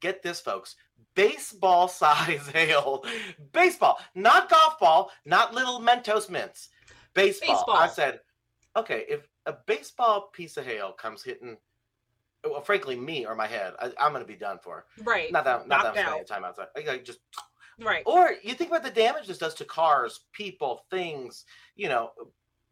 Get 0.00 0.22
this, 0.22 0.40
folks. 0.40 0.76
Baseball 1.14 1.88
size 1.88 2.46
hail. 2.48 3.04
Baseball, 3.52 3.98
not 4.14 4.48
golf 4.48 4.78
ball, 4.78 5.10
not 5.24 5.54
little 5.54 5.80
Mentos 5.80 6.30
mints. 6.30 6.68
Baseball. 7.14 7.56
Baseball. 7.56 7.76
I 7.76 7.88
said, 7.88 8.20
okay, 8.76 9.04
if 9.08 9.26
a 9.46 9.54
baseball 9.66 10.30
piece 10.32 10.56
of 10.56 10.64
hail 10.64 10.92
comes 10.92 11.22
hitting, 11.22 11.56
well, 12.44 12.62
frankly, 12.62 12.96
me 12.96 13.24
or 13.26 13.34
my 13.34 13.46
head, 13.46 13.74
I, 13.80 13.92
I'm 13.98 14.12
gonna 14.12 14.24
be 14.24 14.36
done 14.36 14.58
for. 14.62 14.86
Right. 15.02 15.30
Not 15.32 15.44
that, 15.44 15.68
not 15.68 15.82
that 15.82 15.88
I'm 15.90 15.94
Knocked 15.94 16.08
spending 16.08 16.26
time 16.26 16.44
outside. 16.44 16.66
I, 16.76 16.92
I 16.92 16.98
just 16.98 17.20
Right. 17.80 18.02
or 18.06 18.34
you 18.42 18.54
think 18.54 18.70
about 18.70 18.82
the 18.82 18.90
damage 18.90 19.26
this 19.26 19.38
does 19.38 19.54
to 19.54 19.64
cars, 19.64 20.20
people, 20.32 20.84
things, 20.90 21.44
you 21.74 21.88
know, 21.88 22.12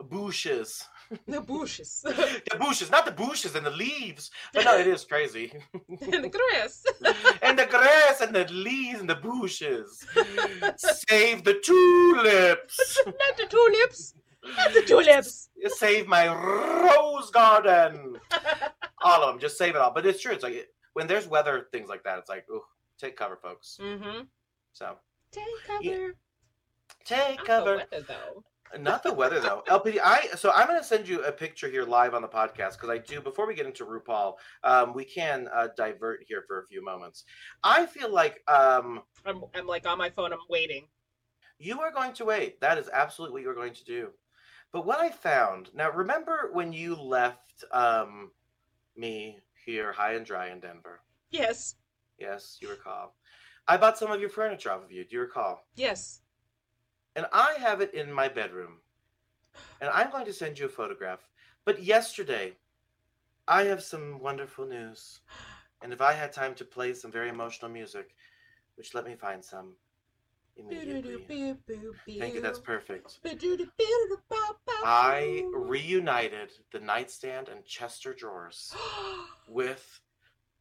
bushes. 0.08 0.84
The 1.26 1.40
bushes. 1.40 2.00
the 2.04 2.56
bushes, 2.58 2.90
not 2.90 3.04
the 3.04 3.10
bushes 3.10 3.56
and 3.56 3.66
the 3.66 3.70
leaves. 3.70 4.30
But 4.54 4.64
no, 4.64 4.78
it 4.78 4.86
is 4.86 5.04
crazy. 5.04 5.52
and 5.88 6.24
the 6.24 6.28
grass. 6.28 6.84
and 7.42 7.58
the 7.58 7.66
grass 7.66 8.20
and 8.20 8.34
the 8.34 8.46
leaves 8.52 9.00
and 9.00 9.10
the 9.10 9.16
bushes. 9.16 10.04
Save 10.76 11.44
the 11.44 11.54
tulips. 11.64 12.98
Not 13.06 13.36
the 13.36 13.46
tulips. 13.46 14.14
Not 14.44 14.72
the 14.72 14.82
tulips. 14.82 15.48
Save 15.68 16.06
my 16.06 16.26
rose 16.28 17.30
garden. 17.30 18.18
All 19.02 19.22
of 19.22 19.32
them. 19.32 19.40
Just 19.40 19.58
save 19.58 19.74
it 19.74 19.80
all. 19.80 19.92
But 19.92 20.06
it's 20.06 20.20
true. 20.22 20.32
It's 20.32 20.42
like 20.42 20.68
when 20.94 21.06
there's 21.06 21.26
weather 21.28 21.66
things 21.72 21.88
like 21.88 22.02
that, 22.04 22.18
it's 22.18 22.28
like, 22.28 22.44
ooh, 22.50 22.62
take 22.98 23.16
cover, 23.16 23.36
folks. 23.36 23.78
mm-hmm. 23.80 24.22
So 24.72 24.96
Take 25.32 25.44
cover. 25.66 25.82
Yeah. 25.82 26.08
take 27.04 27.36
Not 27.38 27.46
cover. 27.46 27.70
The 27.70 27.86
weather, 27.98 28.06
though. 28.08 28.44
Not 28.78 29.02
the 29.02 29.12
weather 29.12 29.40
though. 29.40 29.62
LPD, 29.68 29.98
I 30.02 30.28
so 30.36 30.52
I'm 30.54 30.68
gonna 30.68 30.82
send 30.84 31.08
you 31.08 31.24
a 31.24 31.32
picture 31.32 31.68
here 31.68 31.84
live 31.84 32.14
on 32.14 32.22
the 32.22 32.28
podcast 32.28 32.72
because 32.74 32.88
I 32.88 32.98
do. 32.98 33.20
Before 33.20 33.46
we 33.46 33.54
get 33.54 33.66
into 33.66 33.84
RuPaul, 33.84 34.34
um, 34.62 34.94
we 34.94 35.04
can 35.04 35.48
uh, 35.52 35.68
divert 35.76 36.24
here 36.26 36.44
for 36.46 36.60
a 36.60 36.66
few 36.68 36.82
moments. 36.84 37.24
I 37.64 37.86
feel 37.86 38.12
like 38.12 38.40
um, 38.48 39.02
I'm, 39.26 39.42
I'm 39.54 39.66
like 39.66 39.88
on 39.88 39.98
my 39.98 40.10
phone. 40.10 40.32
I'm 40.32 40.38
waiting. 40.48 40.86
you 41.58 41.80
are 41.80 41.90
going 41.90 42.12
to 42.14 42.24
wait. 42.24 42.60
That 42.60 42.78
is 42.78 42.88
absolutely 42.92 43.34
what 43.34 43.42
you're 43.42 43.54
going 43.56 43.74
to 43.74 43.84
do. 43.84 44.10
But 44.72 44.86
what 44.86 45.00
I 45.00 45.10
found 45.10 45.70
now, 45.74 45.90
remember 45.90 46.50
when 46.52 46.72
you 46.72 46.94
left 46.94 47.64
um, 47.72 48.30
me 48.96 49.38
here 49.64 49.92
high 49.92 50.14
and 50.14 50.24
dry 50.26 50.50
in 50.50 50.60
Denver? 50.60 51.00
Yes. 51.30 51.74
Yes, 52.18 52.58
you 52.60 52.68
recall. 52.70 53.14
I 53.68 53.76
bought 53.76 53.98
some 53.98 54.10
of 54.10 54.20
your 54.20 54.30
furniture 54.30 54.70
off 54.72 54.84
of 54.84 54.92
you. 54.92 55.04
Do 55.04 55.16
you 55.16 55.20
recall? 55.22 55.64
Yes. 55.76 56.20
and 57.16 57.26
I 57.32 57.54
have 57.58 57.80
it 57.80 57.94
in 57.94 58.12
my 58.12 58.28
bedroom. 58.28 58.78
And 59.80 59.90
I'm 59.90 60.10
going 60.10 60.24
to 60.26 60.32
send 60.32 60.58
you 60.58 60.66
a 60.66 60.68
photograph. 60.68 61.28
But 61.64 61.82
yesterday, 61.82 62.54
I 63.48 63.64
have 63.64 63.82
some 63.82 64.20
wonderful 64.20 64.66
news. 64.66 65.20
And 65.82 65.92
if 65.92 66.00
I 66.00 66.12
had 66.12 66.32
time 66.32 66.54
to 66.56 66.64
play 66.64 66.94
some 66.94 67.10
very 67.10 67.28
emotional 67.28 67.70
music, 67.70 68.14
which 68.76 68.94
let 68.94 69.04
me 69.06 69.14
find 69.16 69.44
some 69.44 69.74
immediately. 70.60 71.56
Thank 72.18 72.34
you, 72.34 72.40
that's 72.40 72.58
perfect. 72.58 73.18
I 74.84 75.44
reunited 75.52 76.50
the 76.72 76.80
nightstand 76.80 77.48
and 77.48 77.64
Chester 77.64 78.14
drawers 78.14 78.74
with 79.48 80.00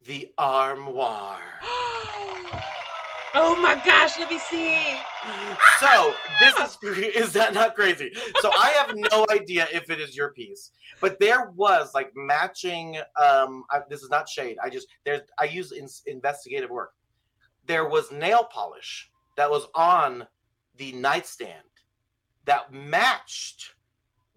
the 0.06 0.32
armoire. 0.38 1.60
oh 3.34 3.58
my 3.60 3.80
gosh, 3.84 4.18
let 4.18 4.30
me 4.30 4.38
see. 4.38 4.78
So 5.78 6.14
this 6.40 6.54
is 6.58 6.78
is 7.14 7.32
that 7.34 7.52
not 7.54 7.74
crazy? 7.74 8.12
So 8.40 8.50
I 8.52 8.70
have 8.70 8.94
no 9.12 9.26
idea 9.30 9.68
if 9.72 9.90
it 9.90 10.00
is 10.00 10.16
your 10.16 10.32
piece, 10.32 10.70
but 11.00 11.18
there 11.20 11.50
was 11.54 11.92
like 11.94 12.12
matching. 12.14 12.96
Um, 13.20 13.64
I, 13.70 13.80
this 13.88 14.02
is 14.02 14.10
not 14.10 14.28
shade. 14.28 14.56
I 14.62 14.70
just 14.70 14.88
there's 15.04 15.22
I 15.38 15.44
use 15.44 15.72
in, 15.72 15.86
investigative 16.06 16.70
work. 16.70 16.92
There 17.66 17.88
was 17.88 18.10
nail 18.10 18.48
polish 18.50 19.09
that 19.40 19.50
was 19.50 19.68
on 19.74 20.26
the 20.76 20.92
nightstand 20.92 21.54
that 22.44 22.74
matched 22.74 23.72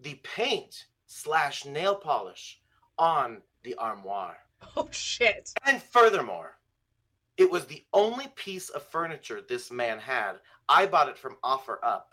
the 0.00 0.14
paint 0.22 0.86
slash 1.04 1.66
nail 1.66 1.94
polish 1.94 2.58
on 2.98 3.42
the 3.64 3.74
armoire. 3.74 4.38
Oh 4.78 4.88
shit. 4.90 5.52
And 5.66 5.82
furthermore, 5.82 6.56
it 7.36 7.50
was 7.50 7.66
the 7.66 7.84
only 7.92 8.28
piece 8.28 8.70
of 8.70 8.82
furniture 8.82 9.42
this 9.46 9.70
man 9.70 9.98
had. 9.98 10.36
I 10.70 10.86
bought 10.86 11.10
it 11.10 11.18
from 11.18 11.36
OfferUp, 11.44 12.04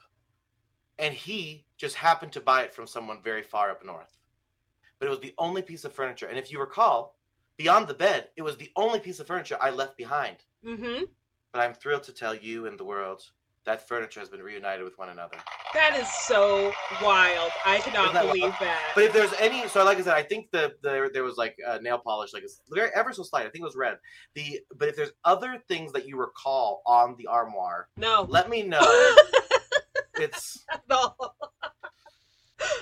and 0.99 1.13
he 1.13 1.63
just 1.77 1.95
happened 1.95 2.33
to 2.33 2.41
buy 2.41 2.63
it 2.63 2.73
from 2.73 2.87
someone 2.87 3.23
very 3.23 3.41
far 3.41 3.71
up 3.71 3.85
north. 3.85 4.17
But 4.99 5.05
it 5.05 5.11
was 5.11 5.21
the 5.21 5.33
only 5.37 5.61
piece 5.61 5.85
of 5.85 5.93
furniture. 5.93 6.27
And 6.27 6.37
if 6.37 6.51
you 6.51 6.59
recall, 6.59 7.15
beyond 7.55 7.87
the 7.87 7.93
bed, 7.93 8.27
it 8.35 8.41
was 8.41 8.57
the 8.57 8.71
only 8.75 8.99
piece 8.99 9.21
of 9.21 9.27
furniture 9.27 9.57
I 9.61 9.69
left 9.69 9.95
behind. 9.95 10.35
Mm-hmm. 10.65 11.03
But 11.51 11.61
I'm 11.61 11.73
thrilled 11.73 12.03
to 12.03 12.13
tell 12.13 12.33
you 12.33 12.67
and 12.67 12.79
the 12.79 12.85
world 12.85 13.23
that 13.65 13.87
furniture 13.87 14.19
has 14.19 14.29
been 14.29 14.41
reunited 14.41 14.83
with 14.83 14.97
one 14.97 15.09
another. 15.09 15.37
That 15.73 15.95
is 15.95 16.11
so 16.11 16.73
wild. 17.01 17.51
I 17.65 17.79
cannot 17.79 18.13
that 18.13 18.25
believe 18.25 18.43
wild? 18.43 18.55
that. 18.59 18.91
But 18.95 19.03
if 19.03 19.13
there's 19.13 19.33
any, 19.39 19.67
so 19.67 19.83
like 19.85 19.99
I 19.99 20.01
said, 20.01 20.13
I 20.15 20.23
think 20.23 20.49
the, 20.51 20.73
the 20.81 21.09
there 21.13 21.23
was 21.23 21.37
like 21.37 21.55
uh, 21.67 21.77
nail 21.81 21.99
polish, 21.99 22.33
like 22.33 22.43
it's 22.43 22.61
very 22.73 22.89
ever 22.95 23.13
so 23.13 23.23
slight. 23.23 23.41
I 23.45 23.49
think 23.49 23.61
it 23.61 23.65
was 23.65 23.75
red. 23.75 23.97
The 24.33 24.59
but 24.77 24.87
if 24.89 24.95
there's 24.95 25.11
other 25.25 25.61
things 25.67 25.91
that 25.93 26.07
you 26.07 26.17
recall 26.17 26.81
on 26.85 27.15
the 27.17 27.27
armoire, 27.27 27.89
no. 27.97 28.25
let 28.29 28.49
me 28.49 28.63
know. 28.63 28.79
it's 30.15 30.65
no. 30.89 31.13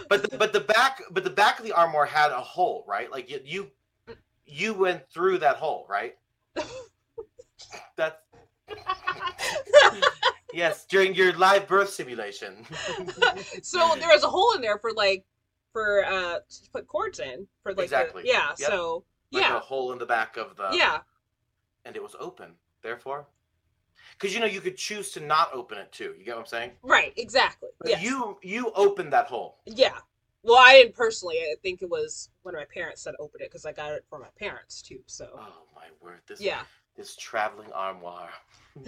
but 0.10 0.30
the, 0.30 0.38
but 0.38 0.54
the 0.54 0.62
back 0.62 1.02
but 1.12 1.24
the 1.24 1.30
back 1.30 1.60
of 1.60 1.66
the 1.66 1.74
armoire 1.74 2.06
had 2.06 2.32
a 2.32 2.40
hole, 2.40 2.86
right? 2.88 3.12
Like 3.12 3.30
you 3.30 3.42
you, 3.44 4.16
you 4.46 4.74
went 4.74 5.10
through 5.10 5.40
that 5.40 5.58
hole, 5.58 5.86
right? 5.90 6.16
That's 7.98 8.18
yes 10.54 10.86
during 10.86 11.14
your 11.16 11.34
live 11.34 11.68
birth 11.68 11.90
simulation. 11.90 12.66
so 13.62 13.96
there 14.00 14.10
was 14.10 14.24
a 14.24 14.30
hole 14.30 14.54
in 14.56 14.62
there 14.62 14.78
for 14.80 14.92
like 14.94 15.26
for 15.72 16.06
uh 16.06 16.36
to 16.50 16.70
put 16.72 16.88
cords 16.88 17.20
in 17.20 17.48
for 17.64 17.72
like 17.72 17.78
the- 17.78 17.84
Exactly. 17.84 18.24
yeah. 18.26 18.50
Yep. 18.58 18.70
So 18.70 19.04
like 19.32 19.44
yeah. 19.44 19.58
a 19.58 19.60
hole 19.60 19.92
in 19.92 20.00
the 20.00 20.06
back 20.06 20.38
of 20.38 20.56
the 20.56 20.70
yeah. 20.74 21.00
and 21.86 21.96
it 21.96 22.04
was 22.04 22.16
open. 22.20 22.54
Therefore, 22.82 23.28
because 24.14 24.34
you 24.34 24.40
know 24.40 24.46
you 24.46 24.62
could 24.62 24.78
choose 24.78 25.12
to 25.12 25.20
not 25.20 25.50
open 25.54 25.78
it 25.78 25.92
too. 25.92 26.16
You 26.18 26.26
get 26.26 26.36
what 26.36 26.42
I'm 26.42 26.48
saying? 26.48 26.72
Right. 26.82 27.14
Exactly. 27.18 27.70
But 27.80 27.90
Yes. 27.92 28.04
you 28.04 28.38
you 28.42 28.72
opened 28.76 29.14
that 29.14 29.28
hole. 29.28 29.60
Yeah. 29.66 29.98
Well, 30.42 30.58
I 30.58 30.74
didn't 30.74 30.96
personally. 30.96 31.36
I 31.38 31.56
think 31.62 31.82
it 31.82 31.90
was 31.90 32.30
one 32.44 32.56
of 32.56 32.60
my 32.62 32.66
parents 32.74 33.02
said 33.02 33.14
opened 33.20 33.42
it 33.42 33.52
because 33.52 33.66
I 33.66 33.74
got 33.74 33.92
it 33.92 34.06
for 34.10 34.20
my 34.20 34.30
parents 34.38 34.82
too. 34.82 35.00
So 35.06 35.28
Oh 35.36 35.64
my 35.76 35.88
word! 36.02 36.22
This 36.28 36.40
yeah. 36.40 36.62
This 37.00 37.16
traveling 37.16 37.72
armoire. 37.72 38.30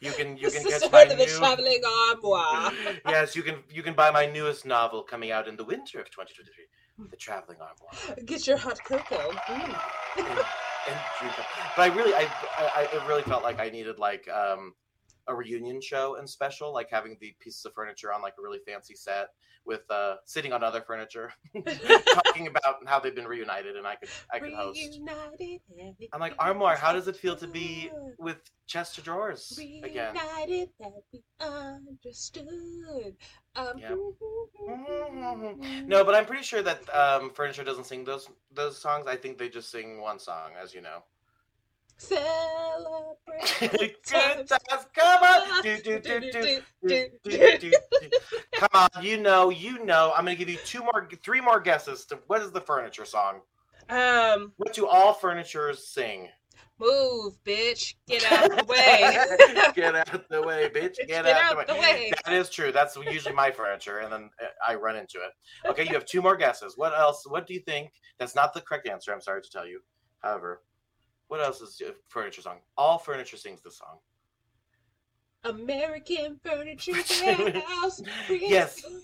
you 0.00 0.10
can 0.12 0.36
you 0.36 0.50
can 0.50 0.64
get 0.64 0.82
my 0.82 0.88
start 0.88 1.10
of 1.12 1.18
the 1.18 1.26
new. 1.26 1.38
traveling 1.38 1.80
armoire. 2.10 2.72
yes, 3.08 3.36
you 3.36 3.42
can 3.42 3.56
you 3.70 3.82
can 3.82 3.94
buy 3.94 4.10
my 4.10 4.26
newest 4.26 4.66
novel 4.66 5.02
coming 5.02 5.30
out 5.30 5.46
in 5.48 5.56
the 5.56 5.64
winter 5.64 6.00
of 6.00 6.10
2023, 6.10 7.08
The 7.10 7.16
Traveling 7.16 7.58
Armoire. 7.60 8.16
Get 8.26 8.46
your 8.46 8.56
hot 8.56 8.82
cocoa. 8.84 9.30
Mm. 9.46 9.80
And, 10.18 10.26
and 10.88 10.98
drink 11.18 11.38
it. 11.38 11.46
But 11.76 11.82
I 11.90 11.94
really 11.94 12.14
I, 12.14 12.28
I 12.58 12.64
I 12.76 12.82
it 12.82 13.08
really 13.08 13.22
felt 13.22 13.44
like 13.44 13.60
I 13.60 13.70
needed 13.70 13.98
like 13.98 14.28
um 14.28 14.74
a 15.28 15.34
reunion 15.34 15.80
show 15.80 16.16
and 16.16 16.28
special, 16.28 16.72
like 16.72 16.88
having 16.90 17.16
the 17.20 17.34
pieces 17.40 17.64
of 17.64 17.72
furniture 17.74 18.12
on 18.12 18.22
like 18.22 18.34
a 18.38 18.42
really 18.42 18.58
fancy 18.66 18.94
set 18.94 19.28
with 19.64 19.88
uh 19.90 20.16
sitting 20.24 20.52
on 20.52 20.62
other 20.64 20.80
furniture, 20.80 21.32
talking 22.14 22.48
about 22.48 22.76
how 22.86 22.98
they've 22.98 23.14
been 23.14 23.26
reunited, 23.26 23.76
and 23.76 23.86
I 23.86 23.94
could 23.96 24.08
I 24.32 24.38
could 24.38 24.52
host. 24.52 24.78
Reunited 24.78 25.60
and 25.70 25.94
I'm 26.12 26.20
like 26.20 26.34
Armoire, 26.38 26.76
how 26.76 26.92
does 26.92 27.08
it 27.08 27.16
feel 27.16 27.36
to 27.36 27.46
be 27.46 27.90
with 28.18 28.38
chest 28.66 28.98
of 28.98 29.04
drawers 29.04 29.58
again? 29.82 30.14
Reunited 30.14 30.70
that 30.80 30.92
we 31.12 31.22
understood. 31.40 33.16
Um, 33.54 33.78
Yep. 33.78 33.98
No, 35.86 36.04
but 36.04 36.14
I'm 36.14 36.24
pretty 36.24 36.44
sure 36.44 36.62
that 36.62 36.82
um, 36.94 37.30
furniture 37.30 37.64
doesn't 37.64 37.84
sing 37.84 38.04
those 38.04 38.28
those 38.52 38.78
songs. 38.78 39.06
I 39.06 39.16
think 39.16 39.38
they 39.38 39.48
just 39.48 39.70
sing 39.70 40.00
one 40.00 40.18
song, 40.18 40.52
as 40.60 40.72
you 40.74 40.80
know. 40.80 41.02
Celebrate. 42.02 43.70
Good 44.04 44.48
times, 44.48 44.86
come 44.94 45.22
on, 45.22 45.62
do, 45.62 45.76
do, 45.78 45.98
do, 46.00 46.20
do, 46.20 46.60
do, 46.86 47.08
do, 47.24 47.58
do. 47.58 47.72
come 48.54 48.68
on, 48.74 48.88
you 49.00 49.18
know, 49.18 49.50
you 49.50 49.84
know. 49.84 50.12
I'm 50.16 50.24
gonna 50.24 50.36
give 50.36 50.48
you 50.48 50.58
two 50.64 50.80
more, 50.82 51.08
three 51.22 51.40
more 51.40 51.60
guesses. 51.60 52.04
To 52.06 52.18
what 52.26 52.42
is 52.42 52.50
the 52.50 52.60
furniture 52.60 53.04
song? 53.04 53.40
Um, 53.88 54.52
What 54.56 54.72
do 54.74 54.86
all 54.86 55.12
furnitures 55.12 55.86
sing? 55.86 56.28
move, 56.78 57.34
bitch. 57.44 57.94
Get 58.08 58.30
out 58.30 58.50
of 58.50 58.58
the 58.58 58.64
way. 58.64 59.72
Get 59.74 59.94
out 59.94 60.14
of 60.14 60.24
the 60.28 60.42
way, 60.42 60.68
bitch. 60.68 60.96
Get, 60.96 61.08
get 61.08 61.26
out, 61.26 61.58
out 61.58 61.66
the 61.66 61.74
the 61.74 61.80
way. 61.80 61.80
way. 61.80 62.12
That 62.24 62.34
is 62.34 62.50
true. 62.50 62.72
That's 62.72 62.96
usually 62.96 63.34
my 63.34 63.50
furniture, 63.50 63.98
and 63.98 64.12
then 64.12 64.30
uh, 64.42 64.46
I 64.66 64.74
run 64.74 64.96
into 64.96 65.18
it. 65.18 65.68
Okay, 65.68 65.84
you 65.84 65.94
have 65.94 66.04
two 66.04 66.22
more 66.22 66.36
guesses. 66.36 66.74
What 66.76 66.92
else? 66.98 67.24
What 67.26 67.46
do 67.46 67.54
you 67.54 67.60
think? 67.60 67.92
That's 68.18 68.34
not 68.34 68.52
the 68.54 68.60
correct 68.60 68.88
answer. 68.88 69.12
I'm 69.12 69.20
sorry 69.20 69.42
to 69.42 69.50
tell 69.50 69.66
you. 69.66 69.80
However, 70.20 70.62
what 71.32 71.40
else 71.40 71.62
is 71.62 71.80
a 71.80 71.94
furniture 72.08 72.42
song? 72.42 72.58
All 72.76 72.98
furniture 72.98 73.38
sings 73.38 73.62
this 73.62 73.78
song. 73.78 74.00
American 75.44 76.38
Furniture 76.44 76.92
Warehouse. 77.24 78.02
Yes. 78.28 78.84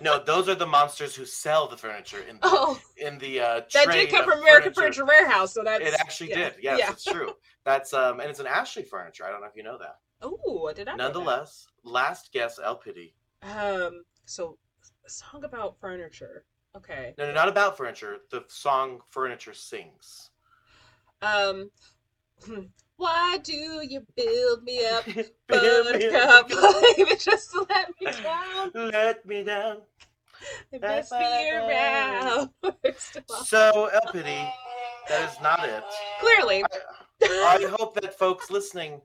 No, 0.00 0.22
those 0.22 0.48
are 0.48 0.54
the 0.54 0.66
monsters 0.66 1.16
who 1.16 1.24
sell 1.24 1.66
the 1.66 1.76
furniture 1.76 2.20
in 2.28 2.36
the, 2.36 2.40
Oh, 2.44 2.78
in 2.98 3.18
the 3.18 3.40
uh, 3.40 3.60
that 3.72 3.90
did 3.90 4.10
come 4.10 4.24
from 4.24 4.40
American 4.40 4.72
Furniture 4.72 5.04
Warehouse, 5.04 5.54
so 5.54 5.64
that's 5.64 5.82
It 5.84 5.94
actually 5.98 6.30
yeah. 6.30 6.36
did. 6.36 6.54
Yes, 6.60 6.78
Yeah. 6.78 6.90
it's 6.92 7.04
true. 7.04 7.32
That's 7.64 7.92
um, 7.92 8.20
and 8.20 8.30
it's 8.30 8.38
an 8.38 8.46
Ashley 8.46 8.84
furniture. 8.84 9.24
I 9.24 9.30
don't 9.32 9.40
know 9.40 9.48
if 9.48 9.56
you 9.56 9.64
know 9.64 9.78
that. 9.78 9.96
Oh, 10.22 10.70
did 10.72 10.86
I? 10.86 10.94
Nonetheless, 10.94 11.66
last 11.82 12.30
guess, 12.32 12.60
L.Piddy. 12.62 13.14
Um. 13.42 14.04
So, 14.26 14.56
a 15.04 15.10
song 15.10 15.42
about 15.42 15.80
furniture. 15.80 16.44
Okay. 16.76 17.14
No, 17.18 17.26
no, 17.26 17.32
not 17.32 17.48
about 17.48 17.76
furniture. 17.76 18.18
The 18.30 18.44
song 18.46 19.00
"Furniture" 19.10 19.54
sings. 19.54 20.30
Um. 21.22 21.70
Why 22.96 23.38
do 23.42 23.52
you 23.52 24.06
build 24.16 24.62
me 24.62 24.84
up, 24.86 25.04
Buttercup? 25.48 26.14
up. 26.24 26.48
Baby, 26.96 27.10
just 27.18 27.50
to 27.52 27.66
let 27.68 27.90
me 28.00 28.10
down 28.22 28.70
Let 28.92 29.26
me 29.26 29.42
down. 29.42 29.78
and 30.72 30.80
mess 30.80 31.10
me 31.12 31.50
around. 31.50 32.50
So, 33.44 33.90
L.Piddy, 33.92 34.48
that 35.08 35.30
is 35.30 35.38
not 35.42 35.68
it. 35.68 35.84
Clearly, 36.20 36.64
I 37.22 37.74
hope 37.78 38.00
that 38.00 38.18
folks 38.18 38.50
listening, 38.50 39.02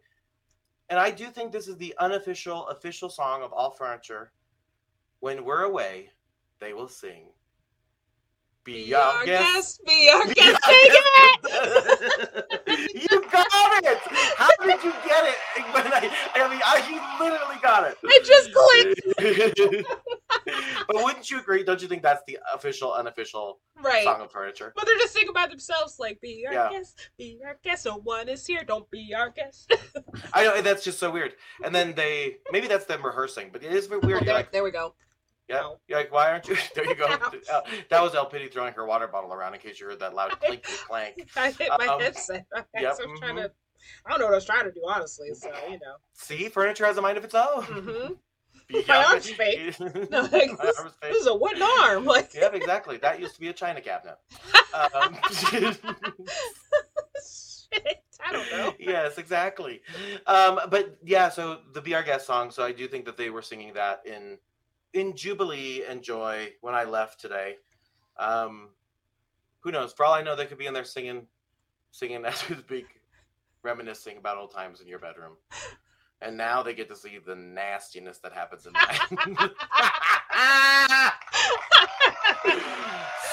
and 0.89 0.97
I 0.97 1.11
do 1.11 1.25
think 1.27 1.51
this 1.51 1.67
is 1.67 1.75
the 1.75 1.93
unofficial, 1.99 2.67
official 2.67 3.09
song 3.09 3.43
of 3.43 3.51
all 3.51 3.71
furniture. 3.71 4.31
When 5.19 5.43
we're 5.43 5.63
away, 5.63 6.11
they 6.59 6.73
will 6.73 6.87
sing. 6.87 7.25
Be, 8.63 8.85
be 8.85 8.93
our 8.93 9.01
our 9.01 9.25
guest. 9.25 9.55
guest, 9.55 9.81
be 9.87 10.07
our 10.13 10.27
Be 10.27 10.33
guest. 10.35 10.59
our 10.65 10.71
Take 10.71 10.91
it. 10.93 11.01
you 13.11 13.21
got 13.31 13.83
it. 13.83 13.97
How 14.37 14.49
did 14.61 14.83
you 14.83 14.93
get 15.05 15.25
it? 15.25 15.35
When 15.71 15.87
I, 15.93 16.11
I 16.35 16.49
mean, 16.49 16.59
I, 16.65 16.75
you 16.89 16.99
literally 17.23 17.55
got 17.61 17.85
it. 17.89 17.95
It 18.03 18.25
just 18.25 18.51
clicked. 18.53 18.99
but 20.87 20.95
wouldn't 21.03 21.31
you 21.31 21.39
agree? 21.39 21.63
Don't 21.63 21.81
you 21.81 21.87
think 21.87 22.03
that's 22.03 22.21
the 22.27 22.37
official, 22.53 22.91
unofficial 22.93 23.59
Right. 23.81 24.03
song 24.03 24.19
of 24.21 24.29
furniture? 24.31 24.73
But 24.75 24.85
they're 24.85 24.97
just 24.97 25.13
singing 25.13 25.31
by 25.33 25.47
themselves, 25.47 25.97
like, 25.97 26.19
be 26.19 26.45
our 26.45 26.51
Yeah. 26.53 26.69
guest, 26.71 27.09
be 27.17 27.39
our 27.45 27.57
guest. 27.63 27.85
No 27.85 27.99
one 27.99 28.27
is 28.27 28.45
here, 28.45 28.63
don't 28.65 28.89
be 28.91 29.13
our 29.15 29.29
guest. 29.29 29.71
I 30.33 30.43
know 30.43 30.61
that's 30.61 30.83
just 30.83 30.99
so 30.99 31.09
weird. 31.09 31.35
And 31.63 31.73
then 31.73 31.93
they 31.95 32.39
maybe 32.51 32.67
that's 32.67 32.83
them 32.85 33.01
rehearsing, 33.05 33.49
but 33.53 33.63
it 33.63 33.71
is 33.71 33.87
oh, 33.91 33.99
weird. 33.99 34.23
Oh, 34.23 34.25
there, 34.25 34.33
like, 34.33 34.51
there 34.51 34.63
we 34.63 34.71
go. 34.71 34.93
Yeah, 35.49 35.71
you're 35.87 35.97
like, 35.99 36.11
why 36.13 36.31
aren't 36.31 36.47
you? 36.47 36.55
There 36.75 36.85
you 36.85 36.95
go. 36.95 37.07
Uh, 37.51 37.61
that 37.89 38.01
was 38.01 38.15
L.Piddy 38.15 38.47
throwing 38.47 38.73
her 38.73 38.85
water 38.85 39.07
bottle 39.07 39.33
around 39.33 39.53
in 39.53 39.59
case 39.59 39.79
you 39.79 39.87
heard 39.87 39.99
that 39.99 40.13
loud 40.15 40.39
clink 40.41 40.63
clank. 40.87 41.29
I 41.35 41.51
hit 41.51 41.69
my 41.77 41.87
Um, 41.87 41.99
headset. 41.99 42.45
I 42.55 42.63
yep, 42.79 42.97
was 42.99 43.19
trying 43.19 43.35
mhm. 43.35 43.43
to. 43.43 43.51
I 44.05 44.09
don't 44.11 44.19
know 44.19 44.25
what 44.27 44.33
I 44.33 44.35
was 44.37 44.45
trying 44.45 44.63
to 44.65 44.71
do, 44.71 44.81
honestly. 44.87 45.33
So 45.33 45.49
you 45.67 45.73
know. 45.73 45.95
See, 46.13 46.47
furniture 46.49 46.85
has 46.85 46.97
a 46.97 47.01
mind 47.01 47.17
of 47.17 47.23
its 47.25 47.35
own. 47.35 47.63
hmm 47.63 48.13
Be 48.67 48.85
My 48.87 49.03
arm's 49.03 49.29
fake. 49.31 49.77
No, 49.79 50.21
like, 50.21 50.31
My 50.31 50.65
this, 50.65 50.79
arm's 50.79 50.93
fake. 51.01 51.11
this 51.13 51.21
is 51.21 51.27
a 51.27 51.35
wooden 51.35 51.61
arm. 51.81 52.05
Like, 52.05 52.33
Yep, 52.33 52.53
exactly. 52.55 52.97
That 52.97 53.19
used 53.19 53.33
to 53.35 53.41
be 53.41 53.47
a 53.49 53.53
china 53.53 53.81
cabinet. 53.81 54.17
Um, 54.73 55.17
shit. 55.33 55.79
I 58.23 58.31
don't 58.31 58.51
know. 58.51 58.73
yes, 58.79 59.17
exactly. 59.17 59.81
Um, 60.27 60.59
but 60.69 60.97
yeah, 61.03 61.29
so 61.29 61.59
the 61.73 61.81
Be 61.81 61.95
Our 61.95 62.03
Guest 62.03 62.27
song. 62.27 62.51
So 62.51 62.63
I 62.63 62.71
do 62.71 62.87
think 62.87 63.05
that 63.05 63.17
they 63.17 63.29
were 63.29 63.41
singing 63.41 63.73
that 63.73 64.01
in 64.05 64.37
in 64.93 65.15
jubilee 65.15 65.83
and 65.87 66.01
joy 66.01 66.49
when 66.61 66.75
I 66.75 66.83
left 66.83 67.19
today. 67.19 67.55
Um, 68.17 68.69
who 69.61 69.71
knows? 69.71 69.93
For 69.93 70.05
all 70.05 70.13
I 70.13 70.21
know, 70.21 70.35
they 70.35 70.45
could 70.45 70.57
be 70.57 70.65
in 70.67 70.73
there 70.73 70.83
singing, 70.85 71.27
singing 71.91 72.25
as 72.25 72.47
we 72.49 72.55
speak, 72.55 72.87
reminiscing 73.63 74.17
about 74.17 74.37
old 74.37 74.51
times 74.53 74.81
in 74.81 74.87
your 74.87 74.99
bedroom. 74.99 75.33
And 76.23 76.37
now 76.37 76.61
they 76.61 76.73
get 76.75 76.87
to 76.89 76.95
see 76.95 77.17
the 77.25 77.35
nastiness 77.35 78.19
that 78.19 78.31
happens 78.33 78.67
in 78.67 78.73
mine. 78.73 79.49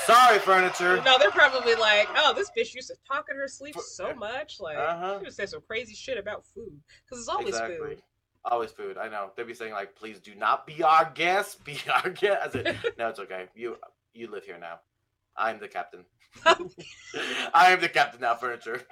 Sorry, 0.07 0.39
furniture. 0.39 1.03
No, 1.05 1.19
they're 1.19 1.31
probably 1.31 1.75
like, 1.75 2.09
oh, 2.17 2.33
this 2.35 2.51
bitch 2.57 2.75
used 2.75 2.89
to 2.89 2.95
talk 3.07 3.27
in 3.31 3.37
her 3.37 3.47
sleep 3.47 3.77
so 3.79 4.15
much. 4.15 4.59
Like, 4.59 4.79
Uh-huh. 4.79 5.19
she 5.19 5.25
would 5.27 5.35
say 5.35 5.45
some 5.45 5.61
crazy 5.61 5.95
shit 5.95 6.17
about 6.17 6.47
food. 6.47 6.81
Because 7.05 7.19
it's 7.21 7.29
always 7.29 7.49
exactly. 7.49 7.77
food. 7.77 8.03
Always 8.45 8.71
food. 8.71 8.97
I 8.97 9.09
know. 9.09 9.31
They'd 9.37 9.47
be 9.47 9.55
saying 9.55 9.73
like, 9.73 9.95
"Please 9.95 10.21
do 10.21 10.35
not 10.35 10.67
be 10.67 10.83
our 10.83 11.11
guest. 11.15 11.65
Be 11.65 11.79
our 11.93 12.11
guest." 12.11 12.39
I 12.43 12.51
said, 12.51 12.79
"No, 12.99 13.09
it's 13.09 13.19
okay. 13.21 13.47
You 13.55 13.77
you 14.15 14.31
live 14.31 14.45
here 14.45 14.59
now. 14.59 14.81
I'm 15.37 15.59
the 15.61 15.69
captain. 15.69 16.05
I 16.47 17.73
am 17.73 17.81
the 17.81 17.89
captain 17.89 18.21
now. 18.21 18.35
Furniture." 18.37 18.83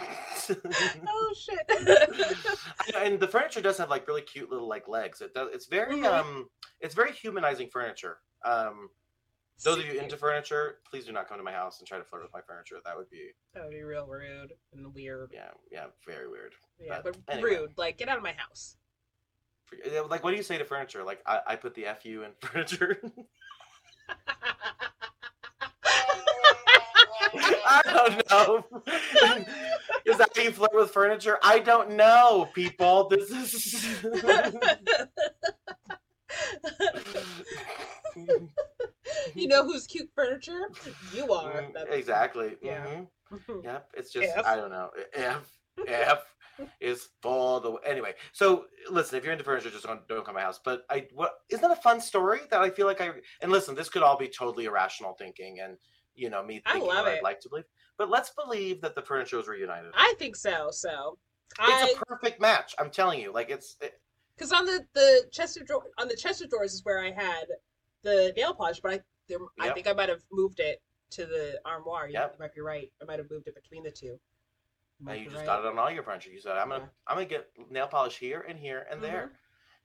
Oh, 1.09 1.35
shit. 1.39 1.59
and 2.97 3.19
the 3.21 3.29
furniture 3.29 3.61
does 3.61 3.79
have 3.79 3.89
like 3.91 4.07
really 4.09 4.23
cute 4.23 4.51
little 4.51 4.69
like 4.69 4.89
legs. 4.89 5.21
It 5.21 5.33
does. 5.35 5.49
It's 5.55 5.67
very 5.67 5.97
Mhm. 5.99 6.13
um. 6.13 6.51
It's 6.81 6.95
very 6.95 7.13
humanizing 7.13 7.69
furniture. 7.71 8.19
Um. 8.45 8.91
Those 9.65 9.79
of 9.79 9.87
you 9.87 9.99
into 9.99 10.19
furniture, 10.19 10.81
please 10.91 11.07
do 11.07 11.13
not 11.13 11.29
come 11.31 11.39
to 11.39 11.43
my 11.43 11.53
house 11.53 11.79
and 11.79 11.89
try 11.89 11.97
to 11.97 12.05
flirt 12.05 12.23
with 12.23 12.33
my 12.35 12.43
furniture. 12.47 12.77
That 12.85 12.95
would 12.95 13.09
be 13.09 13.31
That 13.55 13.63
would 13.65 13.73
be 13.73 13.83
real 13.85 14.07
rude 14.07 14.53
and 14.75 14.93
weird. 14.95 15.31
yeah 15.33 15.49
yeah 15.73 15.87
very 16.07 16.29
weird. 16.29 16.53
Yeah, 16.79 17.01
But 17.03 17.17
but 17.25 17.35
anyway. 17.37 17.51
rude. 17.57 17.73
Like, 17.79 17.97
get 17.97 18.09
out 18.11 18.19
of 18.19 18.23
my 18.23 18.33
house. 18.37 18.77
Like, 20.09 20.23
what 20.25 20.31
do 20.31 20.37
you 20.37 20.43
say 20.43 20.59
to 20.59 20.65
furniture? 20.65 21.03
Like, 21.05 21.21
I, 21.27 21.41
I 21.49 21.57
put 21.57 21.75
the 21.75 21.87
fu 22.03 22.23
in 22.23 22.31
furniture. 22.41 23.01
I 27.69 27.83
don't 27.85 28.31
know. 28.31 28.65
is 30.05 30.17
that 30.19 30.31
how 30.37 30.43
you 30.43 30.53
flirt 30.53 30.75
with 30.75 30.91
furniture? 30.91 31.39
I 31.43 31.59
don't 31.59 31.91
know, 31.93 32.49
people. 32.55 33.09
This 33.09 33.31
is. 33.31 34.03
you 39.35 39.49
know 39.49 39.65
who's 39.65 39.87
cute 39.87 40.11
furniture? 40.15 40.71
You 41.15 41.33
are. 41.33 41.65
That's- 41.75 41.95
exactly. 41.95 42.57
Yeah. 42.63 42.87
Mhm. 43.33 43.65
Yep. 43.65 43.91
It's 43.95 44.13
just 44.13 44.29
F. 44.37 44.45
I 44.47 44.57
don't 44.57 44.71
know. 44.71 44.91
F 45.15 45.51
F 45.87 46.25
is 46.81 47.09
for 47.23 47.61
the 47.61 47.73
anyway. 47.87 48.15
So 48.33 48.67
listen, 48.91 49.19
if 49.19 49.25
you're 49.25 49.33
into 49.33 49.45
furniture, 49.45 49.71
just 49.71 49.85
don't, 49.85 50.07
don't 50.09 50.25
come 50.25 50.35
to 50.35 50.41
my 50.41 50.43
house. 50.43 50.61
But 50.65 50.85
I 50.91 51.07
what 51.13 51.35
isn't 51.51 51.63
that 51.63 51.77
a 51.77 51.81
fun 51.81 52.01
story 52.01 52.41
that 52.51 52.61
I 52.61 52.71
feel 52.71 52.87
like 52.87 53.01
I 53.01 53.11
and 53.43 53.53
listen, 53.53 53.75
this 53.75 53.89
could 53.89 54.03
all 54.03 54.17
be 54.17 54.29
totally 54.29 54.65
irrational 54.67 55.15
thinking 55.15 55.61
and 55.61 55.77
you 56.15 56.31
know 56.31 56.43
me 56.43 56.63
I 56.67 56.79
love 56.79 56.87
what 56.87 57.09
it. 57.09 57.19
I'd 57.19 57.23
like 57.23 57.41
to 57.41 57.49
believe. 57.49 57.65
But 57.99 58.11
let's 58.11 58.31
believe 58.31 58.81
that 58.83 58.95
the 58.95 59.03
furniture 59.03 59.37
was 59.39 59.49
reunited. 59.49 59.93
I 59.95 60.15
think 60.19 60.37
so. 60.37 60.69
So, 60.71 61.19
it's 61.61 61.95
a 61.95 62.05
perfect 62.05 62.41
match. 62.41 62.75
I'm 62.79 62.91
telling 62.91 63.21
you. 63.21 63.33
Like 63.33 63.51
it's 63.51 63.77
it, 63.81 64.01
because 64.37 64.53
on 64.53 64.67
the 64.67 64.85
the 64.95 65.23
chest 65.33 65.57
of 65.57 65.67
drawer 65.67 65.85
on 65.99 66.09
the 66.09 66.17
chest 66.17 66.43
of 66.43 66.51
drawers 66.51 66.75
is 66.75 66.85
where 66.85 67.01
I 67.03 67.11
had 67.11 67.45
the 68.03 68.33
nail 68.37 68.55
polish, 68.55 68.81
but 68.81 68.93
I 68.93 69.01
there, 69.29 69.39
I 69.59 69.71
think 69.71 69.89
I 69.89 69.93
might 69.93 70.09
have 70.09 70.23
moved 70.31 70.61
it 70.61 70.81
to 71.11 71.25
the 71.27 71.59
armoire. 71.65 72.07
You, 72.09 72.15
Yep. 72.15 72.35
you 72.35 72.45
might 72.45 72.55
be 72.55 72.61
right. 72.61 72.91
I 73.01 73.05
might 73.05 73.19
have 73.19 73.31
moved 73.31 73.47
it 73.49 73.55
between 73.55 73.83
the 73.83 73.91
two. 73.91 74.19
Now 75.01 75.13
you 75.13 75.25
just 75.25 75.37
right. 75.37 75.47
got 75.47 75.61
it 75.61 75.67
on 75.67 75.79
all 75.79 75.91
your 75.91 76.03
furniture. 76.03 76.31
You 76.31 76.41
said 76.41 76.57
I'm 76.57 76.69
gonna 76.71 76.85
Yeah. 76.85 76.89
I'm 77.07 77.17
gonna 77.17 77.27
get 77.27 77.51
nail 77.71 77.87
polish 77.87 78.17
here 78.19 78.45
and 78.49 78.59
here 78.59 78.87
and 78.91 79.03
there. 79.03 79.27
Mhm. 79.33 79.37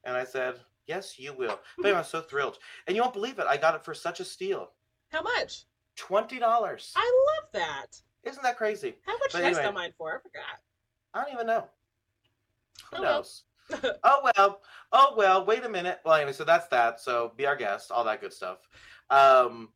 And 0.06 0.17
I 0.17 0.24
said, 0.24 0.56
Yes, 0.88 1.19
you 1.19 1.34
will. 1.34 1.60
But 1.78 1.93
I'm 1.95 2.04
so 2.04 2.21
thrilled. 2.21 2.58
And 2.88 2.95
you 2.95 3.02
won't 3.02 3.13
believe 3.13 3.38
it. 3.39 3.45
I 3.47 3.58
got 3.58 3.76
it 3.76 3.84
for 3.86 3.93
such 3.93 4.19
a 4.19 4.26
steal. 4.26 4.71
How 5.10 5.21
much? 5.21 5.65
Twenty 5.95 6.39
dollars. 6.39 6.93
I 6.95 7.36
love 7.41 7.50
that. 7.54 8.02
Isn't 8.24 8.43
that 8.43 8.58
crazy? 8.58 8.95
How 9.06 9.17
much 9.17 9.32
did 9.34 9.41
I 9.41 9.47
anyway. 9.47 9.62
sell 9.63 9.71
mine 9.74 9.93
for? 9.97 10.17
I 10.17 10.21
forgot. 10.21 10.60
I 11.13 11.24
don't 11.24 11.34
even 11.34 11.47
know. 11.47 11.67
Who 12.91 12.97
Oh, 12.97 13.02
well. 13.02 13.13
knows? 13.17 13.43
oh 14.04 14.32
well. 14.36 14.62
Oh 14.91 15.13
well. 15.17 15.45
Wait 15.45 15.63
a 15.63 15.69
minute. 15.69 16.00
Well, 16.06 16.15
anyway, 16.15 16.34
so 16.34 16.43
that's 16.43 16.67
that. 16.69 17.00
So 17.00 17.34
be 17.36 17.45
our 17.45 17.56
guest, 17.56 17.91
all 17.91 18.04
that 18.06 18.21
good 18.21 18.34
stuff. 18.34 18.67
Um, 19.10 19.69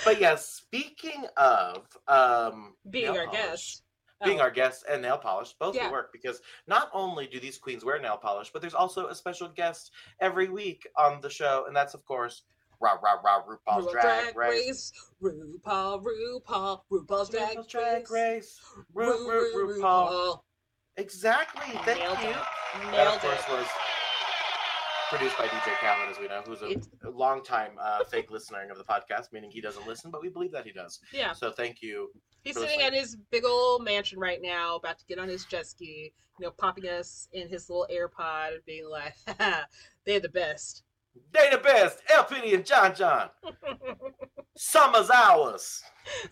but 0.05 0.19
yes, 0.19 0.47
speaking 0.49 1.25
of 1.37 1.85
um, 2.07 2.75
Being 2.89 3.09
our 3.09 3.25
polish, 3.25 3.31
guest. 3.31 3.83
being 4.23 4.39
Oh. 4.39 4.43
our 4.43 4.51
guest 4.51 4.83
and 4.89 5.01
nail 5.01 5.17
polish 5.17 5.53
both 5.59 5.75
Yeah. 5.75 5.91
work 5.91 6.11
because 6.11 6.41
not 6.67 6.89
only 6.93 7.27
do 7.27 7.39
these 7.39 7.57
queens 7.57 7.85
wear 7.85 7.99
nail 7.99 8.17
polish, 8.17 8.49
but 8.51 8.61
there's 8.61 8.73
also 8.73 9.07
a 9.07 9.15
special 9.15 9.47
guest 9.49 9.91
every 10.19 10.49
week 10.49 10.87
on 10.97 11.21
the 11.21 11.29
show, 11.29 11.65
and 11.67 11.75
that's 11.75 11.93
of 11.93 12.03
course 12.05 12.43
rah 12.81 12.97
rah 13.03 13.19
rah 13.23 13.43
RuPaul's 13.43 13.85
RuPaul's 13.87 13.91
Drag, 13.91 14.35
Race. 14.37 14.91
RuPaul, 15.21 16.03
RuPaul, 16.03 16.81
RuPaul's 16.91 17.29
Drag, 17.29 17.57
RuPaul's 17.57 17.67
Drag 17.67 18.09
Race. 18.11 18.11
Race. 18.11 18.59
Ru, 18.93 19.29
Ru, 19.29 19.77
RuPaul. 19.81 20.39
Exactly. 20.97 21.73
Thank 21.85 21.99
Nailed 21.99 22.19
you. 22.19 22.29
it. 22.29 22.35
That, 22.35 22.91
Nailed 22.91 23.15
of 23.15 23.21
course, 23.21 23.43
it. 23.47 23.51
was 23.51 23.67
produced 25.09 25.37
by 25.37 25.45
DJ 25.47 25.73
Khaled, 25.79 26.09
as 26.09 26.19
we 26.19 26.27
know, 26.27 26.41
who's 26.45 26.61
a, 26.61 27.09
longtime 27.09 27.71
uh, 27.81 28.03
fake 28.03 28.29
listener 28.29 28.67
of 28.69 28.77
the 28.77 28.83
podcast, 28.83 29.33
meaning 29.33 29.49
he 29.49 29.59
doesn't 29.59 29.87
listen, 29.87 30.11
but 30.11 30.21
we 30.21 30.29
believe 30.29 30.51
that 30.51 30.65
he 30.65 30.71
does. 30.71 30.99
Yeah. 31.11 31.33
So 31.33 31.51
thank 31.51 31.81
you. 31.81 32.11
He's 32.43 32.55
sitting 32.55 32.79
listening. 32.79 32.87
at 32.87 32.93
his 32.93 33.17
big 33.31 33.43
old 33.43 33.83
mansion 33.83 34.19
right 34.19 34.39
now, 34.41 34.75
about 34.75 34.99
to 34.99 35.05
get 35.05 35.19
on 35.19 35.27
his 35.27 35.45
jet 35.45 35.65
ski, 35.65 36.13
you 36.39 36.45
know, 36.45 36.51
popping 36.51 36.87
us 36.87 37.27
in 37.33 37.49
his 37.49 37.69
little 37.69 37.87
AirPod 37.91 38.53
and 38.53 38.65
being 38.65 38.87
like, 38.87 39.15
they're 40.05 40.19
the 40.19 40.29
best. 40.29 40.83
They 41.33 41.49
the 41.51 41.57
best. 41.57 41.99
LPD 42.07 42.53
and 42.53 42.65
Jon 42.65 42.95
Jon. 42.95 43.29
Summer's 44.55 45.09
ours. 45.09 45.81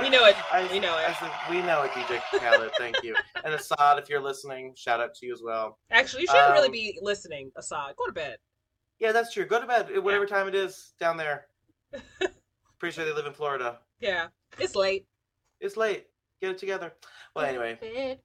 we 0.00 0.10
know 0.10 0.24
it. 0.26 0.36
I, 0.52 0.68
We 0.70 0.78
know 0.80 0.98
it. 0.98 1.16
said, 1.18 1.30
we 1.50 1.62
know 1.62 1.82
it, 1.82 1.90
DJ 1.92 2.20
Khaled. 2.38 2.70
Thank 2.78 3.02
you. 3.02 3.14
And 3.44 3.54
Assad, 3.54 3.98
if 3.98 4.08
you're 4.08 4.20
listening, 4.22 4.74
shout 4.76 5.00
out 5.00 5.14
to 5.14 5.26
you 5.26 5.32
as 5.32 5.40
well. 5.44 5.78
Actually, 5.90 6.22
you 6.22 6.28
shouldn't 6.28 6.52
really 6.52 6.66
Um, 6.66 6.72
be 6.72 6.98
listening, 7.02 7.50
Assad. 7.56 7.94
Go 7.96 8.06
to 8.06 8.12
bed. 8.12 8.36
Yeah, 8.98 9.12
that's 9.12 9.32
true. 9.32 9.44
Go 9.46 9.60
to 9.60 9.66
bed, 9.66 9.88
whatever 10.02 10.26
time 10.26 10.48
it 10.48 10.54
is 10.54 10.92
down 11.00 11.16
there. 11.16 11.46
Pretty 12.78 12.94
sure 12.94 13.04
they 13.04 13.12
live 13.12 13.26
in 13.26 13.32
Florida. 13.32 13.78
Yeah. 14.00 14.26
It's 14.58 14.74
late. 14.74 15.06
It's 15.60 15.76
late. 15.76 16.06
Get 16.40 16.50
it 16.50 16.58
together. 16.58 16.92
Well, 17.34 17.46
anyway, 17.46 18.18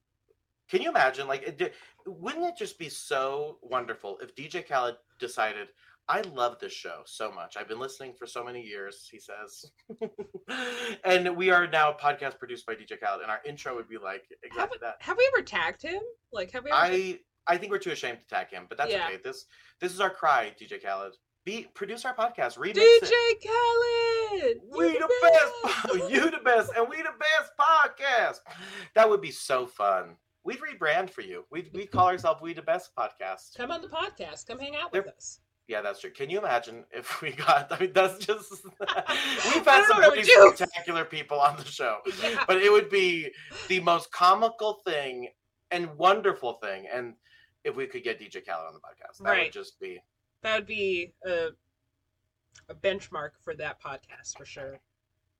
Can 0.68 0.82
you 0.82 0.90
imagine? 0.90 1.26
Like, 1.26 1.42
it, 1.42 1.74
wouldn't 2.06 2.44
it 2.44 2.56
just 2.58 2.78
be 2.78 2.88
so 2.88 3.58
wonderful 3.62 4.18
if 4.22 4.34
DJ 4.34 4.66
Khaled 4.66 4.96
decided, 5.18 5.68
I 6.08 6.20
love 6.34 6.58
this 6.58 6.72
show 6.72 7.02
so 7.06 7.30
much. 7.30 7.56
I've 7.56 7.68
been 7.68 7.78
listening 7.78 8.12
for 8.18 8.26
so 8.26 8.44
many 8.44 8.60
years, 8.60 9.08
he 9.10 9.18
says. 9.18 9.70
and 11.04 11.36
we 11.36 11.50
are 11.50 11.66
now 11.66 11.92
a 11.92 11.94
podcast 11.94 12.38
produced 12.38 12.66
by 12.66 12.74
DJ 12.74 13.00
Khaled, 13.00 13.22
and 13.22 13.30
our 13.30 13.40
intro 13.46 13.74
would 13.76 13.88
be 13.88 13.98
like 13.98 14.24
exactly 14.42 14.78
that. 14.82 14.96
Have 15.00 15.16
we 15.16 15.30
ever 15.34 15.44
tagged 15.44 15.82
him? 15.82 16.00
Like, 16.32 16.50
have 16.52 16.64
we 16.64 16.70
ever? 16.70 16.80
I 16.80 17.18
I 17.46 17.56
think 17.56 17.72
we're 17.72 17.78
too 17.78 17.90
ashamed 17.92 18.18
to 18.20 18.26
tag 18.34 18.50
him, 18.50 18.66
but 18.68 18.78
that's 18.78 18.92
Yeah. 18.92 19.06
okay. 19.06 19.18
This 19.22 19.46
this 19.80 19.92
is 19.92 20.00
our 20.00 20.10
cry, 20.10 20.52
DJ 20.60 20.82
Khaled. 20.82 21.14
Be 21.44 21.66
produce 21.74 22.04
our 22.04 22.14
podcast, 22.14 22.56
remix 22.56 22.74
DJ 22.74 23.10
it. 23.10 23.42
Khaled. 23.48 24.60
We 24.76 24.92
the 24.98 25.10
best, 25.22 26.10
you 26.10 26.30
the 26.30 26.38
best, 26.44 26.72
and 26.76 26.88
we 26.88 26.96
the 26.98 27.10
best 27.18 27.52
podcast. 27.58 28.38
That 28.94 29.08
would 29.08 29.20
be 29.20 29.30
so 29.32 29.66
fun. 29.66 30.16
We'd 30.44 30.58
rebrand 30.60 31.10
for 31.10 31.20
you. 31.20 31.44
We'd 31.50 31.70
we 31.72 31.86
call 31.86 32.06
ourselves 32.08 32.40
We 32.42 32.52
the 32.52 32.62
Best 32.62 32.90
Podcast. 32.98 33.56
Come 33.56 33.70
on 33.70 33.80
the 33.80 33.88
podcast. 33.88 34.46
Come 34.48 34.58
hang 34.58 34.74
out 34.76 34.92
They're- 34.92 35.02
with 35.02 35.14
us. 35.14 35.38
Yeah, 35.68 35.80
that's 35.80 36.00
true. 36.00 36.10
Can 36.10 36.28
you 36.28 36.38
imagine 36.38 36.84
if 36.90 37.22
we 37.22 37.30
got? 37.32 37.70
I 37.72 37.78
mean, 37.78 37.92
that's 37.92 38.18
just. 38.24 38.52
We've 38.80 39.64
had 39.64 39.84
some 39.86 40.02
pretty 40.02 40.24
spectacular 40.24 41.04
people 41.04 41.38
on 41.40 41.56
the 41.56 41.64
show, 41.64 41.98
Yeah. 42.22 42.44
but 42.46 42.58
it 42.58 42.70
would 42.70 42.90
be 42.90 43.30
the 43.68 43.80
most 43.80 44.10
comical 44.12 44.80
thing 44.84 45.28
and 45.70 45.94
wonderful 45.96 46.54
thing, 46.54 46.86
and 46.92 47.14
if 47.64 47.76
we 47.76 47.86
could 47.86 48.02
get 48.02 48.20
DJ 48.20 48.44
Khaled 48.44 48.66
on 48.66 48.74
the 48.74 48.80
podcast, 48.80 49.18
that 49.22 49.24
Right. 49.30 49.44
would 49.44 49.52
just 49.52 49.78
be. 49.80 50.02
That 50.42 50.56
would 50.56 50.66
be 50.66 51.14
a, 51.24 51.48
a 52.68 52.74
benchmark 52.74 53.30
for 53.40 53.54
that 53.54 53.80
podcast 53.80 54.36
for 54.36 54.44
sure. 54.44 54.80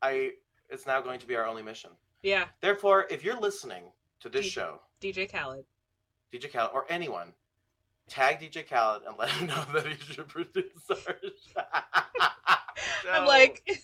I. 0.00 0.30
It's 0.70 0.86
now 0.86 1.02
going 1.02 1.18
to 1.20 1.26
be 1.26 1.36
our 1.36 1.44
only 1.46 1.62
mission. 1.62 1.90
Yeah, 2.22 2.44
Therefore, 2.62 3.06
if 3.10 3.22
you're 3.24 3.38
listening 3.38 3.82
to 4.20 4.30
this 4.30 4.44
D- 4.44 4.50
show, 4.50 4.80
DJ 5.02 5.30
Khaled. 5.30 5.66
DJ 6.32 6.50
Khaled 6.50 6.70
or 6.72 6.86
anyone, 6.88 7.34
tag 8.08 8.40
DJ 8.40 8.68
Khaled 8.68 9.02
and 9.06 9.16
let 9.18 9.30
him 9.30 9.46
know 9.48 9.64
that 9.74 9.86
he 9.86 9.96
should 10.12 10.28
produce 10.28 10.64
show. 10.88 11.62
I'm 13.10 13.26
like, 13.26 13.62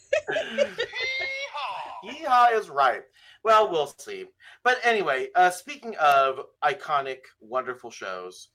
Yeehaw 2.04 2.52
is 2.54 2.70
right. 2.70 3.02
Well, 3.44 3.70
we'll 3.70 3.92
see. 3.98 4.26
But 4.64 4.78
anyway, 4.84 5.28
uh, 5.34 5.50
speaking 5.50 5.96
of 5.96 6.40
iconic, 6.62 7.18
wonderful 7.40 7.90
shows, 7.90 8.48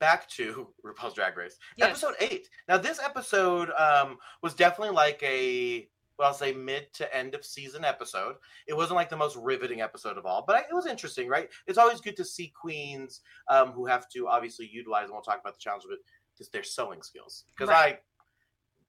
back 0.00 0.28
to 0.30 0.68
RuPaul's 0.84 1.14
Drag 1.14 1.36
Race, 1.36 1.56
yes. 1.76 1.90
episode 1.90 2.14
eight. 2.20 2.48
Now, 2.68 2.78
this 2.78 3.00
episode 3.00 3.70
um, 3.78 4.18
was 4.42 4.54
definitely 4.54 4.94
like 4.94 5.22
a, 5.22 5.88
well, 6.18 6.28
I'll 6.28 6.34
say 6.34 6.52
mid 6.52 6.92
to 6.94 7.16
end 7.16 7.34
of 7.34 7.44
season 7.44 7.84
episode. 7.84 8.36
It 8.66 8.74
wasn't 8.76 8.96
like 8.96 9.08
the 9.10 9.16
most 9.16 9.36
riveting 9.36 9.80
episode 9.80 10.18
of 10.18 10.26
all, 10.26 10.44
but 10.46 10.56
I, 10.56 10.60
it 10.60 10.72
was 10.74 10.86
interesting, 10.86 11.28
right? 11.28 11.48
It's 11.66 11.78
always 11.78 12.00
good 12.00 12.16
to 12.16 12.24
see 12.24 12.52
queens 12.60 13.20
um, 13.48 13.72
who 13.72 13.86
have 13.86 14.08
to 14.10 14.28
obviously 14.28 14.68
utilize, 14.72 15.04
and 15.04 15.12
we'll 15.12 15.22
talk 15.22 15.40
about 15.40 15.54
the 15.54 15.60
challenge 15.60 15.84
it, 15.90 15.98
just 16.36 16.52
their 16.52 16.62
sewing 16.62 17.02
skills. 17.02 17.44
Because 17.56 17.68
Right. 17.70 17.94
I, 17.94 17.98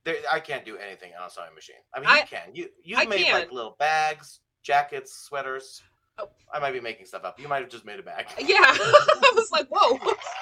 there, 0.06 0.16
I 0.32 0.40
can't 0.42 0.66
do 0.66 0.78
anything 0.78 1.12
on 1.20 1.28
a 1.28 1.30
sewing 1.30 1.56
machine. 1.56 1.78
I 1.96 2.00
mean, 2.00 2.10
I- 2.10 2.20
you 2.20 2.26
can. 2.30 2.50
You 2.54 2.70
you 2.84 2.98
I 2.98 3.06
made 3.06 3.24
can. 3.26 3.34
like 3.40 3.52
little 3.52 3.76
bags, 3.80 4.42
jackets, 4.62 5.14
sweaters. 5.16 5.82
Oh. 6.20 6.30
I 6.54 6.60
might 6.60 6.74
be 6.74 6.80
making 6.80 7.08
stuff 7.08 7.24
up. 7.24 7.40
You 7.40 7.48
might 7.48 7.62
have 7.62 7.70
just 7.70 7.86
made 7.86 8.00
a 8.00 8.04
bag. 8.04 8.28
Yeah, 8.38 8.58
I 8.60 9.32
was 9.34 9.50
like, 9.52 9.68
whoa, 9.72 9.98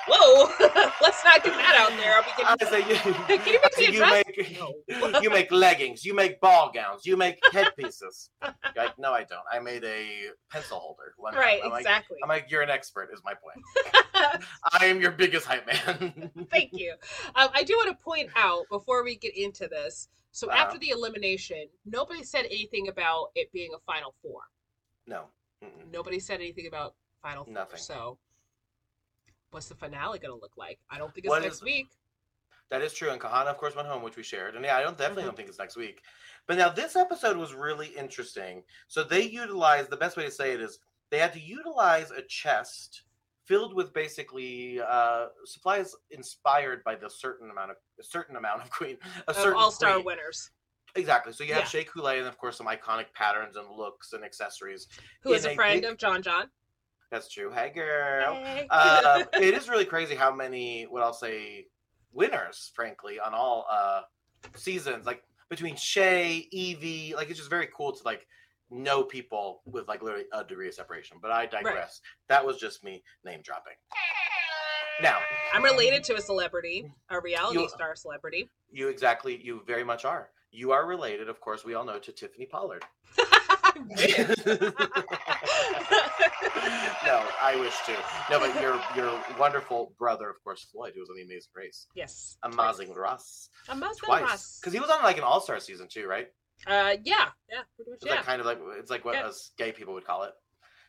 whoa, 0.08 0.52
let's 1.02 1.24
not 1.24 1.41
get 1.46 1.56
that 2.02 2.24
out 2.24 2.26
there. 2.38 2.46
I'll 2.48 2.58
be 2.58 2.64
I 2.64 2.72
getting. 2.72 2.72
say 2.72 2.80
you, 2.90 3.14
you 3.14 3.20
make 3.30 3.60
I 3.64 3.70
me 3.78 3.86
say 3.86 3.92
you 3.92 4.02
make 4.02 5.24
you 5.24 5.30
make 5.30 5.52
leggings, 5.52 6.04
you 6.06 6.14
make 6.14 6.40
ball 6.42 6.72
gowns, 6.74 7.06
you 7.06 7.18
make 7.18 7.40
headpieces. 7.52 8.30
Like, 8.76 8.98
no, 8.98 9.14
I 9.14 9.24
don't. 9.24 9.44
I 9.52 9.60
made 9.60 9.84
a 9.84 10.30
pencil 10.52 10.80
holder. 10.80 11.14
one. 11.18 11.34
Right, 11.36 11.62
I'm 11.64 11.72
like, 11.72 11.82
exactly. 11.82 12.18
I'm 12.24 12.30
like, 12.30 12.48
you're 12.50 12.62
an 12.62 12.70
expert. 12.70 13.10
Is 13.14 13.22
my 13.24 13.34
point. 13.34 13.64
I 14.74 14.86
am 14.86 15.02
your 15.02 15.12
biggest 15.12 15.46
hype 15.46 15.66
man. 15.68 16.32
Thank 16.52 16.72
you. 16.74 16.94
Um, 17.36 17.50
I 17.54 17.64
do 17.64 17.74
want 17.76 17.98
to 17.98 18.04
point 18.04 18.30
out 18.36 18.66
before 18.70 19.04
we 19.04 19.16
get 19.16 19.36
into 19.38 19.68
this. 19.68 20.10
So 20.32 20.48
Uh-huh. 20.50 20.58
after 20.64 20.78
the 20.80 20.90
elimination, 20.90 21.68
nobody 21.86 22.24
said 22.24 22.46
anything 22.46 22.88
about 22.88 23.32
it 23.36 23.52
being 23.52 23.72
a 23.76 23.80
final 23.92 24.14
four. 24.22 24.42
no. 25.08 25.26
Mm-mm. 25.64 25.92
Nobody 25.92 26.20
said 26.20 26.40
anything 26.40 26.66
about 26.68 26.96
final 27.22 27.44
four. 27.46 27.54
Nothing. 27.54 27.78
So 27.78 28.18
what's 29.52 29.68
the 29.68 29.76
finale 29.76 30.18
going 30.20 30.34
to 30.36 30.42
look 30.42 30.58
like? 30.58 30.80
I 30.90 30.98
don't 30.98 31.14
think 31.14 31.26
it's 31.26 31.30
What 31.30 31.44
next 31.44 31.56
is- 31.58 31.62
week. 31.62 31.88
That 32.70 32.82
is 32.82 32.94
true. 32.94 33.10
And 33.12 33.20
Kahanna, 33.20 33.48
of 33.48 33.58
course, 33.58 33.76
went 33.76 33.90
home, 33.90 34.02
which 34.02 34.16
we 34.16 34.24
shared. 34.24 34.56
And 34.56 34.64
yeah, 34.64 34.78
I 34.78 34.82
don't 34.82 34.98
definitely 34.98 35.24
Mhm. 35.24 35.26
don't 35.28 35.36
think 35.36 35.50
it's 35.50 35.60
next 35.60 35.76
week. 35.76 36.02
But 36.48 36.58
now 36.58 36.70
this 36.70 36.96
episode 36.96 37.36
was 37.36 37.54
really 37.54 37.88
interesting. 37.90 38.64
So 38.88 39.04
they 39.04 39.24
utilized 39.24 39.90
the 39.90 39.98
best 39.98 40.16
way 40.16 40.24
to 40.24 40.32
say 40.32 40.54
it 40.54 40.62
is 40.62 40.80
they 41.10 41.20
had 41.20 41.34
to 41.34 41.40
utilize 41.42 42.12
a 42.12 42.22
chest 42.22 43.04
filled 43.44 43.74
with 43.74 43.92
basically 43.92 44.80
uh, 44.80 45.28
supplies 45.44 45.94
inspired 46.12 46.82
by 46.86 46.96
the 46.96 47.10
certain 47.10 47.52
amount 47.52 47.72
of 47.72 47.78
a 48.00 48.04
certain 48.04 48.38
amount 48.38 48.62
of 48.62 48.70
queen 48.70 48.98
a 49.28 49.32
Of 49.32 49.36
certain 49.36 49.60
All 49.60 49.72
Star 49.72 50.00
winners. 50.00 50.52
exactly 50.96 51.34
so 51.34 51.44
you 51.44 51.54
have 51.54 51.64
Yeah. 51.64 51.68
Shea 51.68 51.84
Coulee 51.84 52.20
and 52.20 52.28
of 52.28 52.38
course 52.38 52.56
some 52.58 52.68
iconic 52.68 53.12
patterns 53.14 53.58
and 53.58 53.70
looks 53.70 54.14
and 54.14 54.24
accessories 54.24 54.88
Who 55.24 55.34
is 55.34 55.44
a 55.46 55.52
a 55.52 55.56
friend 55.56 55.82
big- 55.82 55.92
of 55.92 55.98
Jon 55.98 56.22
Jon. 56.22 56.50
That's 57.12 57.30
true 57.30 57.52
hey 57.52 57.69
girl 57.69 58.34
Hey. 58.36 58.67
um, 58.69 59.24
it 59.34 59.54
is 59.54 59.69
really 59.69 59.86
crazy 59.86 60.15
how 60.15 60.34
many 60.34 60.84
what 60.84 61.04
I'll 61.04 61.13
say 61.13 61.67
winners, 62.13 62.71
frankly, 62.76 63.19
on 63.19 63.34
all 63.34 63.65
uh 63.71 64.02
seasons. 64.56 65.06
Like 65.06 65.24
between 65.50 65.76
Shay, 65.76 66.47
Evie, 66.52 67.13
like 67.15 67.30
it's 67.30 67.38
just 67.39 67.50
very 67.50 67.69
cool 67.76 67.91
to 67.93 68.04
like 68.04 68.26
know 68.69 69.04
people 69.04 69.62
with 69.65 69.88
like 69.88 70.02
literally 70.02 70.26
a 70.34 70.43
degree 70.43 70.67
of 70.67 70.74
separation. 70.74 71.17
But 71.21 71.32
I 71.32 71.45
digress. 71.45 72.02
That 72.28 72.45
was 72.45 72.58
just 72.58 72.84
me 72.84 73.04
name 73.24 73.41
dropping. 73.43 73.74
Now, 75.02 75.19
I'm 75.54 75.63
related 75.63 76.04
to 76.06 76.15
a 76.15 76.21
celebrity, 76.21 76.91
a 77.10 77.19
reality 77.19 77.60
You- 77.62 77.69
star 77.69 77.95
celebrity. 77.95 78.50
you 78.71 78.88
exactly, 78.89 79.41
you 79.41 79.62
very 79.65 79.84
much 79.84 80.06
are. 80.06 80.30
You 80.52 80.74
are 80.74 80.86
related, 80.86 81.30
of 81.30 81.39
course, 81.39 81.63
we 81.63 81.76
all 81.76 81.86
know, 81.86 81.97
to 81.97 82.12
Tiffany 82.12 82.45
Pollard. 82.45 82.84
I 87.52 87.60
wish 87.60 87.76
to. 87.86 87.94
No, 88.30 88.40
but 88.40 88.62
your 88.62 88.80
your 88.96 89.20
wonderful 89.38 89.94
brother, 89.98 90.30
of 90.30 90.42
course, 90.44 90.68
Floyd, 90.72 90.94
who 90.96 91.02
was 91.02 91.10
on 91.10 91.18
the 91.18 91.24
Amazing 91.24 91.52
Race. 91.56 91.88
yes. 91.96 92.38
Amazing 92.44 92.94
Ross. 92.94 93.50
Amazing 93.68 94.00
Ross. 94.08 94.60
because 94.60 94.74
he 94.74 94.80
was 94.80 94.90
on 94.90 95.04
like 95.04 95.18
an 95.18 95.24
all-star 95.24 95.60
season 95.60 95.88
too 95.90 96.08
right 96.08 96.28
Uh, 96.68 96.96
yeah, 97.04 97.30
yeah, 97.50 97.62
pretty 97.76 97.92
much. 97.92 97.98
it's 97.98 98.06
Yeah, 98.06 98.16
like 98.16 98.26
kind 98.26 98.40
of 98.40 98.46
like 98.46 98.60
it's 98.80 98.90
like 98.92 99.04
what 99.04 99.16
Yeah. 99.16 99.26
us 99.28 99.52
gay 99.58 99.72
people 99.72 99.94
would 99.96 100.06
call 100.06 100.24
it 100.24 100.32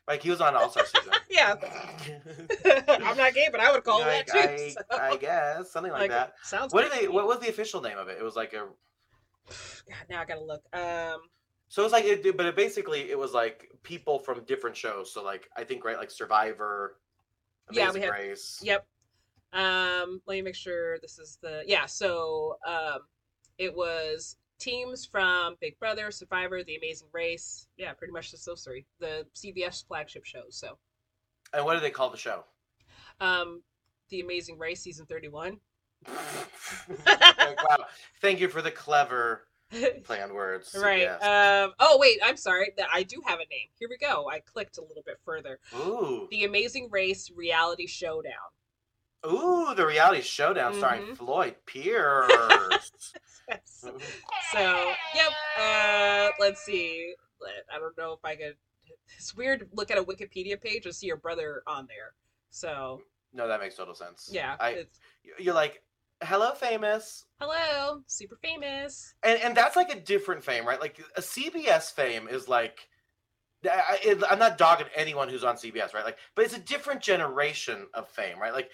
like 0.09 0.23
he 0.23 0.31
was 0.31 0.41
on 0.41 0.55
all-star 0.55 0.85
season 0.87 1.13
yeah. 1.31 1.55
I'm 2.89 3.17
not 3.17 3.35
gay, 3.35 3.49
but 3.51 3.61
I 3.61 3.73
would 3.73 3.83
call 3.85 4.03
I, 4.03 4.23
that 4.23 4.27
too. 4.27 4.39
I, 4.39 4.69
so. 4.69 4.99
I 4.99 5.17
guess 5.17 5.73
something 5.73 5.93
like, 5.93 6.11
that 6.11 6.35
Sounds. 6.45 6.73
what 6.73 6.83
did 6.83 6.93
they 7.01 7.09
what 7.09 7.27
was 7.27 7.39
the 7.41 7.49
official 7.49 7.81
name 7.81 7.99
of 7.99 8.09
it 8.09 8.19
it 8.21 8.23
was 8.25 8.37
like 8.37 8.53
a 8.53 8.67
God, 9.89 10.07
now 10.09 10.21
I 10.21 10.25
gotta 10.25 10.45
look. 10.45 10.63
Um, 10.73 11.21
so 11.73 11.81
it 11.81 11.87
was 11.87 11.93
like 11.93 12.05
it 12.05 12.37
but 12.37 12.45
it 12.45 12.55
basically 12.55 13.11
it 13.11 13.19
was 13.19 13.33
like 13.33 13.71
people 13.83 14.19
from 14.19 14.45
different 14.45 14.77
shows 14.77 15.11
so 15.11 15.25
like 15.25 15.49
i 15.57 15.65
think 15.65 15.87
right 15.87 15.97
like 15.97 16.11
survivor 16.11 16.99
Yeah, 17.71 17.85
we 17.85 17.85
amazing 17.85 18.03
had- 18.03 18.11
race 18.11 18.61
Yep. 18.63 18.87
Um, 19.55 20.21
let 20.27 20.35
me 20.37 20.43
make 20.43 20.55
sure 20.55 20.99
this 21.01 21.19
is 21.19 21.39
the 21.43 21.63
yeah. 21.67 21.85
So 21.85 22.57
um, 22.67 23.01
it 23.59 23.75
was 23.75 24.37
teams 24.59 25.05
from 25.05 25.57
Big 25.61 25.79
Brother, 25.79 26.11
Survivor, 26.11 26.65
The 26.65 26.77
Amazing 26.77 27.09
Race. 27.13 27.67
Yeah, 27.77 27.93
pretty 27.93 28.15
much 28.15 28.31
just 28.31 28.47
those 28.47 28.63
three. 28.65 28.87
The 28.99 29.27
CBS 29.35 29.87
flagship 29.87 30.25
shows. 30.25 30.57
So 30.57 30.79
and 31.53 31.67
what 31.67 31.75
do 31.75 31.81
they 31.81 31.91
call 31.91 32.09
the 32.09 32.17
show 32.17 32.45
um, 33.21 33.63
The 34.09 34.21
Amazing 34.21 34.59
Race 34.59 34.81
season 34.81 35.05
thirty 35.05 35.29
one. 35.29 35.59
Like, 37.07 37.63
wow 37.69 37.85
thank 38.23 38.41
you 38.41 38.49
for 38.49 38.63
the 38.63 38.71
clever 38.71 39.45
on 40.23 40.35
words 40.35 40.75
right. 40.79 41.01
yes. 41.01 41.23
Um. 41.23 41.73
Oh 41.81 41.99
wait, 41.99 42.19
I'm 42.23 42.37
sorry. 42.37 42.73
That 42.77 42.89
I 42.93 43.03
do 43.03 43.23
have 43.27 43.37
a 43.39 43.47
name. 43.49 43.69
Here 43.79 43.89
we 43.89 43.97
go. 43.99 44.29
I 44.31 44.41
clicked 44.41 44.79
a 44.79 44.83
little 44.83 45.03
bit 45.05 45.19
further. 45.25 45.59
ooh 45.75 46.29
The 46.31 46.45
Amazing 46.45 46.89
Race 46.91 47.31
reality 47.35 47.87
showdown. 47.87 48.33
ooh 49.27 49.75
the 49.75 49.87
reality 49.87 50.21
showdown 50.23 50.75
starring 50.75 51.03
Mhm. 51.03 51.17
floyd 51.17 51.57
pierce 51.67 53.13
Yes. 53.49 53.85
So, 54.53 54.93
yep. 55.15 55.33
Uh, 55.59 56.29
let's 56.39 56.63
see. 56.65 57.15
I 57.75 57.79
don't 57.79 57.97
know 57.99 58.13
if 58.13 58.25
I 58.25 58.37
could. 58.37 58.57
It's 59.19 59.35
weird 59.35 59.61
to 59.61 59.67
look 59.73 59.91
at 59.91 59.99
a 59.99 60.03
Wikipedia 60.03 60.61
page 60.61 60.87
and 60.87 60.95
see 60.95 61.07
your 61.07 61.17
brother 61.17 61.63
on 61.67 61.87
there. 61.87 62.15
So, 62.51 63.03
No, 63.33 63.49
that 63.49 63.61
makes 63.61 63.75
total 63.75 63.95
sense. 63.95 64.29
yeah. 64.33 64.57
I 64.61 64.87
you're 65.39 65.55
like, 65.55 65.83
hello, 66.23 66.53
famous, 66.53 67.25
hello, 67.41 68.03
super 68.07 68.37
famous. 68.43 69.15
and 69.23 69.41
and 69.41 69.57
that's 69.57 69.77
like 69.77 69.93
a 69.93 70.01
different 70.01 70.45
fame, 70.45 70.67
right? 70.67 70.81
Like 70.81 71.01
a 71.17 71.21
CBS 71.21 71.93
fame 71.93 72.29
is 72.29 72.49
like, 72.49 72.89
I, 73.65 73.99
it, 74.03 74.23
I'm 74.31 74.39
not 74.39 74.59
dogging 74.59 74.87
anyone 74.95 75.29
who's 75.29 75.45
on 75.45 75.57
CBS, 75.57 75.95
right? 75.95 76.05
Like, 76.05 76.19
but 76.35 76.45
it's 76.45 76.57
a 76.57 76.61
different 76.61 77.01
generation 77.01 77.87
of 77.95 78.09
fame, 78.09 78.39
right? 78.41 78.53
Like, 78.53 78.71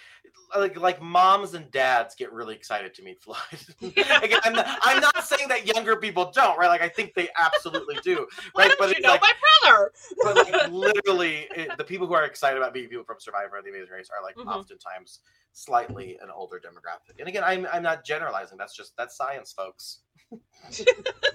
like 0.56 0.78
like 0.80 1.02
moms 1.02 1.54
and 1.54 1.70
dads 1.70 2.14
get 2.14 2.32
really 2.32 2.54
excited 2.54 2.94
to 2.94 3.02
meet 3.02 3.20
Floyd. 3.22 3.38
Again, 4.22 4.40
I'm 4.44 4.54
not, 4.54 4.78
I'm 4.82 5.00
not 5.00 5.24
saying 5.24 5.48
that 5.48 5.66
younger 5.66 5.96
people 5.96 6.30
don't, 6.34 6.58
right? 6.58 6.68
Like, 6.68 6.82
I 6.82 6.88
think 6.88 7.14
they 7.14 7.28
absolutely 7.38 7.96
do, 8.02 8.26
right? 8.56 8.72
But 8.78 8.96
you 8.96 9.02
know 9.02 9.10
like, 9.10 9.20
my 9.20 9.32
brother? 9.62 9.92
but 10.22 10.36
like 10.36 10.72
literally, 10.72 11.46
it, 11.54 11.76
the 11.76 11.84
people 11.84 12.06
who 12.06 12.14
are 12.14 12.24
excited 12.24 12.56
about 12.56 12.74
meeting 12.74 12.90
people 12.90 13.04
from 13.04 13.16
Survivor 13.18 13.56
or 13.58 13.62
The 13.62 13.70
Amazing 13.70 13.92
Race 13.92 14.08
are 14.16 14.22
like 14.22 14.36
Mhm. 14.36 14.54
oftentimes 14.54 15.20
slightly 15.52 16.18
an 16.22 16.28
older 16.34 16.60
demographic. 16.60 17.18
And 17.18 17.28
again, 17.28 17.42
I'm 17.44 17.66
I'm 17.72 17.82
not 17.82 18.04
generalizing. 18.04 18.58
That's 18.58 18.76
just 18.76 18.96
that's 18.96 19.16
science, 19.16 19.52
folks. 19.52 20.00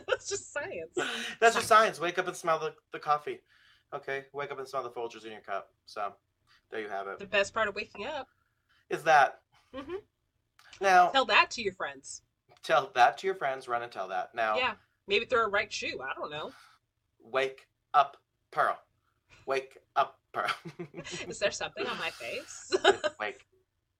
That's 0.08 0.30
just 0.30 0.54
science. 0.54 0.96
That's 1.40 1.56
just 1.56 1.68
science. 1.68 2.00
Wake 2.00 2.20
up 2.20 2.28
and 2.28 2.36
smell 2.38 2.60
the, 2.60 2.74
the 2.92 3.00
coffee. 3.00 3.40
Okay, 3.94 4.26
wake 4.34 4.52
up 4.52 4.60
and 4.60 4.68
smell 4.68 4.84
the 4.84 4.90
Folgers 4.92 5.26
in 5.26 5.32
your 5.32 5.42
cup. 5.42 5.70
So 5.88 6.14
there 6.70 6.82
you 6.82 6.90
have 6.90 7.08
it. 7.08 7.18
The 7.20 7.26
best 7.26 7.54
part 7.54 7.68
of 7.68 7.76
waking 7.76 8.06
up. 8.06 8.28
Is 8.90 9.02
that 9.04 9.40
hmm 9.74 9.96
now? 10.82 11.10
Tell 11.10 11.26
that 11.26 11.50
to 11.52 11.62
your 11.64 11.74
friends. 11.74 12.22
Tell 12.64 12.92
that 12.96 13.18
to 13.20 13.28
your 13.28 13.36
friends. 13.36 13.68
Run 13.68 13.82
and 13.82 13.92
tell 13.92 14.08
that. 14.10 14.36
Now, 14.36 14.58
Yeah. 14.58 14.74
Maybe 15.08 15.26
throw 15.26 15.46
a 15.46 15.50
right 15.50 15.72
shoe. 15.72 16.00
I 16.02 16.14
don't 16.18 16.32
know. 16.32 16.52
wake 17.20 17.68
up, 17.94 18.18
Pearl. 18.52 18.78
Wake 19.46 19.78
up, 19.96 20.20
Pearl. 20.34 20.50
Is 21.28 21.40
there 21.40 21.52
something 21.52 21.86
on 21.88 21.98
my 21.98 22.10
face? 22.12 22.72
wake 23.20 23.46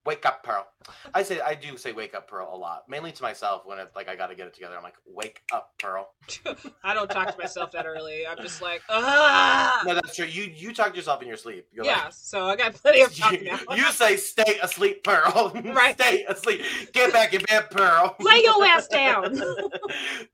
wake 0.06 0.26
up 0.26 0.42
pearl 0.42 0.66
i 1.14 1.22
say 1.22 1.40
i 1.40 1.54
do 1.54 1.76
say 1.78 1.92
wake 1.92 2.14
up 2.14 2.28
pearl 2.28 2.50
a 2.54 2.56
lot 2.56 2.82
mainly 2.88 3.10
to 3.10 3.22
myself 3.22 3.62
when 3.64 3.78
it's 3.78 3.96
like 3.96 4.08
i 4.08 4.14
gotta 4.14 4.34
get 4.34 4.46
it 4.46 4.52
together 4.54 4.76
i'm 4.76 4.82
like 4.82 4.96
wake 5.06 5.42
up 5.52 5.70
pearl 5.78 6.10
I 6.82 6.94
don't 6.94 7.10
talk 7.10 7.32
to 7.32 7.38
myself 7.38 7.70
that 7.72 7.84
early. 7.86 8.26
I'm 8.26 8.38
just 8.38 8.62
like, 8.62 8.80
ah. 8.88 9.82
no 9.84 9.94
that's 9.94 10.16
true 10.16 10.24
you 10.26 10.44
you 10.44 10.72
talk 10.74 10.90
to 10.90 10.96
yourself 10.96 11.20
in 11.22 11.28
your 11.28 11.36
sleep 11.36 11.66
you're 11.72 11.84
yeah, 11.84 12.08
so 12.10 12.46
I 12.46 12.56
got 12.56 12.74
plenty 12.74 13.02
of 13.02 13.14
talk 13.18 13.32
now. 13.42 13.58
you, 13.70 13.76
you 13.84 13.92
say 13.92 14.16
stay 14.16 14.58
asleep 14.62 15.04
pearl 15.04 15.52
Right. 15.64 15.94
stay 16.00 16.24
asleep 16.24 16.62
get 16.92 17.12
back 17.12 17.34
in 17.34 17.42
bed 17.48 17.70
pearl 17.70 18.16
Lay 18.20 18.42
your 18.42 18.64
ass 18.64 18.86
down. 18.88 19.38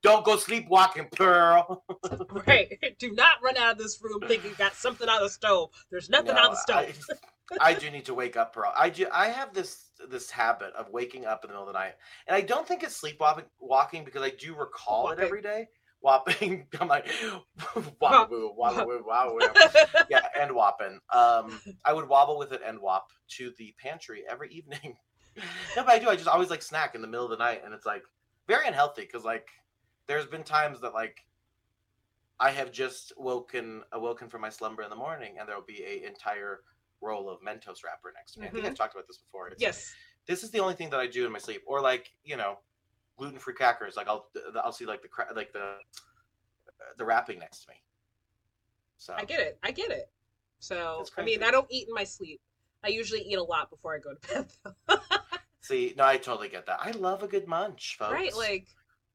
don't 0.01 0.23
go 0.25 0.37
sleepwalking 0.37 1.07
pearl 1.15 1.83
right. 2.47 2.77
Do 2.99 3.11
not 3.13 3.41
run 3.43 3.57
out 3.57 3.73
of 3.73 3.77
this 3.77 3.99
room 4.01 4.21
thinking 4.27 4.51
you 4.51 4.55
got 4.57 4.73
something 4.75 5.07
on 5.09 5.21
the 5.21 5.29
stove. 5.29 5.69
There's 5.89 6.09
nothing 6.09 6.35
No, 6.35 6.41
on 6.45 6.51
the 6.51 6.57
stove. 6.57 6.77
I, 7.09 7.13
I 7.59 7.73
do 7.73 7.89
need 7.89 8.05
to 8.05 8.13
wake 8.13 8.37
up 8.37 8.53
pearl 8.53 8.73
i 8.77 8.89
do 8.89 9.07
i 9.11 9.27
have 9.27 9.53
this 9.53 9.87
this 10.09 10.29
habit 10.31 10.73
of 10.77 10.89
waking 10.89 11.25
up 11.25 11.43
in 11.43 11.49
the 11.49 11.53
middle 11.53 11.67
of 11.67 11.73
the 11.73 11.79
night 11.79 11.93
and 12.27 12.35
i 12.35 12.41
don't 12.41 12.67
think 12.67 12.83
it's 12.83 12.95
sleepwalking 12.95 13.45
walking 13.59 14.03
because 14.03 14.21
i 14.21 14.29
do 14.29 14.55
recall 14.55 15.09
it 15.11 15.19
every 15.19 15.41
day. 15.41 15.67
Whopping 15.99 16.65
i'm 16.79 16.87
like 16.87 17.07
wobble 17.99 18.55
wobble 18.57 19.01
wobble 19.05 19.39
yeah 20.09 20.25
and 20.39 20.51
whopping. 20.51 20.99
Um 21.13 21.59
i 21.85 21.93
would 21.93 22.07
wobble 22.09 22.39
with 22.39 22.53
it 22.53 22.61
and 22.65 22.79
wop 22.79 23.07
to 23.37 23.53
the 23.59 23.75
pantry 23.77 24.23
every 24.29 24.51
evening. 24.51 24.95
No 25.77 25.83
but 25.83 25.89
i 25.89 25.99
do 25.99 26.09
i 26.09 26.15
just 26.15 26.27
always 26.27 26.49
like 26.49 26.61
snack 26.61 26.93
in 26.93 27.01
the 27.01 27.07
middle 27.07 27.25
of 27.25 27.31
the 27.31 27.37
night 27.37 27.61
and 27.63 27.73
it's 27.73 27.85
like 27.85 28.03
very 28.47 28.67
unhealthy 28.67 29.03
because 29.03 29.23
like 29.23 29.47
there's 30.07 30.25
been 30.25 30.43
times 30.43 30.81
that 30.81 30.93
like 30.93 31.23
i 32.37 32.51
have 32.51 32.69
just 32.69 33.13
woken 33.15 33.81
awoken 33.93 34.27
from 34.27 34.41
my 34.41 34.49
slumber 34.49 34.83
in 34.83 34.89
the 34.89 34.95
morning 34.95 35.35
and 35.39 35.47
there'll 35.47 35.61
be 35.61 35.83
a 35.85 36.05
entire 36.05 36.59
roll 37.01 37.29
of 37.29 37.39
mentos 37.41 37.83
wrapper 37.83 38.13
next 38.15 38.33
to 38.33 38.39
me 38.39 38.47
i 38.47 38.49
think 38.49 38.63
i've 38.63 38.71
mm-hmm. 38.71 38.75
talked 38.75 38.93
about 38.93 39.07
this 39.07 39.17
before 39.17 39.47
it's, 39.47 39.61
yes. 39.61 39.93
this 40.27 40.43
is 40.43 40.51
the 40.51 40.59
only 40.59 40.73
thing 40.73 40.89
that 40.89 40.99
i 40.99 41.07
do 41.07 41.25
in 41.25 41.31
my 41.31 41.39
sleep 41.39 41.61
or 41.65 41.81
like 41.81 42.11
you 42.23 42.37
know 42.37 42.57
gluten-free 43.17 43.53
crackers 43.53 43.95
like 43.95 44.07
i'll 44.07 44.27
i'll 44.63 44.71
see 44.71 44.85
like 44.85 45.01
the 45.01 45.07
cra- 45.07 45.33
like 45.35 45.51
the 45.53 45.75
the 46.97 47.05
wrapping 47.05 47.39
next 47.39 47.63
to 47.63 47.69
me 47.69 47.75
so 49.01 49.15
I 49.17 49.25
get 49.25 49.39
it. 49.39 49.57
I 49.63 49.71
get 49.71 49.89
it. 49.89 50.11
So, 50.59 51.03
I 51.17 51.23
mean. 51.23 51.41
I 51.41 51.49
don't 51.49 51.65
eat 51.71 51.87
in 51.87 51.93
my 51.93 52.03
sleep. 52.03 52.39
I 52.83 52.89
usually 52.89 53.21
eat 53.21 53.39
a 53.39 53.43
lot 53.43 53.71
before 53.71 53.95
I 53.95 53.97
go 53.97 54.13
to 54.13 54.45
bed. 54.87 54.99
See, 55.61 55.95
no, 55.97 56.05
I 56.05 56.17
totally 56.17 56.49
get 56.49 56.67
that. 56.67 56.79
I 56.79 56.91
love 56.91 57.23
a 57.23 57.27
good 57.27 57.47
munch, 57.47 57.95
folks. 57.97 58.13
right? 58.13 58.35
Like, 58.35 58.67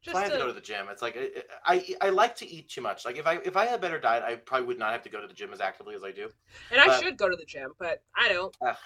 just 0.07 0.17
I 0.17 0.23
have 0.23 0.33
to 0.33 0.39
go 0.39 0.47
to 0.47 0.53
to, 0.53 0.55
the 0.55 0.61
gym, 0.61 0.89
it's 0.91 1.03
like 1.03 1.17
I, 1.65 1.75
I 1.77 1.95
I 2.01 2.11
like 2.11 2.37
to 2.37 2.47
eat 2.49 2.69
too 2.69 2.81
much. 2.81 3.05
Like 3.05 3.17
if 3.19 3.27
I 3.27 3.35
if 3.45 3.57
I 3.57 3.67
had 3.67 3.77
a 3.77 3.83
better 3.83 3.99
diet, 3.99 4.23
I 4.25 4.37
probably 4.37 4.67
would 4.67 4.79
not 4.79 4.93
have 4.93 5.03
to 5.03 5.09
go 5.11 5.21
to 5.21 5.27
the 5.27 5.35
gym 5.35 5.53
as 5.53 5.61
actively 5.61 5.95
as 5.95 6.05
I 6.05 6.13
do. 6.13 6.31
and 6.71 6.81
I 6.81 6.89
should 6.89 7.17
go 7.17 7.29
to 7.29 7.37
the 7.37 7.45
gym, 7.45 7.73
but 7.79 8.03
I 8.17 8.29
don't. 8.29 8.55
Ugh, 8.61 8.77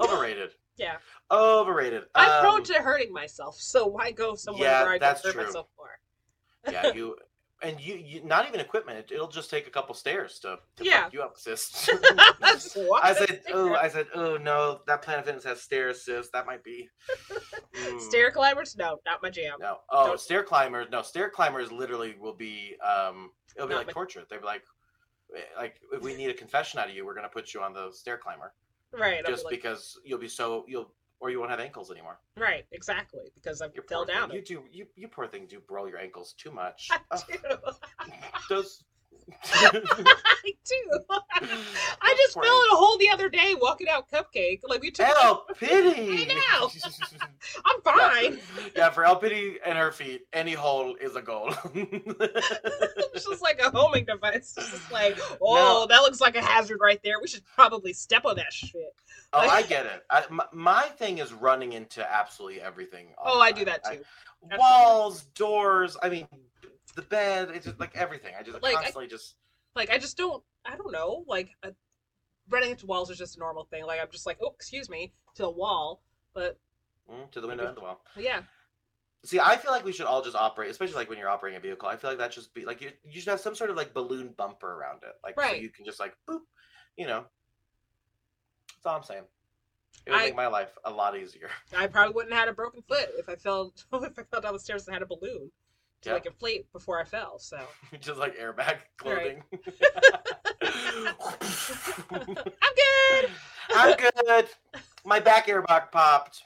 overrated. 0.00 0.50
Yeah. 0.76 0.98
Overrated. 1.30 2.04
I'm 2.14 2.32
prone 2.32 2.60
Um, 2.60 2.64
to 2.64 2.74
hurting 2.74 3.12
myself, 3.12 3.56
so 3.60 3.86
why 3.86 4.10
go 4.12 4.34
somewhere 4.34 4.68
yeah, 4.68 4.80
where 4.82 4.90
I 4.92 4.98
that's 4.98 5.22
can 5.22 5.32
hurt 5.32 5.36
myself 5.36 5.68
more? 5.76 5.98
yeah, 6.66 6.86
you 6.94 7.16
and 7.62 7.80
you, 7.80 7.94
you 7.94 8.24
not 8.24 8.46
even 8.46 8.60
equipment. 8.60 8.98
It, 8.98 9.12
it'll 9.14 9.28
just 9.28 9.50
take 9.50 9.66
a 9.66 9.70
couple 9.70 9.94
stairs 9.94 10.38
to, 10.40 10.58
to 10.76 10.84
Yeah. 10.84 11.08
you 11.12 11.22
up, 11.22 11.36
sis. 11.36 11.88
I 12.42 12.56
said, 13.14 13.42
oh, 13.52 13.74
I 13.74 13.88
said, 13.88 14.06
oh 14.14 14.36
no, 14.36 14.80
that 14.86 15.02
Planet 15.02 15.24
Fitness 15.26 15.44
has 15.44 15.60
stairs, 15.62 16.04
sis. 16.04 16.28
That 16.32 16.46
might 16.46 16.62
be 16.64 16.88
Mm. 17.74 18.00
Stair 18.00 18.32
climbers? 18.32 18.76
No, 18.76 18.98
not 19.06 19.22
my 19.22 19.30
jam. 19.30 19.54
No. 19.60 19.78
Oh, 19.90 20.08
Don't- 20.08 20.20
stair 20.20 20.42
climbers. 20.42 20.88
No, 20.90 21.02
stair 21.02 21.30
climbers 21.30 21.70
literally 21.70 22.16
will 22.18 22.34
be 22.34 22.74
um 22.84 23.30
it'll 23.54 23.68
be 23.68 23.74
Not 23.74 23.78
like 23.80 23.86
my- 23.88 23.92
torture. 23.92 24.24
They'll 24.28 24.40
be 24.40 24.46
like 24.46 24.64
like 25.56 25.76
if 25.92 26.02
we 26.02 26.16
need 26.16 26.30
a 26.30 26.34
confession 26.34 26.80
out 26.80 26.88
of 26.88 26.94
you, 26.94 27.04
we're 27.06 27.14
gonna 27.14 27.28
put 27.28 27.54
you 27.54 27.60
on 27.62 27.72
the 27.72 27.90
stair 27.92 28.18
climber 28.18 28.52
right. 28.92 29.18
I'll 29.18 29.24
be 29.24 29.32
just 29.32 29.44
like, 29.44 29.54
because 29.54 29.98
you'll 30.04 30.18
be 30.18 30.28
so 30.28 30.64
you'll 30.66 30.92
or 31.20 31.30
you 31.30 31.38
won't 31.38 31.50
have 31.50 31.60
ankles 31.60 31.90
anymore. 31.90 32.18
right, 32.36 32.64
exactly, 32.72 33.30
because 33.34 33.60
I 33.60 33.66
You 33.74 33.82
fell 33.88 34.04
down. 34.04 34.28
thing. 34.28 34.36
You 34.38 34.42
do 34.44 34.64
you 34.70 34.86
you 34.96 35.08
poor 35.08 35.26
thing 35.26 35.46
do 35.46 35.60
roll 35.68 35.88
your 35.88 35.98
ankles 35.98 36.34
too 36.38 36.50
much. 36.50 36.88
I 37.10 37.18
do. 37.28 37.36
those 38.48 38.82
I 39.52 40.52
do. 40.64 41.00
I 41.10 42.14
just 42.16 42.34
fell 42.34 42.42
in 42.42 42.72
a 42.72 42.76
hole 42.76 42.98
the 42.98 43.10
other 43.10 43.28
day 43.28 43.54
walking 43.60 43.88
out 43.88 44.10
Cupcake. 44.10 44.60
Like 44.66 44.82
we 44.82 44.90
took. 44.90 45.08
El 45.08 45.44
Pity. 45.54 46.28
I 46.30 46.34
know. 46.60 46.70
I'm 47.64 47.80
fine. 47.82 48.38
Yeah, 48.76 48.90
for 48.90 49.04
L.Piddy 49.04 49.58
and 49.64 49.76
her 49.78 49.92
feet, 49.92 50.22
any 50.32 50.52
hole 50.52 50.96
is 51.00 51.16
a 51.16 51.22
goal. 51.22 51.54
it's 51.74 53.26
just 53.26 53.42
like 53.42 53.60
a 53.60 53.70
homing 53.70 54.04
device. 54.04 54.54
It's 54.56 54.70
just 54.70 54.92
like, 54.92 55.18
oh, 55.40 55.86
that 55.88 55.98
looks 55.98 56.20
like 56.20 56.36
a 56.36 56.42
hazard 56.42 56.78
right 56.80 57.00
there. 57.02 57.14
We 57.20 57.28
should 57.28 57.44
probably 57.44 57.92
step 57.92 58.24
on 58.24 58.36
that 58.36 58.52
shit. 58.52 58.94
oh, 59.32 59.40
I 59.40 59.62
get 59.62 59.86
it. 59.86 60.04
I, 60.10 60.24
my, 60.30 60.44
my 60.52 60.82
thing 60.82 61.18
is 61.18 61.32
running 61.32 61.72
into 61.72 62.08
absolutely 62.10 62.60
everything. 62.60 63.08
Oh, 63.22 63.40
I 63.40 63.52
do 63.52 63.64
that 63.64 63.84
too. 63.84 63.90
I- 63.90 63.98
walls, 64.56 65.22
doors. 65.34 65.96
I 66.02 66.08
mean, 66.08 66.28
the 66.92 67.02
bed. 67.02 67.50
It's 67.54 67.66
just 67.66 67.80
like 67.80 67.94
everything. 67.96 68.34
I 68.38 68.42
just 68.42 68.62
Like, 68.62 68.72
I- 68.76 68.82
constantly 68.82 69.08
just. 69.08 69.34
Like 69.74 69.90
I 69.90 69.98
just 69.98 70.16
don't. 70.16 70.42
I 70.64 70.76
don't 70.76 70.92
know. 70.92 71.24
Like 71.28 71.50
uh, 71.62 71.70
running 72.48 72.70
into 72.70 72.86
walls 72.86 73.10
is 73.10 73.18
just 73.18 73.36
a 73.36 73.38
normal 73.38 73.64
thing. 73.70 73.84
Like 73.86 74.00
I'm 74.00 74.10
just 74.10 74.26
like, 74.26 74.38
oh, 74.42 74.52
excuse 74.54 74.88
me, 74.90 75.12
to 75.36 75.46
a 75.46 75.50
wall. 75.50 76.02
But 76.34 76.58
mm, 77.10 77.30
to 77.32 77.40
the 77.40 77.46
window 77.46 77.66
and 77.66 77.76
the 77.76 77.80
wall. 77.80 78.00
yeah, 78.16 78.40
See, 79.24 79.38
I 79.40 79.56
feel 79.56 79.72
like 79.72 79.84
we 79.84 79.92
should 79.92 80.06
all 80.06 80.22
just 80.22 80.36
operate, 80.36 80.70
especially 80.70 80.94
like 80.96 81.08
when 81.10 81.18
you're 81.18 81.28
operating 81.28 81.56
a 81.56 81.60
vehicle. 81.60 81.88
I 81.88 81.96
feel 81.96 82.10
like 82.10 82.18
that 82.18 82.32
should 82.32 82.44
be 82.54 82.64
like 82.64 82.80
you, 82.80 82.90
you 83.04 83.20
should 83.20 83.30
have 83.30 83.40
some 83.40 83.54
sort 83.54 83.70
of 83.70 83.76
like 83.76 83.92
balloon 83.94 84.34
bumper 84.36 84.72
around 84.72 85.00
it, 85.02 85.14
like 85.24 85.34
so 85.40 85.54
you 85.54 85.68
can 85.70 85.84
just 85.84 86.00
like 86.00 86.14
boop, 86.28 86.40
you 86.96 87.06
know. 87.06 87.24
That's 88.76 88.86
all 88.86 88.96
I'm 88.96 89.02
saying. 89.02 89.24
It 90.06 90.10
would 90.12 90.20
I- 90.20 90.24
make 90.26 90.36
my 90.36 90.46
life 90.46 90.70
a 90.84 90.90
lot 90.90 91.16
easier. 91.16 91.50
I 91.76 91.86
probably 91.88 92.14
wouldn't 92.14 92.32
have 92.32 92.40
had 92.44 92.48
a 92.48 92.52
broken 92.54 92.82
foot 92.88 93.08
if 93.18 93.28
I 93.28 93.34
fell 93.36 93.72
if 93.92 94.18
I 94.18 94.22
fell 94.22 94.40
down 94.40 94.52
the 94.54 94.60
stairs 94.60 94.86
and 94.86 94.94
had 94.94 95.02
a 95.02 95.06
balloon 95.06 95.50
to 96.02 96.08
Yeah. 96.10 96.14
like 96.14 96.26
inflate 96.26 96.72
before 96.72 97.00
I 97.00 97.04
fell. 97.04 97.38
So 97.38 97.58
just 98.00 98.18
like 98.18 98.36
airbag 98.38 98.78
clothing. 98.96 99.42
I'm 102.10 102.74
good. 102.74 103.30
I'm 103.74 103.96
good. 103.96 104.48
My 105.04 105.20
back 105.20 105.46
airbag 105.46 105.90
popped. 105.90 106.42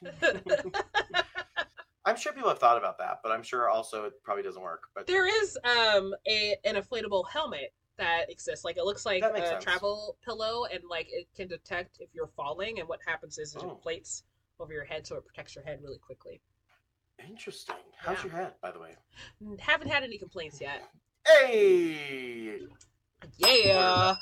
I'm 2.04 2.16
sure 2.16 2.32
people 2.32 2.48
have 2.48 2.58
thought 2.58 2.76
about 2.78 2.98
that, 2.98 3.20
but 3.22 3.30
I'm 3.30 3.42
sure 3.42 3.68
also 3.68 4.04
it 4.06 4.14
probably 4.24 4.42
doesn't 4.42 4.62
work. 4.62 4.84
But 4.94 5.06
There 5.06 5.26
is 5.42 5.56
um 5.64 6.14
a 6.26 6.56
an 6.64 6.74
inflatable 6.76 7.28
helmet 7.30 7.72
that 7.98 8.30
exists. 8.30 8.64
Like 8.64 8.76
it 8.76 8.84
looks 8.84 9.06
like 9.06 9.22
a 9.22 9.46
sense. 9.46 9.62
travel 9.64 10.16
pillow, 10.24 10.64
and 10.72 10.82
like 10.88 11.06
it 11.10 11.28
can 11.36 11.46
detect 11.48 11.98
if 12.00 12.08
you're 12.14 12.30
falling. 12.36 12.80
And 12.80 12.88
what 12.88 13.00
happens 13.06 13.38
is 13.38 13.54
it 13.54 13.62
Oh. 13.64 13.70
inflates 13.70 14.24
over 14.58 14.72
your 14.72 14.84
head, 14.84 15.06
so 15.06 15.16
it 15.16 15.24
protects 15.26 15.54
your 15.54 15.64
head 15.64 15.80
really 15.82 15.98
quickly. 15.98 16.40
Interesting. 17.18 17.76
How's 17.98 18.18
Yeah. 18.18 18.24
your 18.24 18.32
head, 18.32 18.54
by 18.62 18.70
the 18.70 18.80
way? 18.80 18.96
Haven't 19.58 19.88
had 19.88 20.02
any 20.02 20.18
complaints 20.18 20.60
yet. 20.60 20.82
Hey. 21.26 22.60
Yeah, 23.38 24.16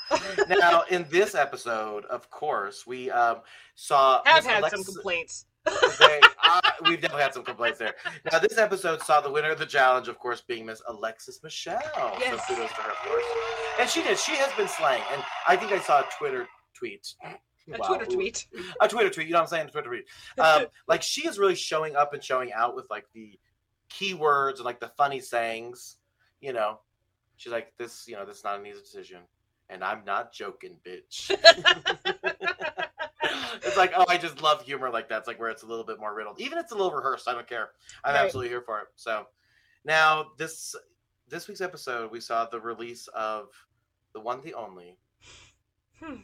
now 0.48 0.82
in 0.90 1.06
this 1.10 1.34
episode, 1.34 2.04
of 2.06 2.28
course, 2.30 2.86
we 2.86 3.10
um 3.10 3.40
saw 3.74 4.20
have 4.26 4.44
Miss 4.44 4.52
had 4.52 4.70
some 4.70 4.84
complaints. 4.84 5.46
they, 5.64 6.20
I, 6.42 6.72
we've 6.84 7.00
definitely 7.00 7.22
had 7.22 7.32
some 7.32 7.44
complaints 7.44 7.78
there. 7.78 7.94
Now, 8.30 8.38
this 8.38 8.58
episode 8.58 9.00
saw 9.02 9.20
the 9.22 9.30
winner 9.30 9.50
of 9.52 9.58
the 9.58 9.64
challenge, 9.66 10.08
of 10.08 10.18
course, 10.18 10.42
being 10.46 10.66
Miss 10.66 10.82
Alexis 10.86 11.40
Michelle. 11.42 11.80
Yes. 12.18 12.46
So 12.46 12.54
kudos 12.54 12.70
to 12.70 12.74
her, 12.82 12.90
of 12.90 12.96
course. 12.98 13.24
And 13.80 13.88
she 13.88 14.02
did. 14.02 14.18
She 14.18 14.32
has 14.32 14.52
been 14.54 14.68
slaying. 14.68 15.02
And 15.12 15.22
I 15.46 15.56
think 15.56 15.72
I 15.72 15.78
saw 15.80 16.00
a 16.00 16.08
Twitter 16.18 16.46
tweet. 16.78 17.06
A 17.72 17.78
Wow. 17.78 17.86
Twitter 17.88 18.06
tweet. 18.06 18.46
A 18.80 18.88
Twitter 18.88 19.10
tweet. 19.10 19.26
You 19.26 19.32
know 19.32 19.38
what 19.40 19.44
I'm 19.44 19.48
saying? 19.48 19.68
A 19.68 19.70
Twitter 19.70 19.88
tweet. 19.88 20.04
Um, 20.38 20.66
like 20.88 21.02
she 21.02 21.26
is 21.28 21.38
really 21.38 21.54
showing 21.54 21.96
up 21.96 22.12
and 22.14 22.22
showing 22.22 22.52
out 22.52 22.74
with 22.76 22.88
like 22.90 23.06
the 23.12 23.38
keywords 23.90 24.56
and 24.56 24.64
like 24.64 24.80
the 24.80 24.88
funny 24.96 25.20
sayings. 25.20 25.96
You 26.40 26.52
know, 26.52 26.80
she's 27.36 27.52
like, 27.52 27.72
"This, 27.78 28.04
you 28.08 28.16
know, 28.16 28.24
this 28.24 28.38
is 28.38 28.44
not 28.44 28.58
an 28.60 28.66
easy 28.66 28.80
decision." 28.80 29.20
And 29.68 29.84
I'm 29.84 30.04
not 30.04 30.32
joking, 30.32 30.76
bitch. 30.84 31.30
it's 33.62 33.76
like, 33.76 33.92
oh, 33.96 34.04
I 34.08 34.16
just 34.18 34.42
love 34.42 34.62
humor 34.62 34.90
like 34.90 35.08
that. 35.10 35.18
It's 35.18 35.28
like 35.28 35.38
where 35.38 35.50
it's 35.50 35.62
a 35.62 35.66
little 35.66 35.84
bit 35.84 36.00
more 36.00 36.14
riddled. 36.14 36.40
Even 36.40 36.58
if 36.58 36.64
it's 36.64 36.72
a 36.72 36.76
little 36.76 36.92
rehearsed, 36.92 37.28
I 37.28 37.34
don't 37.34 37.48
care. 37.48 37.70
I'm 38.04 38.14
Right. 38.14 38.24
absolutely 38.24 38.48
here 38.48 38.62
for 38.62 38.80
it. 38.80 38.88
So 38.96 39.26
now 39.84 40.32
this 40.38 40.74
this 41.28 41.46
week's 41.46 41.60
episode, 41.60 42.10
we 42.10 42.18
saw 42.20 42.46
the 42.46 42.60
release 42.60 43.06
of 43.14 43.48
the 44.12 44.20
one, 44.20 44.40
the 44.42 44.54
only 44.54 44.96
Hmm. 46.00 46.22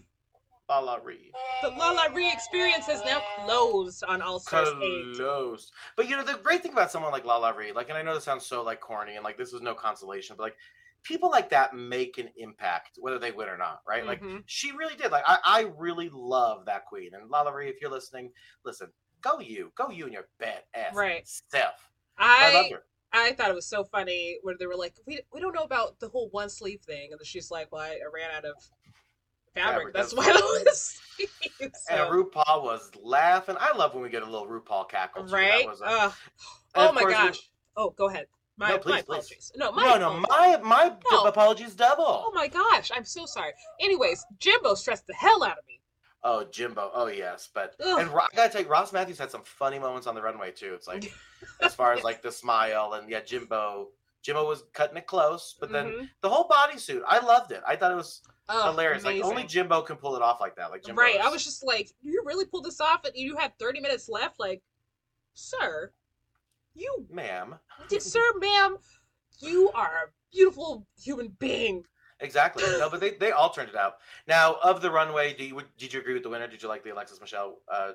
LaLa 0.68 1.00
Ri. 1.04 1.32
The 1.62 1.70
LaLa 1.70 2.14
Ri 2.14 2.30
experience 2.30 2.88
is 2.88 3.04
now 3.04 3.20
closed 3.36 4.04
on 4.04 4.20
All 4.22 4.38
Stars 4.38 4.68
8. 4.82 5.16
Close. 5.16 5.70
But 5.96 6.08
you 6.08 6.16
know, 6.16 6.24
the 6.24 6.38
great 6.42 6.62
thing 6.62 6.72
about 6.72 6.90
someone 6.90 7.12
like 7.12 7.24
LaLa 7.24 7.56
Ri, 7.56 7.72
like, 7.72 7.88
and 7.88 7.98
I 7.98 8.02
know 8.02 8.14
this 8.14 8.24
sounds 8.24 8.46
so 8.46 8.62
like 8.62 8.80
corny 8.80 9.14
and 9.16 9.24
like 9.24 9.38
this 9.38 9.52
is 9.52 9.62
no 9.62 9.74
consolation, 9.74 10.36
but 10.36 10.44
like 10.44 10.56
people 11.02 11.30
like 11.30 11.48
that 11.50 11.74
make 11.74 12.18
an 12.18 12.28
impact 12.36 12.98
whether 12.98 13.18
they 13.18 13.30
win 13.30 13.48
or 13.48 13.56
not, 13.56 13.80
right? 13.86 14.04
Like 14.04 14.22
Mhm. 14.22 14.42
she 14.46 14.72
really 14.72 14.96
did. 14.96 15.12
Like 15.12 15.24
I, 15.26 15.38
I 15.44 15.60
really 15.76 16.10
love 16.12 16.66
that 16.66 16.86
queen. 16.86 17.14
And 17.14 17.30
LaLa 17.30 17.54
Ri, 17.54 17.68
if 17.68 17.80
you're 17.80 17.90
listening, 17.90 18.32
listen, 18.64 18.92
go 19.20 19.38
you, 19.38 19.72
go 19.76 19.90
you 19.90 20.04
and 20.04 20.12
your 20.12 20.28
bad 20.38 20.64
ass 20.74 20.94
Right. 20.94 21.26
self. 21.48 21.90
I, 22.18 22.52
love 22.52 22.70
her. 22.72 22.84
I 23.12 23.32
thought 23.32 23.50
it 23.50 23.54
was 23.54 23.66
so 23.66 23.84
funny 23.84 24.38
where 24.42 24.56
they 24.58 24.66
were 24.66 24.76
like, 24.76 24.94
we, 25.06 25.20
we 25.32 25.40
don't 25.40 25.54
know 25.54 25.62
about 25.62 26.00
the 26.00 26.08
whole 26.08 26.28
one 26.30 26.50
sleeve 26.50 26.80
thing. 26.80 27.12
And 27.12 27.20
then 27.20 27.24
she's 27.24 27.50
like, 27.50 27.70
well, 27.70 27.82
I, 27.82 27.90
I 27.94 28.08
ran 28.12 28.30
out 28.34 28.44
of 28.44 28.54
fabric. 29.60 29.94
Fabric, 29.94 29.94
That's 29.94 30.14
why 30.14 30.24
I 30.28 30.62
was. 30.64 31.00
And 31.90 32.00
RuPaul 32.10 32.62
was 32.62 32.90
laughing. 33.02 33.56
I 33.58 33.74
love 33.76 33.94
when 33.94 34.02
we 34.02 34.10
get 34.10 34.22
a 34.22 34.26
little 34.30 34.46
RuPaul 34.46 34.88
cackle. 34.88 35.24
too. 35.26 35.34
Right? 35.34 35.64
a- 35.66 35.84
Ugh. 35.84 36.12
oh 36.74 36.92
my 36.92 37.04
we- 37.04 37.12
gosh. 37.12 37.50
Oh, 37.76 37.90
go 37.90 38.08
ahead. 38.08 38.26
My, 38.58 38.70
No, 38.70 38.78
please, 38.78 38.90
my 38.92 38.96
please. 38.96 39.02
apologies. 39.02 39.52
No, 39.56 39.72
my 39.72 39.82
no, 39.84 39.98
no, 39.98 40.18
apologies. 40.24 40.62
my 40.64 40.86
my 40.88 40.96
No. 41.10 41.24
apologies 41.24 41.74
double. 41.74 42.04
Oh 42.26 42.32
my 42.34 42.48
gosh, 42.48 42.90
I'm 42.94 43.04
so 43.04 43.24
sorry. 43.26 43.52
Anyways, 43.80 44.24
Jimbo 44.38 44.74
stressed 44.74 45.06
the 45.06 45.14
hell 45.14 45.42
out 45.44 45.58
of 45.58 45.66
me. 45.66 45.80
Oh, 46.24 46.44
Jimbo. 46.44 46.90
Oh, 46.94 47.06
yes. 47.06 47.48
But 47.52 47.76
Ugh. 47.84 47.98
and 48.00 48.10
I 48.10 48.26
gotta 48.34 48.50
tell 48.52 48.62
you, 48.62 48.68
Ross 48.68 48.92
Mathews 48.92 49.18
had 49.18 49.30
some 49.30 49.42
funny 49.44 49.78
moments 49.78 50.06
on 50.06 50.14
the 50.14 50.22
runway 50.22 50.50
too. 50.52 50.72
It's 50.74 50.88
like 50.88 51.12
as 51.62 51.74
far 51.74 51.92
as 51.92 52.02
like 52.04 52.20
the 52.22 52.32
smile 52.32 52.92
and 52.94 53.08
yeah, 53.10 53.20
Jimbo. 53.20 53.88
Jimbo 54.22 54.46
was 54.48 54.64
cutting 54.72 54.96
it 54.96 55.06
close, 55.06 55.54
but 55.60 55.70
then 55.70 55.86
Mhm. 55.86 56.10
the 56.20 56.28
whole 56.28 56.48
bodysuit, 56.48 57.02
I 57.06 57.24
loved 57.24 57.52
it. 57.52 57.62
I 57.66 57.76
thought 57.76 57.92
it 57.92 57.96
was 57.96 58.22
Oh, 58.48 58.70
hilarious. 58.70 59.04
Like 59.04 59.22
only. 59.24 59.44
Jimbo 59.44 59.82
can 59.82 59.96
pull 59.96 60.14
it 60.16 60.22
off 60.22 60.40
like 60.40 60.56
that. 60.56 60.70
Like 60.70 60.84
Jimbo. 60.84 61.00
right. 61.00 61.20
I 61.20 61.28
was 61.28 61.44
just 61.44 61.64
like, 61.64 61.90
you 62.02 62.22
really 62.24 62.44
pulled 62.44 62.64
this 62.64 62.80
off, 62.80 63.04
and 63.04 63.14
you 63.16 63.36
had 63.36 63.58
30 63.58 63.80
minutes 63.80 64.08
left. 64.08 64.38
Like, 64.38 64.62
sir, 65.34 65.90
you 66.74 67.06
ma'am. 67.10 67.56
sir, 67.98 68.22
ma'am, 68.38 68.76
you 69.40 69.70
are 69.74 70.06
a 70.06 70.10
beautiful 70.32 70.86
human 71.00 71.28
being. 71.38 71.84
Exactly. 72.20 72.64
No, 72.78 72.88
but 72.88 73.00
they, 73.00 73.10
they 73.10 73.32
all 73.32 73.50
turned 73.50 73.68
it 73.68 73.76
out. 73.76 73.96
Now 74.26 74.56
of 74.62 74.80
the 74.80 74.90
runway, 74.90 75.34
do 75.34 75.44
you 75.44 75.62
did 75.76 75.92
you 75.92 76.00
agree 76.00 76.14
with 76.14 76.22
the 76.22 76.30
winner? 76.30 76.46
Did 76.46 76.62
you 76.62 76.68
like 76.68 76.82
the 76.82 76.90
Alexis 76.90 77.20
Michelle? 77.20 77.58
Uh, 77.70 77.92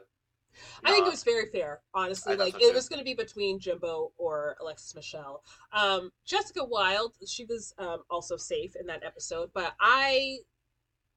I 0.83 0.91
think 0.91 1.07
it 1.07 1.09
was 1.09 1.23
very 1.23 1.47
fair, 1.47 1.81
honestly. 1.93 2.33
I 2.33 2.37
Like 2.37 2.55
it 2.55 2.69
too. 2.69 2.73
was 2.73 2.89
going 2.89 2.99
to 2.99 3.05
be 3.05 3.13
between 3.13 3.59
Jimbo 3.59 4.11
or 4.17 4.55
Alexis 4.61 4.95
Michelle. 4.95 5.43
Um, 5.73 6.11
Jessica 6.25 6.63
Wild, 6.63 7.13
she 7.25 7.45
was 7.45 7.73
um, 7.77 8.03
also 8.09 8.37
safe 8.37 8.75
in 8.75 8.85
that 8.87 9.03
episode, 9.03 9.51
but 9.53 9.73
I, 9.79 10.37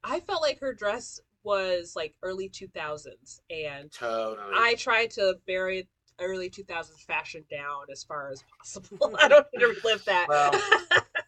I 0.03 0.19
felt 0.21 0.41
like 0.41 0.59
her 0.59 0.73
dress 0.73 1.19
was 1.43 1.93
like 1.95 2.15
early 2.23 2.49
two 2.49 2.67
thousands, 2.67 3.41
and 3.49 3.91
totally. 3.91 4.51
I 4.53 4.75
tried 4.75 5.11
to 5.11 5.35
bury 5.45 5.87
early 6.19 6.49
two 6.49 6.63
thousands 6.63 7.01
fashion 7.03 7.43
down 7.51 7.83
as 7.91 8.03
far 8.03 8.29
as 8.31 8.43
possible. 8.57 9.15
I 9.21 9.27
don't 9.29 9.45
need 9.53 9.59
to 9.59 9.67
relive 9.83 10.03
that. 10.05 10.25
Well, 10.27 10.51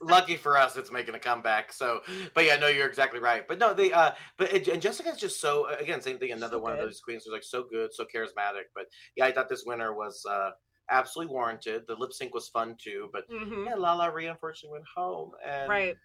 lucky 0.01 0.35
for 0.37 0.57
us 0.57 0.75
it's 0.77 0.91
making 0.91 1.15
a 1.15 1.19
comeback 1.19 1.71
so 1.73 2.01
but 2.33 2.45
yeah 2.45 2.55
no 2.55 2.67
you're 2.67 2.87
exactly 2.87 3.19
right 3.19 3.47
but 3.47 3.57
no 3.57 3.73
they 3.73 3.91
uh 3.91 4.11
but 4.37 4.51
and 4.67 4.81
jessica's 4.81 5.17
just 5.17 5.41
so 5.41 5.67
again 5.79 6.01
same 6.01 6.17
thing 6.19 6.31
another 6.31 6.57
So 6.57 6.61
one 6.61 6.73
of 6.73 6.79
those 6.79 7.01
queens 7.01 7.23
who's 7.25 7.33
like 7.33 7.43
so 7.43 7.63
good 7.63 7.93
so 7.93 8.05
charismatic 8.05 8.65
but 8.75 8.85
yeah 9.15 9.25
i 9.25 9.31
thought 9.31 9.49
this 9.49 9.63
winner 9.65 9.93
was 9.95 10.23
uh 10.29 10.51
absolutely 10.89 11.33
warranted 11.33 11.83
the 11.87 11.95
lip 11.95 12.13
sync 12.13 12.33
was 12.33 12.47
fun 12.49 12.75
too 12.81 13.09
but 13.11 13.23
Mhm. 13.29 13.65
yeah 13.65 13.75
LaLa 13.75 14.13
Ri 14.13 14.27
unfortunately 14.27 14.77
went 14.79 14.85
home 14.95 15.31
and 15.45 15.69
Right. 15.69 15.97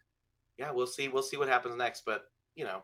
yeah 0.59 0.71
we'll 0.73 0.87
see 0.87 1.09
we'll 1.09 1.23
see 1.23 1.37
what 1.37 1.49
happens 1.49 1.77
next 1.77 2.03
but 2.05 2.25
you 2.55 2.65
know 2.65 2.83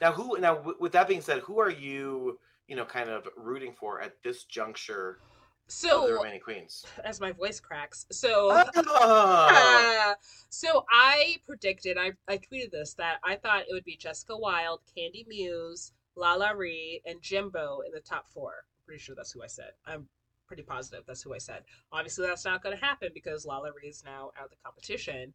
now 0.00 0.12
who 0.12 0.38
now 0.38 0.54
w- 0.56 0.76
with 0.80 0.92
that 0.92 1.08
being 1.08 1.20
said 1.20 1.40
who 1.40 1.58
are 1.60 1.70
you 1.70 2.38
you 2.68 2.76
know 2.76 2.84
kind 2.84 3.10
of 3.10 3.28
rooting 3.36 3.74
for 3.78 4.00
at 4.00 4.14
this 4.22 4.44
juncture 4.44 5.20
of 5.66 5.70
the 5.70 5.72
So 5.72 6.12
remaining 6.12 6.40
queens 6.40 6.84
as 7.04 7.20
my 7.20 7.32
voice 7.32 7.60
cracks, 7.60 8.06
so 8.10 8.64
oh, 8.76 9.48
Uh, 9.50 10.14
so 10.50 10.84
I 10.90 11.36
predicted, 11.46 11.96
I, 11.98 12.12
I 12.28 12.38
tweeted 12.38 12.70
this, 12.70 12.94
that 12.94 13.18
I 13.24 13.36
thought 13.36 13.62
it 13.62 13.72
would 13.72 13.84
be 13.84 13.96
Jessica 13.96 14.36
Wild, 14.36 14.80
Kandy 14.96 15.26
Muse, 15.26 15.92
LaLa 16.16 16.56
Ri, 16.56 17.02
and 17.06 17.20
Jimbo 17.20 17.80
in 17.86 17.92
the 17.92 18.00
top 18.00 18.28
four. 18.28 18.50
I'm 18.52 18.86
pretty 18.86 19.02
sure 19.02 19.14
that's 19.16 19.32
who 19.32 19.42
I 19.42 19.48
said. 19.48 19.72
I'm 19.86 20.08
pretty 20.46 20.62
positive 20.62 21.04
that's 21.06 21.22
who 21.22 21.34
I 21.34 21.38
said. 21.38 21.62
Obviously, 21.92 22.26
that's 22.26 22.44
not 22.44 22.62
going 22.62 22.76
to 22.76 22.84
happen 22.84 23.10
because 23.14 23.46
LaLa 23.46 23.70
Ri 23.74 23.88
is 23.88 24.04
now 24.04 24.30
out 24.38 24.44
of 24.44 24.50
the 24.50 24.56
competition. 24.62 25.32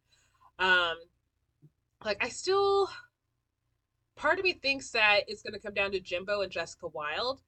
Um, 0.58 0.96
like 2.04 2.22
I 2.22 2.28
still 2.28 2.88
part 4.16 4.38
of 4.38 4.44
me 4.44 4.52
thinks 4.52 4.90
that 4.90 5.20
it's 5.26 5.42
going 5.42 5.54
to 5.54 5.58
come 5.58 5.74
down 5.74 5.92
to 5.92 6.00
Jimbo 6.00 6.42
and 6.42 6.52
Jessica 6.52 6.88
Wild 6.88 7.40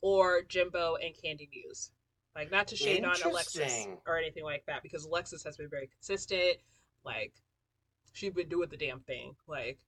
or 0.00 0.42
Jimbo 0.42 0.96
and 0.96 1.14
Kandy 1.14 1.48
Muse. 1.50 1.90
Like 2.36 2.50
not 2.50 2.68
to 2.68 2.76
shade 2.76 3.02
on 3.02 3.16
Alexis 3.24 3.86
or 4.06 4.18
anything 4.18 4.44
like 4.44 4.64
that 4.66 4.82
because 4.82 5.06
Alexis 5.06 5.42
has 5.44 5.56
been 5.56 5.70
very 5.70 5.86
consistent. 5.88 6.58
Like 7.02 7.32
she's 8.12 8.32
been 8.32 8.48
doing 8.48 8.68
the 8.68 8.76
damn 8.76 9.00
thing. 9.00 9.34
Like 9.48 9.78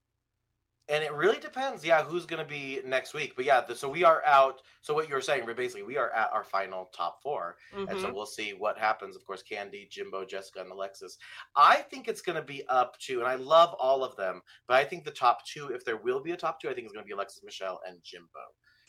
And 0.87 1.03
it 1.03 1.13
really 1.13 1.37
depends, 1.37 1.85
yeah, 1.85 2.03
who's 2.03 2.25
going 2.25 2.43
to 2.43 2.49
be 2.49 2.79
next 2.83 3.13
week. 3.13 3.33
But 3.35 3.45
yeah, 3.45 3.61
the, 3.61 3.75
so 3.75 3.87
we 3.87 4.03
are 4.03 4.25
out. 4.25 4.61
So 4.81 4.95
what 4.95 5.07
you 5.07 5.13
were 5.13 5.21
saying, 5.21 5.43
but 5.45 5.57
basically, 5.57 5.83
we 5.83 5.97
are 5.97 6.09
at 6.11 6.31
our 6.33 6.43
final 6.43 6.89
top 6.95 7.21
4 7.21 7.55
and 7.75 7.87
so 7.87 8.07
mhm. 8.07 8.13
we'll 8.15 8.25
see 8.25 8.55
what 8.57 8.79
happens. 8.79 9.15
Of 9.15 9.23
course, 9.25 9.43
Kandy, 9.49 9.87
Jimbo, 9.87 10.25
Jessica, 10.25 10.61
and 10.61 10.71
Alexis. 10.71 11.19
I 11.55 11.77
think 11.91 12.07
it's 12.07 12.21
going 12.21 12.37
to 12.37 12.41
be 12.41 12.63
up 12.67 12.97
to, 13.01 13.19
and 13.19 13.27
I 13.27 13.35
love 13.35 13.75
all 13.79 14.03
of 14.03 14.15
them, 14.15 14.41
but 14.67 14.77
I 14.77 14.83
think 14.85 15.03
the 15.05 15.11
top 15.11 15.45
two, 15.45 15.67
if 15.67 15.85
there 15.85 15.97
will 15.97 16.19
be 16.19 16.31
a 16.31 16.37
top 16.37 16.59
two, 16.59 16.69
I 16.69 16.73
think 16.73 16.85
it's 16.85 16.93
going 16.93 17.05
to 17.05 17.07
be 17.07 17.13
Alexis 17.13 17.43
Michelle 17.43 17.79
and 17.87 17.99
Jimbo. 18.03 18.27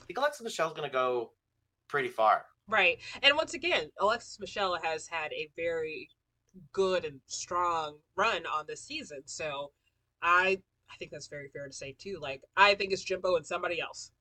I 0.01 0.05
think 0.07 0.19
Alexis 0.19 0.43
Michelle's 0.43 0.73
going 0.73 0.89
to 0.89 0.93
go 0.93 1.33
pretty 1.89 2.09
far. 2.09 2.47
Right. 2.71 2.99
And 3.23 3.37
once 3.37 3.55
again, 3.55 3.91
Alexis 4.01 4.39
Michelle 4.41 4.79
has 4.83 5.07
had 5.07 5.33
a 5.33 5.51
very 5.57 6.09
good 6.73 7.05
and 7.05 7.21
strong 7.27 7.97
run 8.17 8.47
on 8.47 8.65
this 8.69 8.83
season. 8.83 9.23
So 9.27 9.73
I 10.23 10.59
I 10.93 10.97
think 10.99 11.11
that's 11.11 11.29
very 11.29 11.49
fair 11.53 11.67
to 11.67 11.73
say 11.73 11.95
too. 11.99 12.19
Like 12.21 12.43
I 12.57 12.75
think 12.75 12.93
it's 12.93 13.05
Jimbo 13.05 13.37
and 13.37 13.47
somebody 13.47 13.81
else. 13.81 14.13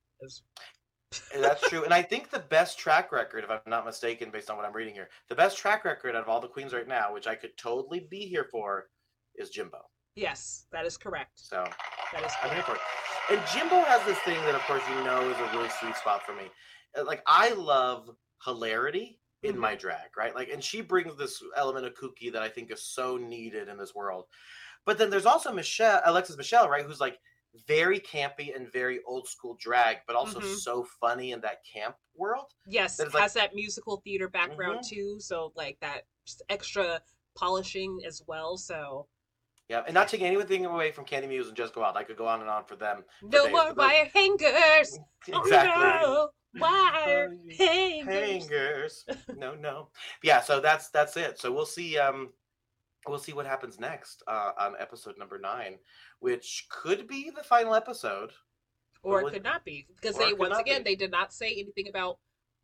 And 1.34 1.44
That's 1.44 1.68
true. 1.70 1.84
and 1.84 1.94
I 1.94 2.04
think 2.04 2.30
the 2.30 2.40
best 2.40 2.78
track 2.78 3.12
record, 3.12 3.44
if 3.44 3.50
I'm 3.50 3.60
not 3.66 3.84
mistaken, 3.86 4.30
based 4.30 4.52
on 4.52 4.58
what 4.58 4.66
I'm 4.66 4.74
reading 4.74 4.94
here, 4.94 5.10
the 5.28 5.36
best 5.36 5.58
track 5.58 5.84
record 5.86 6.16
out 6.16 6.22
of 6.22 6.30
all 6.30 6.40
the 6.40 6.48
queens 6.48 6.72
right 6.74 6.88
now, 6.88 7.12
which 7.14 7.26
I 7.26 7.34
could 7.36 7.58
totally 7.58 8.06
be 8.12 8.20
here 8.28 8.48
for, 8.52 8.90
is 9.36 9.50
Jimbo. 9.50 9.80
yes, 10.16 10.66
that 10.72 10.86
is 10.86 10.98
correct. 10.98 11.32
So 11.36 11.66
That 12.14 12.24
is 12.26 12.32
I'm 12.44 12.52
here 12.54 12.62
correct. 12.64 12.82
for 13.28 13.34
it. 13.34 13.40
And 13.40 13.48
Jimbo 13.48 13.82
has 13.86 14.06
this 14.06 14.20
thing 14.20 14.40
that, 14.42 14.54
of 14.54 14.62
course, 14.62 14.84
you 14.90 15.04
know 15.04 15.28
is 15.30 15.38
a 15.40 15.58
really 15.58 15.70
sweet 15.80 15.96
spot 15.96 16.24
for 16.24 16.34
me. 16.36 16.44
Uh, 16.96 17.04
Like, 17.06 17.24
I 17.26 17.54
love 17.54 18.10
hilarity 18.44 19.20
in 19.44 19.56
Mhm. 19.56 19.60
my 19.60 19.76
drag, 19.76 20.16
right? 20.18 20.36
Like, 20.36 20.50
and 20.50 20.64
she 20.64 20.82
brings 20.82 21.16
this 21.16 21.42
element 21.56 21.86
of 21.86 21.94
kooky 21.94 22.32
that 22.34 22.42
I 22.42 22.50
think 22.50 22.72
is 22.72 22.84
so 22.84 23.18
needed 23.18 23.68
in 23.70 23.78
this 23.78 23.96
world. 23.96 24.26
But 24.86 24.98
then 24.98 25.10
there's 25.10 25.26
also 25.26 25.52
Michelle, 25.52 26.02
Alexis 26.06 26.36
Michelle, 26.38 26.68
right? 26.70 26.86
Who's 26.86 27.00
like 27.00 27.20
very 27.68 28.00
campy 28.00 28.56
and 28.56 28.72
very 28.72 29.02
old 29.04 29.28
school 29.28 29.56
drag, 29.60 30.00
but 30.08 30.16
also 30.16 30.40
Mhm. 30.40 30.56
so 30.58 30.84
funny 31.00 31.32
in 31.32 31.42
that 31.42 31.64
camp 31.66 31.96
world. 32.16 32.52
Yes, 32.68 32.98
That 32.98 33.08
is 33.08 33.14
like- 33.14 33.24
has 33.24 33.34
that 33.34 33.56
musical 33.56 33.98
theater 34.02 34.28
background 34.30 34.80
Mhm. 34.82 34.90
too. 34.90 35.20
So 35.20 35.52
like 35.56 35.80
that 35.82 36.06
extra 36.50 37.02
polishing 37.36 38.02
as 38.06 38.22
well. 38.28 38.58
So 38.58 39.08
Yeah, 39.68 39.84
and 39.86 39.94
not 39.94 40.08
taking 40.08 40.26
anything 40.26 40.66
away 40.66 40.92
from 40.92 41.06
Kandy 41.06 41.28
Muse 41.28 41.48
and 41.48 41.56
Just 41.56 41.74
Go 41.76 41.84
Out. 41.84 41.96
I 41.96 42.04
could 42.04 42.18
go 42.18 42.26
on 42.28 42.42
and 42.42 42.50
on 42.50 42.66
for 42.66 42.76
them. 42.76 43.06
no 43.22 43.44
days, 43.46 43.52
more 43.52 43.66
those- 43.66 43.76
wire 43.76 44.06
hangers. 44.06 44.98
Exactly. 45.28 45.84
Oh, 46.08 46.32
wire 46.58 47.36
Oh, 47.36 47.54
hangers. 47.58 48.08
hangers. 48.48 49.06
no, 49.38 49.56
no. 49.56 49.90
Yeah, 50.24 50.42
so 50.42 50.60
that's 50.60 50.90
that's 50.90 51.16
it. 51.18 51.40
So 51.40 51.52
we'll 51.52 51.66
see. 51.66 51.98
Um, 51.98 52.30
we'll 53.08 53.20
see 53.20 53.34
what 53.34 53.46
happens 53.46 53.80
next 53.80 54.24
uh, 54.28 54.52
on 54.60 54.74
episode 54.80 55.18
number 55.18 55.38
nine, 55.40 55.76
which 56.20 56.68
could 56.70 57.08
be 57.08 57.30
the 57.36 57.44
final 57.44 57.74
episode. 57.76 58.32
Or 59.04 59.22
it 59.22 59.32
could 59.32 59.44
not 59.44 59.64
be 59.64 59.88
because 59.96 60.18
they 60.18 60.34
once 60.34 60.58
again 60.58 60.84
be. 60.84 60.92
they 60.92 60.96
did 60.96 61.12
not 61.12 61.32
say 61.34 61.52
anything 61.52 61.88
about 61.90 62.18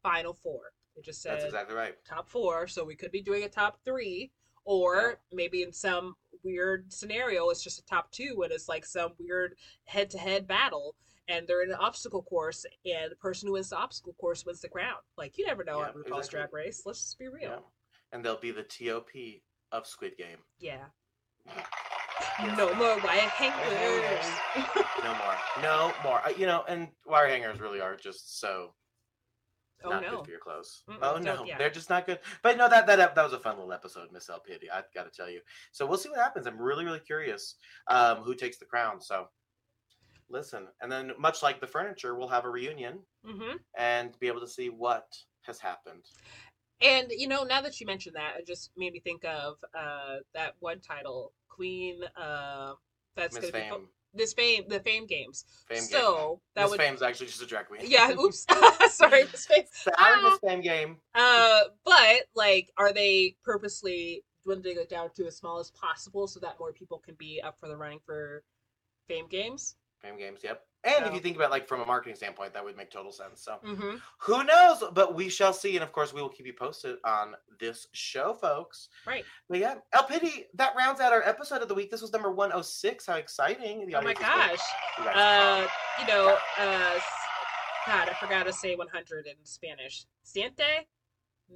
final 0.04 0.34
four. 0.34 0.60
They 0.96 1.02
just 1.02 1.22
said 1.22 1.34
That's 1.34 1.46
exactly 1.46 1.76
right. 1.76 1.96
top 2.08 2.30
four, 2.30 2.68
so 2.68 2.84
we 2.84 2.96
could 2.96 3.12
be 3.12 3.22
doing 3.22 3.44
a 3.44 3.50
top 3.50 3.80
three, 3.86 4.32
or 4.66 5.20
maybe 5.32 5.64
in 5.64 5.72
some 5.72 6.16
weird 6.44 6.94
scenario 6.94 7.50
it's 7.50 7.64
just 7.64 7.80
a 7.80 7.86
top 7.86 8.12
two 8.12 8.42
and 8.44 8.52
it's 8.54 8.70
like 8.70 8.86
some 8.86 9.12
weird 9.18 9.56
head 9.86 10.12
to 10.12 10.18
head 10.20 10.48
battle 10.48 10.94
and 11.28 11.48
they're 11.48 11.64
in 11.64 11.70
an 11.72 11.78
obstacle 11.80 12.22
course 12.24 12.66
and 12.86 13.12
the 13.12 13.16
person 13.16 13.48
who 13.48 13.54
wins 13.54 13.70
the 13.70 13.78
obstacle 13.78 14.14
course 14.20 14.46
wins 14.46 14.62
the 14.62 14.70
crown. 14.70 14.98
Like 15.18 15.38
you 15.38 15.46
never 15.46 15.64
know 15.64 15.80
Yeah, 15.80 15.88
on 15.88 15.94
RuPaul's 15.94 16.28
exactly. 16.28 16.40
Drag 16.40 16.54
Race. 16.54 16.84
Let's 16.86 17.02
just 17.02 17.20
be 17.20 17.26
Yeah. 17.26 17.50
real. 17.50 17.72
And 18.12 18.24
they'll 18.24 18.40
be 18.40 18.52
the 18.52 18.64
TOP 18.64 19.10
of 19.72 19.88
Squid 19.88 20.18
Game. 20.18 20.38
Yeah. 20.60 20.86
No 22.58 22.74
more 22.76 22.98
wire 23.00 23.20
hangers. 23.30 24.26
No 25.04 25.14
more. 25.14 25.36
No 25.62 25.94
more. 26.04 26.22
Uh, 26.26 26.30
you 26.36 26.48
know, 26.48 26.64
and 26.68 26.88
wire 27.06 27.28
hangers 27.28 27.60
really 27.60 27.80
are 27.80 27.96
just 27.96 28.40
so 28.40 28.74
oh 29.84 29.90
not 29.90 30.02
no. 30.02 30.10
good 30.18 30.26
for 30.26 30.32
your 30.32 30.40
clothes. 30.40 30.82
Mm-mm, 30.90 30.98
oh 31.04 31.18
no, 31.20 31.44
yeah. 31.46 31.60
they're 31.60 31.70
just 31.70 31.92
not 31.92 32.08
good. 32.08 32.20
But 32.42 32.58
no, 32.58 32.68
that 32.68 32.88
that 32.88 33.14
that 33.14 33.24
was 33.24 33.34
a 33.34 33.40
fun 33.40 33.58
little 33.58 33.72
episode, 33.74 34.08
Miss 34.12 34.30
L.Piddy. 34.30 34.72
I 34.72 34.82
got 34.96 35.04
to 35.04 35.12
tell 35.16 35.30
you. 35.30 35.42
So 35.74 35.86
we'll 35.86 36.00
see 36.00 36.10
what 36.10 36.18
happens. 36.18 36.48
I'm 36.48 36.60
really 36.60 36.86
really 36.86 37.02
curious 37.02 37.56
um, 37.88 38.18
who 38.20 38.34
takes 38.34 38.58
the 38.58 38.66
crown. 38.66 39.00
So 39.00 39.28
listen, 40.30 40.68
and 40.82 40.92
then 40.92 41.12
much 41.20 41.44
like 41.44 41.60
the 41.62 41.68
furniture, 41.68 42.16
we'll 42.16 42.28
have 42.28 42.46
a 42.46 42.50
reunion 42.50 43.00
hmm 43.26 43.58
and 43.78 44.18
be 44.20 44.28
able 44.28 44.40
to 44.42 44.48
see 44.48 44.70
what 44.70 45.06
has 45.44 45.60
happened. 45.60 46.06
And 46.82 47.08
you 47.12 47.28
know, 47.28 47.44
now 47.44 47.62
that 47.62 47.80
you 47.80 47.88
mentioned 47.88 48.16
that, 48.16 48.36
it 48.40 48.48
just 48.48 48.72
made 48.78 48.94
me 48.94 49.00
think 49.00 49.24
of 49.26 49.56
uh 49.78 50.18
that 50.34 50.54
one 50.60 50.80
title, 50.80 51.34
Queen. 51.50 52.02
Uh, 52.16 52.74
that's 53.16 53.38
be 53.40 53.50
Fame, 53.52 53.70
fo- 53.70 53.90
this 54.14 54.34
fame, 54.34 54.64
the 54.68 54.80
Fame 54.82 55.06
Games. 55.08 55.46
Fame 55.70 55.78
Game. 55.80 55.88
so 55.88 56.42
that 56.56 56.64
Miss 56.64 56.72
would, 56.72 56.80
Fame's 56.80 57.02
actually 57.02 57.28
just 57.28 57.42
a 57.42 57.46
drag 57.46 57.68
queen. 57.68 57.82
yeah. 57.86 58.12
Oops, 58.20 58.46
sorry, 58.90 59.24
Miss 59.32 59.46
Fame. 59.46 59.64
Sorry, 59.72 59.96
Ah. 59.98 60.22
Miss 60.24 60.40
Fame 60.52 60.62
game. 60.62 60.98
Uh, 61.14 61.62
but 61.86 62.24
like, 62.36 62.70
are 62.78 62.92
they 62.94 63.36
purposely 63.44 64.24
dwindling 64.44 64.78
it 64.78 64.90
down 64.90 65.10
to 65.16 65.26
as 65.28 65.38
small 65.38 65.60
as 65.60 65.72
possible 65.72 66.28
so 66.28 66.40
that 66.42 66.60
more 66.60 66.72
people 66.74 67.00
can 67.00 67.16
be 67.16 67.42
up 67.42 67.58
for 67.60 67.68
the 67.70 67.76
running 67.78 68.00
for 68.06 68.44
Fame 69.08 69.28
Games? 69.30 69.76
Fame 70.02 70.18
games. 70.18 70.42
Yep. 70.44 70.62
And 70.84 71.06
if 71.08 71.14
you 71.16 71.20
think 71.20 71.36
about 71.36 71.50
like 71.50 71.68
from 71.68 71.82
a 71.82 71.86
marketing 71.86 72.16
standpoint, 72.16 72.54
that 72.54 72.64
would 72.64 72.78
make 72.78 72.92
total 72.92 73.12
sense. 73.12 73.42
So 73.44 73.58
Mm-hmm. 73.66 73.96
who 74.20 74.44
knows? 74.44 74.84
But 74.94 75.16
we 75.16 75.30
shall 75.30 75.52
see. 75.52 75.76
And 75.76 75.84
of 75.84 75.92
course, 75.92 76.14
we 76.14 76.22
will 76.22 76.30
keep 76.30 76.46
you 76.46 76.54
posted 76.54 76.98
on 77.04 77.34
this 77.60 77.88
show, 77.94 78.34
folks. 78.34 78.90
Right. 79.08 79.24
But 79.50 79.60
yeah, 79.60 79.76
L.Piddy, 79.94 80.46
that 80.54 80.74
rounds 80.78 81.02
out 81.02 81.12
our 81.12 81.24
episode 81.24 81.64
of 81.64 81.68
the 81.70 81.74
week. 81.74 81.90
This 81.90 82.02
was 82.04 82.14
number 82.14 82.30
106. 82.32 83.06
How 83.08 83.16
exciting. 83.16 83.88
The 83.88 83.96
Oh 83.96 84.02
my 84.02 84.12
audience 84.12 84.20
is 84.20 84.26
going, 84.26 84.48
gosh. 84.50 84.60
"You 85.00 85.06
Uh, 85.22 85.68
you 86.02 86.08
know, 86.08 86.38
uh, 86.60 87.00
God, 87.88 88.10
I 88.10 88.14
forgot 88.20 88.44
to 88.46 88.54
say 88.54 88.76
100 88.76 89.26
in 89.26 89.34
Spanish. 89.44 90.06
Siente? 90.24 90.86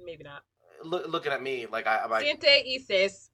Maybe 0.04 0.24
not. 0.24 0.42
Look, 0.82 1.06
looking 1.08 1.30
at 1.32 1.42
me 1.42 1.66
like 1.70 1.86
I, 1.86 2.06
like 2.06 2.24
Siente 2.26 2.64
dices. 2.64 3.29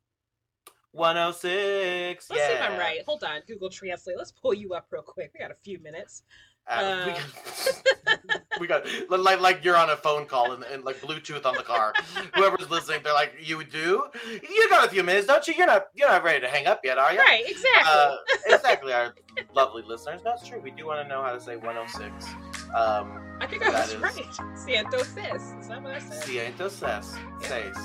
106. 0.96 2.30
Let's 2.30 2.40
yeah. 2.40 2.48
see 2.48 2.54
if 2.54 2.62
I'm 2.62 2.78
right. 2.78 3.00
Hold 3.06 3.24
on, 3.24 3.40
Google 3.46 3.70
Translate. 3.70 4.16
Let's 4.16 4.32
pull 4.32 4.54
you 4.54 4.74
up 4.74 4.86
real 4.90 5.02
quick. 5.02 5.30
We 5.34 5.40
got 5.40 5.50
a 5.50 5.56
few 5.62 5.78
minutes. 5.78 6.22
Uh, 6.68 7.04
we, 7.06 7.12
Uh. 7.12 7.16
got, 7.16 8.40
we 8.60 8.66
got 8.66 8.86
like 9.08 9.40
like 9.40 9.64
you're 9.64 9.76
on 9.76 9.90
a 9.90 9.96
phone 9.96 10.26
call 10.26 10.52
and, 10.52 10.64
and 10.64 10.84
like 10.84 11.00
Bluetooth 11.00 11.46
on 11.46 11.54
the 11.54 11.62
car. 11.62 11.92
Whoever's 12.34 12.68
listening, 12.70 13.00
they're 13.04 13.12
like, 13.12 13.34
"You 13.40 13.62
do? 13.62 14.04
You 14.30 14.68
got 14.68 14.86
a 14.86 14.90
few 14.90 15.04
minutes, 15.04 15.26
don't 15.28 15.46
you? 15.46 15.54
You're 15.56 15.66
not 15.66 15.86
you're 15.94 16.08
not 16.08 16.24
ready 16.24 16.40
to 16.40 16.48
hang 16.48 16.66
up 16.66 16.80
yet, 16.82 16.98
are 16.98 17.12
you?" 17.12 17.20
Right, 17.20 17.44
exactly. 17.46 17.92
Uh, 17.92 18.16
exactly, 18.46 18.92
our 18.92 19.14
lovely 19.54 19.82
listeners. 19.86 20.22
That's 20.24 20.46
true. 20.46 20.60
We 20.60 20.72
do 20.72 20.86
want 20.86 21.02
to 21.02 21.08
know 21.08 21.22
how 21.22 21.32
to 21.32 21.40
say 21.40 21.56
106. 21.56 22.26
Um, 22.74 23.20
I 23.40 23.46
think 23.46 23.62
I 23.62 23.70
was 23.70 23.92
is- 23.92 24.00
right. 24.00 24.12
Ciento 24.56 24.98
ses. 25.04 25.42
Is 25.60 25.68
that 25.68 25.82
what 25.82 25.94
I 25.94 25.98
said? 25.98 26.22
ciento 26.22 26.70
ses. 26.70 27.16
Seis. 27.40 27.76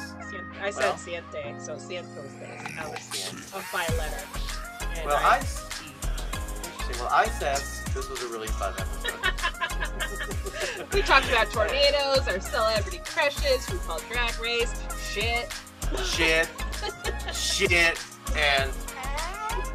I 0.62 0.70
said 0.72 0.84
Well. 0.84 0.94
siente, 0.96 1.60
so 1.62 1.76
ciento 1.76 2.24
ses. 2.30 2.62
I 2.80 2.88
was 2.88 3.54
off 3.54 3.72
by 3.74 3.84
a 3.86 3.92
letter. 3.98 4.24
And 4.98 5.06
Well, 5.06 5.18
I, 5.18 5.36
I- 5.36 5.38
interesting. 5.38 7.00
Well, 7.00 7.10
I 7.12 7.26
said 7.40 7.58
this 7.94 8.10
was 8.10 8.22
a 8.24 8.28
really 8.28 8.48
fun 8.48 8.74
episode. 8.78 9.20
we 10.94 11.02
talked 11.02 11.28
about 11.30 11.50
tornadoes, 11.52 12.28
our 12.28 12.40
celebrity 12.40 13.00
crushes, 13.06 13.66
RuPaul's 13.68 14.04
Drag 14.10 14.40
Race, 14.42 14.74
shit. 15.12 15.50
shit, 16.04 16.50
shit, 17.34 17.98
and 18.36 18.72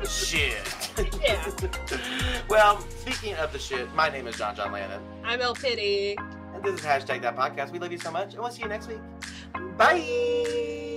shit. 0.09 0.86
Yeah. 1.23 1.51
well, 2.49 2.81
speaking 3.01 3.35
of 3.35 3.53
the 3.53 3.59
shit, 3.59 3.93
my 3.95 4.09
name 4.09 4.27
is 4.27 4.37
Jon 4.37 4.57
Jon 4.57 4.73
Landon, 4.73 5.01
I'm 5.25 5.41
L.Piddy. 5.41 6.17
and 6.55 6.63
this 6.63 6.75
is 6.75 6.81
hashtag 6.81 7.23
that 7.23 7.37
podcast. 7.37 7.71
We 7.71 7.79
love 7.79 7.93
you 7.93 7.99
so 7.99 8.11
much, 8.11 8.33
and 8.33 8.43
we'll 8.43 8.51
see 8.51 8.63
you 8.63 8.69
next 8.69 8.89
week. 8.89 9.01
Bye. 9.77 10.96